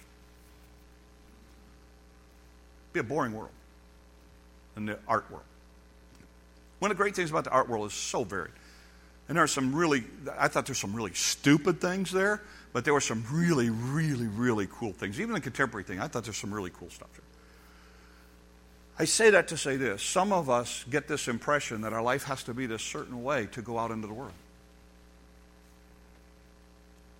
be 2.94 3.00
a 3.00 3.04
boring 3.04 3.34
world 3.34 3.50
in 4.76 4.86
the 4.86 5.00
art 5.08 5.26
world. 5.32 5.44
One 6.78 6.92
of 6.92 6.98
the 6.98 7.02
great 7.02 7.16
things 7.16 7.32
about 7.32 7.46
the 7.46 7.50
art 7.50 7.68
world 7.68 7.88
is 7.88 7.94
so 7.94 8.24
varied. 8.24 8.52
And 9.28 9.36
there 9.36 9.44
are 9.44 9.48
some 9.48 9.76
really, 9.76 10.04
I 10.38 10.48
thought 10.48 10.66
there's 10.66 10.80
some 10.80 10.96
really 10.96 11.14
stupid 11.14 11.82
things 11.82 12.12
there, 12.12 12.42
but 12.74 12.86
there 12.86 12.94
were 12.94 13.02
some 13.02 13.26
really, 13.32 13.70
really, 13.70 14.28
really 14.28 14.68
cool 14.72 14.94
things. 14.94 15.20
Even 15.20 15.34
the 15.34 15.42
contemporary 15.42 15.84
thing, 15.84 16.00
I 16.00 16.08
thought 16.08 16.24
there's 16.24 16.38
some 16.38 16.54
really 16.54 16.72
cool 16.72 16.90
stuff 16.90 17.12
there. 17.14 17.24
I 19.00 19.06
say 19.06 19.30
that 19.32 19.50
to 19.50 19.58
say 19.58 19.76
this. 19.76 20.02
Some 20.02 20.32
of 20.34 20.50
us 20.50 20.86
get 20.90 21.08
this 21.08 21.28
impression 21.28 21.82
that 21.82 21.94
our 21.94 22.02
life 22.02 22.24
has 22.24 22.44
to 22.44 22.54
be 22.54 22.66
this 22.66 22.82
certain 22.82 23.24
way 23.24 23.48
to 23.52 23.62
go 23.62 23.78
out 23.78 23.92
into 23.92 24.08
the 24.08 24.14
world 24.14 24.34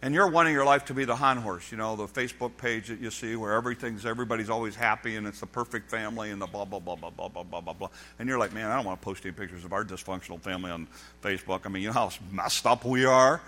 and 0.02 0.14
you're 0.14 0.28
wanting 0.28 0.54
your 0.54 0.66
life 0.66 0.86
to 0.86 0.94
be 0.94 1.06
the 1.06 1.16
Honthorst, 1.16 1.72
you 1.72 1.78
know, 1.78 1.96
the 1.96 2.06
Facebook 2.06 2.56
page 2.58 2.88
that 2.88 3.00
you 3.00 3.10
see 3.10 3.36
where 3.36 3.54
everything's 3.54 4.06
everybody's 4.06 4.50
always 4.50 4.76
happy 4.76 5.16
and 5.16 5.26
it's 5.26 5.40
the 5.40 5.48
perfect 5.48 5.90
family 5.90 6.30
and 6.30 6.42
the 6.42 6.46
blah 6.46 6.66
blah 6.66 6.80
blah 6.80 6.96
blah 6.96 7.10
blah 7.10 7.28
blah 7.28 7.44
blah 7.44 7.62
blah 7.62 7.74
blah. 7.74 7.90
And 8.20 8.30
you're 8.30 8.38
like, 8.38 8.54
man, 8.54 8.70
I 8.70 8.76
don't 8.76 8.86
want 8.86 9.02
to 9.02 9.06
post 9.06 9.26
any 9.26 9.34
pictures 9.34 9.66
of 9.66 9.74
our 9.74 9.84
dysfunctional 9.84 10.40
family 10.40 10.70
on 10.70 10.88
Facebook. 11.24 11.62
I 11.66 11.70
mean, 11.70 11.82
you 11.82 11.90
know 11.90 11.94
how 11.94 12.12
messed 12.32 12.66
up 12.66 12.86
we 12.86 13.06
are, 13.06 13.42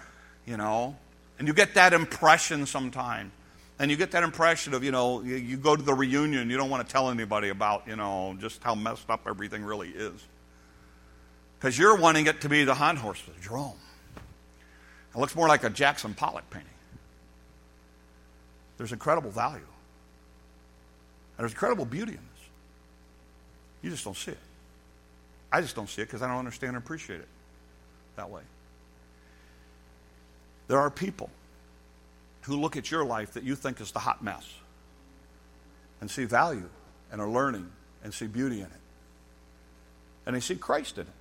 you 0.46 0.58
know. 0.58 0.96
And 1.38 1.48
you 1.48 1.54
get 1.54 1.76
that 1.76 1.94
impression 1.94 2.66
sometimes. 2.66 3.32
And 3.82 3.90
you 3.90 3.96
get 3.96 4.12
that 4.12 4.24
impression 4.24 4.74
of, 4.74 4.84
you 4.84 4.92
know, 4.92 5.22
you, 5.22 5.56
go 5.56 5.74
to 5.74 5.82
the 5.82 5.94
reunion, 5.94 6.50
you 6.50 6.58
don't 6.58 6.70
want 6.70 6.86
to 6.86 6.92
tell 6.92 7.10
anybody 7.10 7.48
about, 7.48 7.88
you 7.88 7.96
know, 7.96 8.36
just 8.38 8.62
how 8.62 8.76
messed 8.76 9.10
up 9.10 9.22
everything 9.26 9.64
really 9.64 9.88
is. 9.88 10.22
Because 11.58 11.80
you're 11.80 11.96
wanting 11.96 12.28
it 12.28 12.42
to 12.42 12.50
be 12.50 12.66
the 12.66 12.74
Hahn 12.74 12.98
horse, 12.98 13.24
Gérôme. 13.42 13.76
It 15.14 15.18
looks 15.18 15.36
more 15.36 15.48
like 15.48 15.64
a 15.64 15.70
Jackson 15.70 16.14
Pollock 16.14 16.50
painting. 16.50 16.70
There's 18.78 18.92
incredible 18.92 19.32
value. 19.32 19.58
And 21.38 21.44
there's 21.44 21.52
incredible 21.52 21.86
beauty 21.86 22.12
in 22.14 22.18
this. 22.18 22.50
You 23.82 23.90
just 23.90 24.04
don't 24.04 24.16
see 24.16 24.32
it. 24.32 24.38
I 25.52 25.62
just 25.62 25.76
don't 25.76 25.90
see 25.90 26.02
it 26.02 26.06
because 26.06 26.22
I 26.22 26.28
don't 26.28 26.38
understand 26.38 26.76
and 26.76 26.84
appreciate 26.84 27.20
it 27.20 27.28
that 28.16 28.30
way. 28.30 28.42
There 30.68 30.80
are 30.80 30.92
people 30.92 31.30
who 32.42 32.60
look 32.60 32.78
at 32.78 32.92
your 32.92 33.04
life 33.04 33.34
that 33.34 33.44
you 33.44 33.56
think 33.56 33.82
is 33.82 33.92
the 33.92 34.00
hot 34.00 34.24
mess 34.24 34.48
and 36.02 36.10
see 36.10 36.26
value 36.26 36.70
and 37.12 37.20
are 37.20 37.30
learning 37.30 37.70
and 38.04 38.14
see 38.14 38.28
beauty 38.28 38.60
in 38.60 38.68
it. 38.68 38.72
And 40.26 40.36
they 40.36 40.40
see 40.40 40.56
Christ 40.56 40.98
in 40.98 41.08
it. 41.08 41.14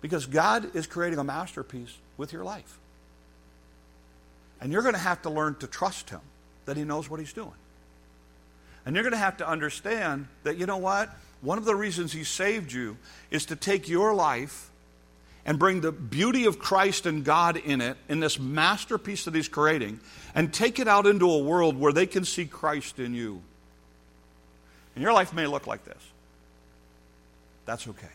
Because 0.00 0.26
God 0.26 0.74
is 0.74 0.86
creating 0.86 1.18
a 1.18 1.24
masterpiece 1.24 1.96
with 2.16 2.32
your 2.32 2.44
life. 2.44 2.78
And 4.60 4.72
you're 4.72 4.82
going 4.82 4.94
to 4.94 5.00
have 5.00 5.22
to 5.22 5.30
learn 5.30 5.56
to 5.56 5.66
trust 5.66 6.10
Him 6.10 6.20
that 6.64 6.76
He 6.76 6.84
knows 6.84 7.10
what 7.10 7.20
He's 7.20 7.32
doing. 7.32 7.52
And 8.84 8.94
you're 8.94 9.02
going 9.02 9.12
to 9.12 9.18
have 9.18 9.38
to 9.38 9.48
understand 9.48 10.28
that, 10.44 10.56
you 10.56 10.66
know 10.66 10.76
what? 10.76 11.10
One 11.40 11.58
of 11.58 11.64
the 11.64 11.74
reasons 11.74 12.12
He 12.12 12.24
saved 12.24 12.72
you 12.72 12.96
is 13.30 13.46
to 13.46 13.56
take 13.56 13.88
your 13.88 14.14
life 14.14 14.70
and 15.44 15.58
bring 15.58 15.80
the 15.80 15.92
beauty 15.92 16.46
of 16.46 16.58
Christ 16.58 17.06
and 17.06 17.24
God 17.24 17.56
in 17.56 17.80
it, 17.80 17.96
in 18.08 18.20
this 18.20 18.38
masterpiece 18.38 19.24
that 19.24 19.34
He's 19.34 19.48
creating, 19.48 20.00
and 20.34 20.52
take 20.52 20.78
it 20.78 20.88
out 20.88 21.06
into 21.06 21.30
a 21.30 21.38
world 21.38 21.78
where 21.78 21.92
they 21.92 22.06
can 22.06 22.24
see 22.24 22.46
Christ 22.46 22.98
in 22.98 23.14
you. 23.14 23.42
And 24.94 25.02
your 25.02 25.12
life 25.12 25.32
may 25.32 25.46
look 25.46 25.66
like 25.66 25.84
this. 25.84 26.02
That's 27.64 27.86
okay. 27.86 28.06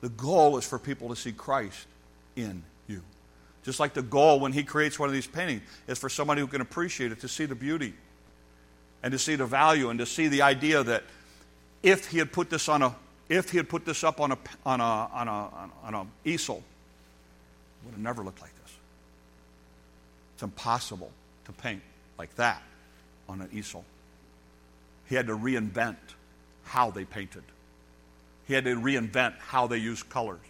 The 0.00 0.08
goal 0.10 0.58
is 0.58 0.66
for 0.66 0.78
people 0.78 1.08
to 1.08 1.16
see 1.16 1.32
Christ 1.32 1.86
in 2.36 2.62
you. 2.86 3.02
Just 3.64 3.80
like 3.80 3.94
the 3.94 4.02
goal 4.02 4.40
when 4.40 4.52
he 4.52 4.62
creates 4.62 4.98
one 4.98 5.08
of 5.08 5.12
these 5.12 5.26
paintings 5.26 5.62
is 5.86 5.98
for 5.98 6.08
somebody 6.08 6.40
who 6.40 6.46
can 6.46 6.60
appreciate 6.60 7.12
it 7.12 7.20
to 7.20 7.28
see 7.28 7.46
the 7.46 7.54
beauty 7.54 7.94
and 9.02 9.12
to 9.12 9.18
see 9.18 9.34
the 9.36 9.46
value 9.46 9.90
and 9.90 9.98
to 9.98 10.06
see 10.06 10.28
the 10.28 10.42
idea 10.42 10.82
that 10.82 11.04
if 11.82 12.08
he 12.08 12.18
had 12.18 12.32
put 12.32 12.50
this 12.50 12.68
on 12.68 12.82
a 12.82 12.94
if 13.28 13.50
he 13.50 13.56
had 13.56 13.68
put 13.68 13.84
this 13.84 14.04
up 14.04 14.20
on 14.20 14.32
a 14.32 14.38
on 14.64 14.80
a 14.80 14.84
on 14.84 15.28
a 15.28 15.70
on 15.82 15.94
a 15.94 16.06
easel, 16.28 16.62
would 17.84 17.92
have 17.92 18.00
never 18.00 18.22
looked 18.22 18.40
like 18.40 18.54
this. 18.62 18.76
It's 20.34 20.42
impossible 20.42 21.10
to 21.46 21.52
paint 21.52 21.82
like 22.18 22.34
that 22.36 22.62
on 23.28 23.40
an 23.40 23.48
easel. 23.52 23.84
He 25.08 25.14
had 25.14 25.26
to 25.28 25.36
reinvent 25.36 25.96
how 26.64 26.90
they 26.90 27.04
painted. 27.04 27.42
He 28.46 28.54
had 28.54 28.64
to 28.64 28.76
reinvent 28.76 29.38
how 29.38 29.66
they 29.66 29.78
use 29.78 30.02
colors. 30.02 30.40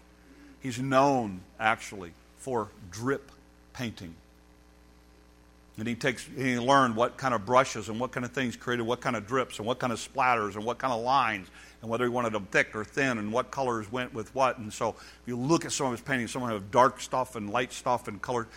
He's 0.60 0.78
known, 0.78 1.40
actually, 1.58 2.12
for 2.38 2.68
drip 2.90 3.30
painting. 3.72 4.14
And 5.78 5.86
he 5.86 5.94
takes 5.94 6.26
he 6.36 6.58
learned 6.58 6.96
what 6.96 7.18
kind 7.18 7.34
of 7.34 7.44
brushes 7.44 7.90
and 7.90 8.00
what 8.00 8.10
kind 8.10 8.24
of 8.24 8.32
things 8.32 8.56
created 8.56 8.84
what 8.84 9.02
kind 9.02 9.14
of 9.14 9.26
drips 9.26 9.58
and 9.58 9.66
what 9.66 9.78
kind 9.78 9.92
of 9.92 9.98
splatters 9.98 10.54
and 10.54 10.64
what 10.64 10.78
kind 10.78 10.92
of 10.92 11.02
lines 11.02 11.48
and 11.82 11.90
whether 11.90 12.04
he 12.04 12.10
wanted 12.10 12.32
them 12.32 12.46
thick 12.50 12.74
or 12.74 12.82
thin 12.82 13.18
and 13.18 13.30
what 13.30 13.50
colors 13.50 13.90
went 13.92 14.14
with 14.14 14.34
what. 14.34 14.56
And 14.56 14.72
so 14.72 14.90
if 14.90 15.22
you 15.26 15.36
look 15.36 15.66
at 15.66 15.72
some 15.72 15.86
of 15.86 15.92
his 15.92 16.00
paintings, 16.00 16.30
some 16.30 16.42
have 16.42 16.70
dark 16.70 17.00
stuff 17.00 17.36
and 17.36 17.50
light 17.50 17.72
stuff 17.74 18.08
and 18.08 18.20
color. 18.22 18.48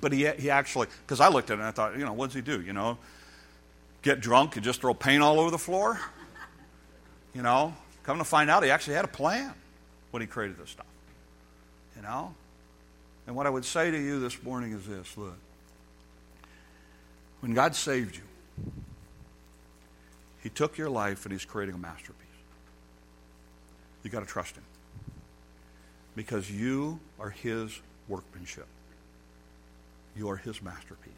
But 0.00 0.12
he, 0.12 0.28
he 0.38 0.50
actually, 0.50 0.86
because 1.04 1.20
I 1.20 1.28
looked 1.28 1.50
at 1.50 1.54
it 1.54 1.60
and 1.60 1.68
I 1.68 1.72
thought, 1.72 1.98
you 1.98 2.04
know, 2.04 2.12
what 2.12 2.26
does 2.26 2.34
he 2.34 2.42
do? 2.42 2.60
You 2.60 2.72
know, 2.72 2.96
get 4.02 4.20
drunk 4.20 4.54
and 4.54 4.64
just 4.64 4.80
throw 4.80 4.94
paint 4.94 5.22
all 5.22 5.40
over 5.40 5.50
the 5.50 5.58
floor? 5.58 6.00
You 7.34 7.42
know, 7.42 7.74
Come 8.08 8.16
to 8.16 8.24
find 8.24 8.48
out, 8.48 8.62
he 8.64 8.70
actually 8.70 8.94
had 8.94 9.04
a 9.04 9.08
plan 9.08 9.52
when 10.12 10.22
he 10.22 10.26
created 10.26 10.56
this 10.56 10.70
stuff. 10.70 10.86
You 11.94 12.00
know? 12.00 12.34
And 13.26 13.36
what 13.36 13.46
I 13.46 13.50
would 13.50 13.66
say 13.66 13.90
to 13.90 13.98
you 13.98 14.18
this 14.18 14.42
morning 14.42 14.72
is 14.72 14.86
this 14.86 15.14
look, 15.18 15.36
when 17.40 17.52
God 17.52 17.76
saved 17.76 18.16
you, 18.16 18.22
he 20.42 20.48
took 20.48 20.78
your 20.78 20.88
life 20.88 21.26
and 21.26 21.32
he's 21.32 21.44
creating 21.44 21.74
a 21.74 21.78
masterpiece. 21.78 22.24
You've 24.02 24.14
got 24.14 24.20
to 24.20 24.26
trust 24.26 24.56
him. 24.56 24.64
Because 26.16 26.50
you 26.50 27.00
are 27.20 27.28
his 27.28 27.78
workmanship. 28.08 28.68
You 30.16 30.30
are 30.30 30.36
his 30.36 30.62
masterpiece. 30.62 31.12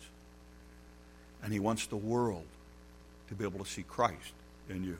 And 1.45 1.53
he 1.53 1.61
wants 1.61 1.87
the 1.87 1.97
world 1.97 2.47
to 3.29 3.37
be 3.37 3.45
able 3.45 3.65
to 3.65 3.71
see 3.71 3.85
Christ 3.85 4.33
in 4.69 4.83
you. 4.83 4.99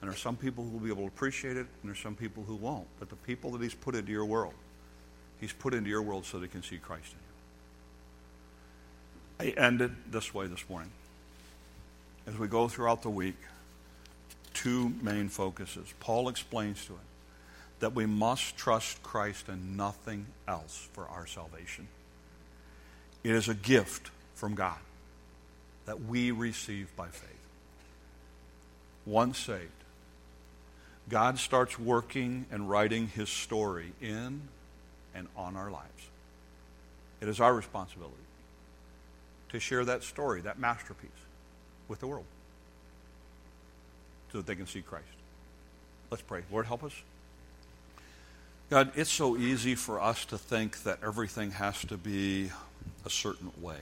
And 0.00 0.08
there 0.08 0.14
are 0.14 0.18
some 0.18 0.36
people 0.36 0.64
who 0.64 0.70
will 0.70 0.80
be 0.80 0.90
able 0.90 1.02
to 1.02 1.08
appreciate 1.08 1.56
it, 1.56 1.66
and 1.66 1.84
there 1.84 1.92
are 1.92 1.94
some 1.94 2.14
people 2.14 2.42
who 2.42 2.54
won't. 2.56 2.86
But 2.98 3.10
the 3.10 3.16
people 3.16 3.50
that 3.52 3.60
He's 3.60 3.74
put 3.74 3.94
into 3.94 4.12
your 4.12 4.24
world, 4.24 4.54
He's 5.40 5.52
put 5.52 5.74
into 5.74 5.90
your 5.90 6.02
world 6.02 6.24
so 6.24 6.38
they 6.38 6.48
can 6.48 6.62
see 6.62 6.78
Christ 6.78 7.12
in 9.40 9.46
you. 9.46 9.52
I 9.52 9.60
end 9.60 9.80
it 9.80 9.90
this 10.10 10.34
way 10.34 10.46
this 10.46 10.68
morning. 10.68 10.90
As 12.26 12.38
we 12.38 12.48
go 12.48 12.68
throughout 12.68 13.02
the 13.02 13.10
week, 13.10 13.36
two 14.54 14.92
main 15.02 15.28
focuses. 15.28 15.92
Paul 16.00 16.28
explains 16.28 16.84
to 16.86 16.92
it 16.92 16.98
that 17.80 17.94
we 17.94 18.06
must 18.06 18.56
trust 18.56 19.02
Christ 19.02 19.48
and 19.48 19.76
nothing 19.76 20.26
else 20.46 20.88
for 20.92 21.08
our 21.08 21.26
salvation. 21.26 21.88
It 23.24 23.32
is 23.32 23.48
a 23.48 23.54
gift 23.54 24.10
from 24.34 24.54
God 24.54 24.78
that 25.86 26.02
we 26.04 26.30
receive 26.30 26.94
by 26.94 27.08
faith. 27.08 27.30
Once 29.06 29.38
saved, 29.38 29.70
God 31.10 31.38
starts 31.38 31.78
working 31.78 32.46
and 32.50 32.70
writing 32.70 33.08
his 33.08 33.28
story 33.28 33.92
in 34.00 34.40
and 35.14 35.26
on 35.36 35.56
our 35.56 35.70
lives. 35.70 36.08
It 37.20 37.28
is 37.28 37.40
our 37.40 37.52
responsibility 37.52 38.14
to 39.50 39.60
share 39.60 39.84
that 39.84 40.04
story, 40.04 40.40
that 40.42 40.58
masterpiece, 40.58 41.10
with 41.88 42.00
the 42.00 42.06
world 42.06 42.24
so 44.32 44.38
that 44.38 44.46
they 44.46 44.54
can 44.54 44.66
see 44.66 44.80
Christ. 44.80 45.04
Let's 46.10 46.22
pray. 46.22 46.42
Lord, 46.50 46.66
help 46.66 46.84
us. 46.84 46.92
God, 48.70 48.92
it's 48.94 49.10
so 49.10 49.36
easy 49.36 49.74
for 49.74 50.00
us 50.00 50.24
to 50.26 50.38
think 50.38 50.84
that 50.84 51.00
everything 51.04 51.50
has 51.50 51.80
to 51.86 51.96
be 51.96 52.52
a 53.04 53.10
certain 53.10 53.50
way. 53.60 53.80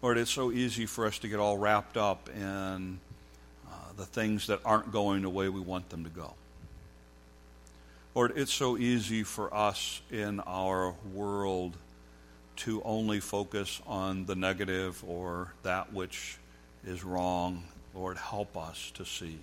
Lord, 0.00 0.18
it's 0.18 0.30
so 0.30 0.52
easy 0.52 0.86
for 0.86 1.06
us 1.06 1.18
to 1.18 1.28
get 1.28 1.40
all 1.40 1.58
wrapped 1.58 1.96
up 1.96 2.28
in 2.28 3.00
the 3.96 4.04
things 4.04 4.46
that 4.48 4.60
aren't 4.64 4.92
going 4.92 5.22
the 5.22 5.30
way 5.30 5.48
we 5.48 5.60
want 5.60 5.88
them 5.90 6.04
to 6.04 6.10
go. 6.10 6.34
Lord, 8.14 8.32
it's 8.36 8.52
so 8.52 8.78
easy 8.78 9.22
for 9.22 9.52
us 9.54 10.00
in 10.10 10.40
our 10.40 10.94
world 11.12 11.76
to 12.56 12.82
only 12.82 13.20
focus 13.20 13.82
on 13.86 14.24
the 14.24 14.34
negative 14.34 15.04
or 15.06 15.52
that 15.62 15.92
which 15.92 16.38
is 16.86 17.04
wrong. 17.04 17.64
Lord, 17.94 18.16
help 18.16 18.56
us 18.56 18.90
to 18.94 19.04
see 19.04 19.38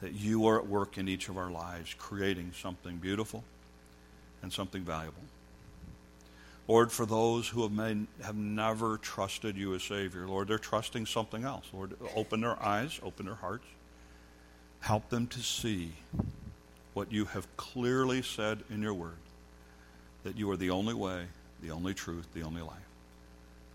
that 0.00 0.12
you 0.12 0.46
are 0.46 0.58
at 0.58 0.66
work 0.66 0.98
in 0.98 1.08
each 1.08 1.28
of 1.28 1.38
our 1.38 1.50
lives, 1.50 1.94
creating 1.96 2.52
something 2.60 2.96
beautiful 2.96 3.44
and 4.42 4.52
something 4.52 4.82
valuable. 4.82 5.22
Lord, 6.68 6.90
for 6.90 7.06
those 7.06 7.48
who 7.48 7.62
have, 7.62 7.72
made, 7.72 8.06
have 8.22 8.34
never 8.34 8.98
trusted 8.98 9.56
you 9.56 9.74
as 9.74 9.84
Savior, 9.84 10.26
Lord, 10.26 10.48
they're 10.48 10.58
trusting 10.58 11.06
something 11.06 11.44
else. 11.44 11.66
Lord, 11.72 11.94
open 12.16 12.40
their 12.40 12.60
eyes, 12.60 12.98
open 13.02 13.26
their 13.26 13.36
hearts. 13.36 13.66
Help 14.80 15.08
them 15.08 15.26
to 15.28 15.40
see 15.40 15.92
what 16.94 17.12
you 17.12 17.26
have 17.26 17.46
clearly 17.56 18.22
said 18.22 18.62
in 18.70 18.82
your 18.82 18.94
word 18.94 19.18
that 20.24 20.36
you 20.36 20.50
are 20.50 20.56
the 20.56 20.70
only 20.70 20.94
way, 20.94 21.26
the 21.62 21.70
only 21.70 21.94
truth, 21.94 22.26
the 22.34 22.42
only 22.42 22.62
life. 22.62 22.76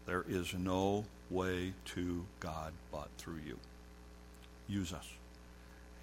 There 0.05 0.25
is 0.27 0.53
no 0.53 1.05
way 1.29 1.73
to 1.95 2.25
God 2.41 2.73
but 2.91 3.07
through 3.17 3.39
you. 3.45 3.57
Use 4.67 4.91
us. 4.91 5.07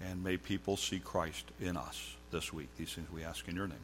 And 0.01 0.23
may 0.23 0.37
people 0.37 0.75
see 0.75 0.99
Christ 0.99 1.45
in 1.59 1.77
us 1.77 2.15
this 2.31 2.51
week. 2.51 2.69
These 2.77 2.93
things 2.93 3.11
we 3.11 3.23
ask 3.23 3.47
in 3.47 3.55
your 3.55 3.67
name. 3.67 3.77